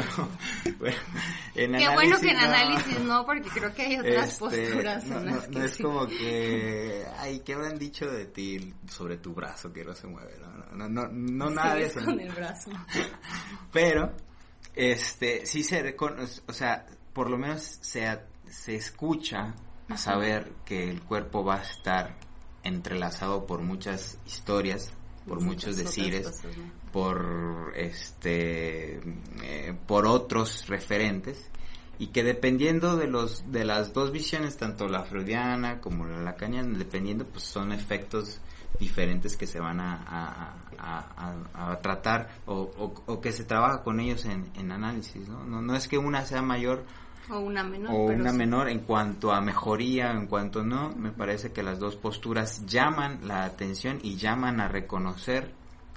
Qué 1.54 1.90
bueno 1.94 2.20
que 2.22 2.30
en 2.30 2.38
análisis 2.38 3.00
no, 3.02 3.26
porque 3.26 3.50
creo 3.50 3.74
que 3.74 3.82
hay 3.82 3.98
otras 3.98 4.30
este, 4.30 4.40
posturas 4.40 5.06
no, 5.08 5.20
no, 5.20 5.64
es 5.64 5.78
como 5.78 6.08
que, 6.08 7.04
ay, 7.18 7.42
¿qué 7.42 7.56
habrán 7.56 7.78
dicho 7.78 8.06
de 8.06 8.28
ti 8.28 8.74
sobre 8.88 9.18
tu 9.18 9.34
brazo 9.34 9.74
que 9.74 9.84
no 9.84 9.94
se 9.94 10.08
mueve? 10.08 10.38
No, 10.74 10.88
no, 10.88 11.08
no, 11.08 11.50
nada 11.50 11.76
de 11.76 11.86
eso. 11.88 12.06
con 12.06 12.20
el 12.20 12.32
brazo. 12.32 12.72
Pero, 13.74 14.16
este, 14.76 15.46
sí 15.46 15.64
se 15.64 15.82
reconoce, 15.82 16.42
o 16.48 16.54
sea, 16.54 16.86
por 17.12 17.30
lo 17.30 17.38
menos 17.38 17.80
se, 17.82 18.08
se 18.48 18.76
escucha 18.76 19.54
a 19.92 19.98
saber 19.98 20.52
que 20.66 20.90
el 20.90 21.02
cuerpo 21.02 21.44
va 21.44 21.56
a 21.56 21.62
estar 21.62 22.16
entrelazado 22.64 23.46
por 23.46 23.62
muchas 23.62 24.18
historias, 24.26 24.94
por 25.28 25.42
muchos 25.42 25.78
decires, 25.78 26.42
por 26.92 27.74
este, 27.76 29.02
eh, 29.44 29.74
por 29.88 30.08
otros 30.08 30.68
referentes 30.68 31.50
y 32.00 32.08
que 32.08 32.24
dependiendo 32.24 32.98
de 32.98 33.08
los 33.08 33.52
de 33.52 33.64
las 33.64 33.94
dos 33.94 34.12
visiones, 34.12 34.58
tanto 34.58 34.88
la 34.88 35.04
freudiana 35.04 35.80
como 35.80 36.06
la 36.06 36.20
lacaniana, 36.20 36.78
dependiendo, 36.78 37.26
pues 37.26 37.44
son 37.44 37.72
efectos 37.72 38.42
diferentes 38.80 39.38
que 39.38 39.46
se 39.46 39.60
van 39.60 39.80
a, 39.80 40.56
a, 40.80 41.80
tratar 41.82 42.30
o, 42.48 42.72
o, 43.06 43.22
que 43.22 43.32
se 43.32 43.44
trabaja 43.44 43.84
con 43.84 44.00
ellos 44.00 44.26
en, 44.26 44.50
en 44.56 44.72
análisis, 44.72 45.28
¿no? 45.28 45.46
¿no? 45.46 45.62
No 45.62 45.76
es 45.76 45.88
que 45.88 46.00
una 46.00 46.26
sea 46.26 46.42
mayor 46.42 46.86
o 47.30 47.40
una 47.40 47.64
menor. 47.64 47.92
O 47.92 48.04
una 48.06 48.34
menor 48.34 48.70
en 48.70 48.80
cuanto 48.80 49.32
a 49.32 49.42
mejoría, 49.42 50.12
en 50.12 50.28
cuanto 50.28 50.64
no, 50.64 50.90
me 50.96 51.12
parece 51.12 51.52
que 51.52 51.64
las 51.64 51.80
dos 51.80 51.96
posturas 51.96 52.66
llaman 52.66 53.28
la 53.28 53.44
atención 53.44 54.00
y 54.02 54.16
llaman 54.16 54.60
a 54.60 54.68
reconocer 54.68 55.52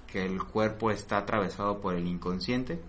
que 0.07 0.25
el 0.25 0.43
cuerpo 0.45 0.91
está 0.91 1.19
atravesado 1.19 1.81
por 1.81 1.95
el 1.95 2.07
inconsciente, 2.07 2.81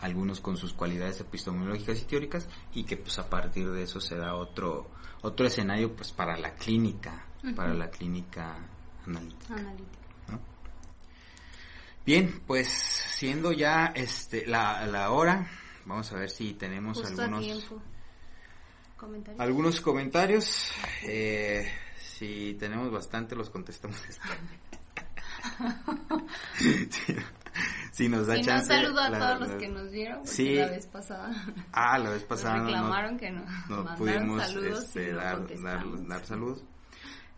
algunos 0.00 0.40
con 0.40 0.56
sus 0.56 0.72
cualidades 0.72 1.20
epistemológicas 1.20 2.00
y 2.00 2.04
teóricas, 2.04 2.48
y 2.72 2.84
que 2.84 2.96
pues 2.96 3.18
a 3.18 3.28
partir 3.28 3.70
de 3.70 3.82
eso 3.82 4.00
se 4.00 4.16
da 4.16 4.34
otro, 4.34 4.88
otro 5.22 5.46
escenario 5.46 5.94
pues 5.94 6.12
para 6.12 6.36
la 6.38 6.54
clínica, 6.54 7.26
para 7.54 7.74
la 7.74 7.90
clínica 7.90 8.56
analítica. 9.06 9.56
Bien, 12.06 12.40
pues 12.46 12.68
siendo 12.68 13.52
ya 13.52 13.92
este 13.94 14.46
la, 14.46 14.86
la 14.86 15.10
hora, 15.10 15.46
vamos 15.88 16.12
a 16.12 16.16
ver 16.16 16.30
si 16.30 16.54
tenemos 16.54 16.98
Justo 17.00 17.22
algunos. 17.22 17.66
¿Comentarios? 18.96 19.40
algunos 19.40 19.80
comentarios. 19.80 20.70
Eh, 21.04 21.68
si 21.98 22.54
tenemos 22.58 22.90
bastante, 22.92 23.34
los 23.34 23.48
contestamos 23.50 24.00
después. 24.06 24.38
si, 26.58 26.88
si 27.92 28.08
nos 28.08 28.26
da 28.26 28.34
Si 28.34 28.40
no, 28.40 28.46
chance. 28.46 28.66
saludo 28.66 29.00
a 29.00 29.08
la- 29.10 29.18
todos 29.18 29.40
los 29.40 29.50
que 29.52 29.68
nos 29.68 29.90
vieron, 29.90 30.26
Sí. 30.26 30.54
la 30.56 30.68
vez 30.68 30.86
pasada 30.86 31.30
Ah, 31.72 31.98
la 31.98 32.10
vez 32.10 32.20
nos 32.22 32.28
pasada 32.28 32.56
no- 32.58 32.64
reclamaron 32.64 33.16
que 33.18 33.30
no, 33.30 33.44
no 33.68 33.84
mandaron 33.84 33.96
pudimos 33.96 34.42
saludos 34.42 34.84
este, 34.84 35.12
no 35.12 35.18
dar, 35.18 35.46
dar, 35.62 36.06
dar 36.08 36.26
saludos. 36.26 36.64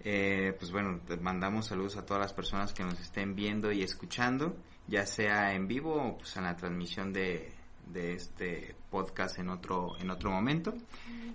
Eh, 0.02 0.56
pues 0.58 0.72
bueno, 0.72 0.98
mandamos 1.20 1.66
saludos 1.66 1.96
a 1.98 2.06
todas 2.06 2.22
las 2.22 2.32
personas 2.32 2.72
que 2.72 2.82
nos 2.82 2.98
estén 3.00 3.34
viendo 3.34 3.70
y 3.70 3.82
escuchando, 3.82 4.56
ya 4.86 5.04
sea 5.04 5.52
en 5.52 5.66
vivo 5.68 5.94
o 5.94 6.16
pues 6.18 6.34
en 6.38 6.44
la 6.44 6.56
transmisión 6.56 7.12
de, 7.12 7.52
de 7.92 8.14
este 8.14 8.74
podcast 8.90 9.38
en 9.38 9.48
otro, 9.48 9.96
en 9.98 10.10
otro 10.10 10.30
momento. 10.30 10.74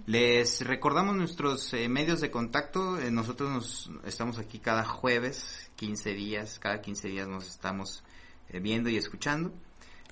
Les 0.06 0.62
recordamos 0.66 1.16
nuestros 1.16 1.74
eh, 1.74 1.90
medios 1.90 2.22
de 2.22 2.32
contacto. 2.32 3.00
eh, 3.00 3.12
nosotros 3.12 3.50
nos 3.50 3.92
estamos 4.06 4.38
aquí 4.38 4.60
cada 4.60 4.84
jueves, 4.84 5.72
15 5.76 6.14
días, 6.14 6.60
cada 6.60 6.82
15 6.82 7.08
días 7.08 7.28
nos 7.28 7.48
estamos 7.48 8.04
eh, 8.50 8.60
viendo 8.60 8.90
y 8.90 8.98
escuchando. 8.98 9.52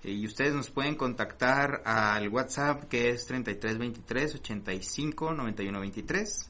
Y 0.04 0.26
ustedes 0.26 0.54
nos 0.54 0.70
pueden 0.70 0.96
contactar 0.96 1.82
al 1.86 2.28
WhatsApp 2.28 2.86
que 2.90 3.10
es 3.10 3.26
3323 3.26 4.36
85 4.36 5.34
91 5.34 5.80
23. 5.80 6.50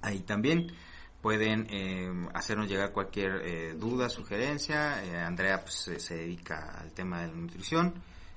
Ahí 0.00 0.20
también 0.20 0.72
pueden 1.20 1.66
eh, 1.70 2.10
hacernos 2.34 2.68
llegar 2.68 2.92
cualquier 2.92 3.42
eh, 3.44 3.74
duda, 3.74 4.08
sugerencia. 4.08 5.04
Eh, 5.04 5.18
Andrea 5.18 5.60
pues, 5.62 5.90
se- 6.02 6.14
dedica 6.16 6.78
al 6.80 6.92
tema 6.92 7.20
de 7.22 7.28
la 7.28 7.34
nutrición, 7.34 7.92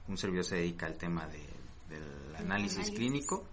un 0.07 0.17
servidor 0.17 0.43
se 0.45 0.55
dedica 0.57 0.85
al 0.87 0.97
tema 0.97 1.27
de- 1.27 1.45
del 1.89 2.35
análisis, 2.35 2.77
análisis. 2.79 2.91
clínico. 2.91 3.47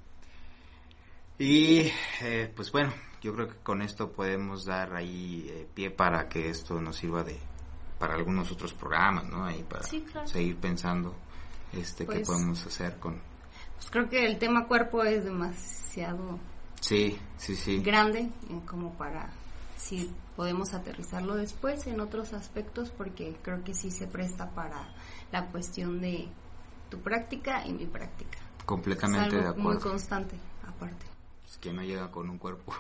Y 1.39 1.91
eh, 2.22 2.53
pues 2.55 2.70
bueno, 2.70 2.93
yo 3.20 3.35
creo 3.35 3.49
que 3.49 3.57
con 3.57 3.82
esto 3.82 4.12
podemos 4.12 4.64
dar 4.64 4.95
ahí 4.95 5.47
eh, 5.51 5.66
pie 5.74 5.91
para 5.91 6.28
que 6.28 6.49
esto 6.51 6.80
nos 6.80 6.97
sirva 6.97 7.24
de 7.24 7.39
para 7.99 8.14
algunos 8.14 8.51
otros 8.53 8.72
programas, 8.74 9.24
¿no? 9.26 9.45
Ahí 9.45 9.62
para 9.62 9.82
Sí, 9.85 10.01
claro. 10.03 10.26
seguir 10.26 10.57
pensando 10.57 11.14
este 11.72 12.05
qué 12.07 12.16
Pues- 12.16 12.26
podemos 12.26 12.64
hacer 12.66 12.99
con 12.99 13.20
Pues 13.76 13.91
creo 13.91 14.09
que 14.09 14.24
el 14.26 14.39
tema 14.39 14.66
cuerpo 14.66 15.03
es 15.03 15.24
demasiado 15.24 16.39
Sí, 16.80 17.18
sí, 17.37 17.57
sí. 17.57 17.78
grande 17.82 18.20
eh, 18.20 18.61
como 18.66 18.93
para 18.95 19.30
si 19.76 20.11
podemos 20.37 20.72
aterrizarlo 20.74 21.35
después 21.35 21.87
en 21.87 22.01
otros 22.01 22.32
aspectos 22.32 22.91
porque 22.91 23.37
creo 23.43 23.62
que 23.64 23.74
sí 23.74 23.91
se 23.91 24.07
presta 24.07 24.51
para 24.51 24.89
la 25.32 25.47
cuestión 25.47 26.01
de 26.01 26.28
tu 26.91 26.99
práctica 27.01 27.66
y 27.66 27.72
mi 27.72 27.87
práctica. 27.87 28.39
Completamente 28.64 29.26
es 29.37 29.43
de 29.43 29.49
algo 29.49 29.61
muy 29.62 29.72
acuerdo. 29.72 29.91
constante 29.91 30.37
aparte. 30.66 31.07
Pues, 31.45 31.59
que 31.59 31.73
no 31.73 31.83
llega 31.83 32.11
con 32.11 32.29
un 32.31 32.39
cuerpo 32.39 32.75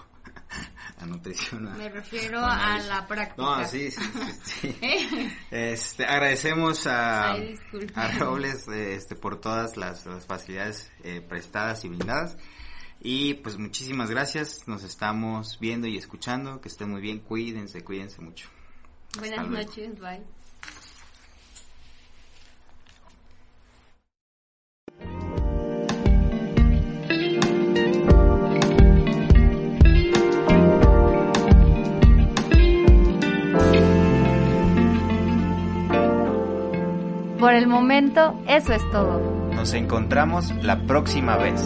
a 0.98 1.06
nutrición. 1.06 1.68
a- 1.68 1.74
Me 1.74 1.88
refiero 1.90 2.40
a 2.44 2.78
la 2.78 3.06
práctica. 3.06 3.42
No, 3.42 3.64
sí, 3.66 3.90
sí, 3.90 4.00
sí, 4.02 4.32
sí. 4.44 4.76
¿Eh? 4.82 5.36
Este, 5.50 6.04
agradecemos 6.06 6.86
a, 6.86 7.32
Ay, 7.32 7.54
a 7.94 8.08
Robles 8.18 8.66
este, 8.68 9.14
por 9.16 9.40
todas 9.40 9.76
las, 9.76 10.06
las 10.06 10.26
facilidades 10.26 10.90
eh, 11.02 11.20
prestadas 11.20 11.84
y 11.84 11.88
brindadas. 11.88 12.36
Y 13.00 13.34
pues 13.34 13.58
muchísimas 13.58 14.08
gracias, 14.10 14.66
nos 14.66 14.82
estamos 14.82 15.58
viendo 15.60 15.86
y 15.86 15.98
escuchando, 15.98 16.60
que 16.62 16.68
estén 16.68 16.90
muy 16.90 17.02
bien, 17.02 17.18
cuídense, 17.18 17.82
cuídense 17.84 18.22
mucho. 18.22 18.48
Buenas 19.18 19.46
noches, 19.48 20.00
bye. 20.00 20.22
Por 37.44 37.52
el 37.52 37.66
momento, 37.66 38.40
eso 38.48 38.72
es 38.72 38.80
todo. 38.90 39.20
Nos 39.54 39.74
encontramos 39.74 40.50
la 40.62 40.80
próxima 40.86 41.36
vez. 41.36 41.60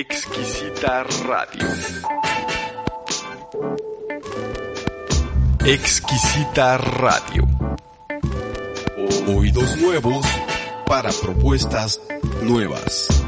Exquisita 0.00 1.04
Radio. 1.26 1.68
Exquisita 5.66 6.78
Radio. 6.78 7.46
Oídos 9.26 9.76
nuevos 9.76 10.24
para 10.86 11.10
propuestas 11.12 12.00
nuevas. 12.42 13.19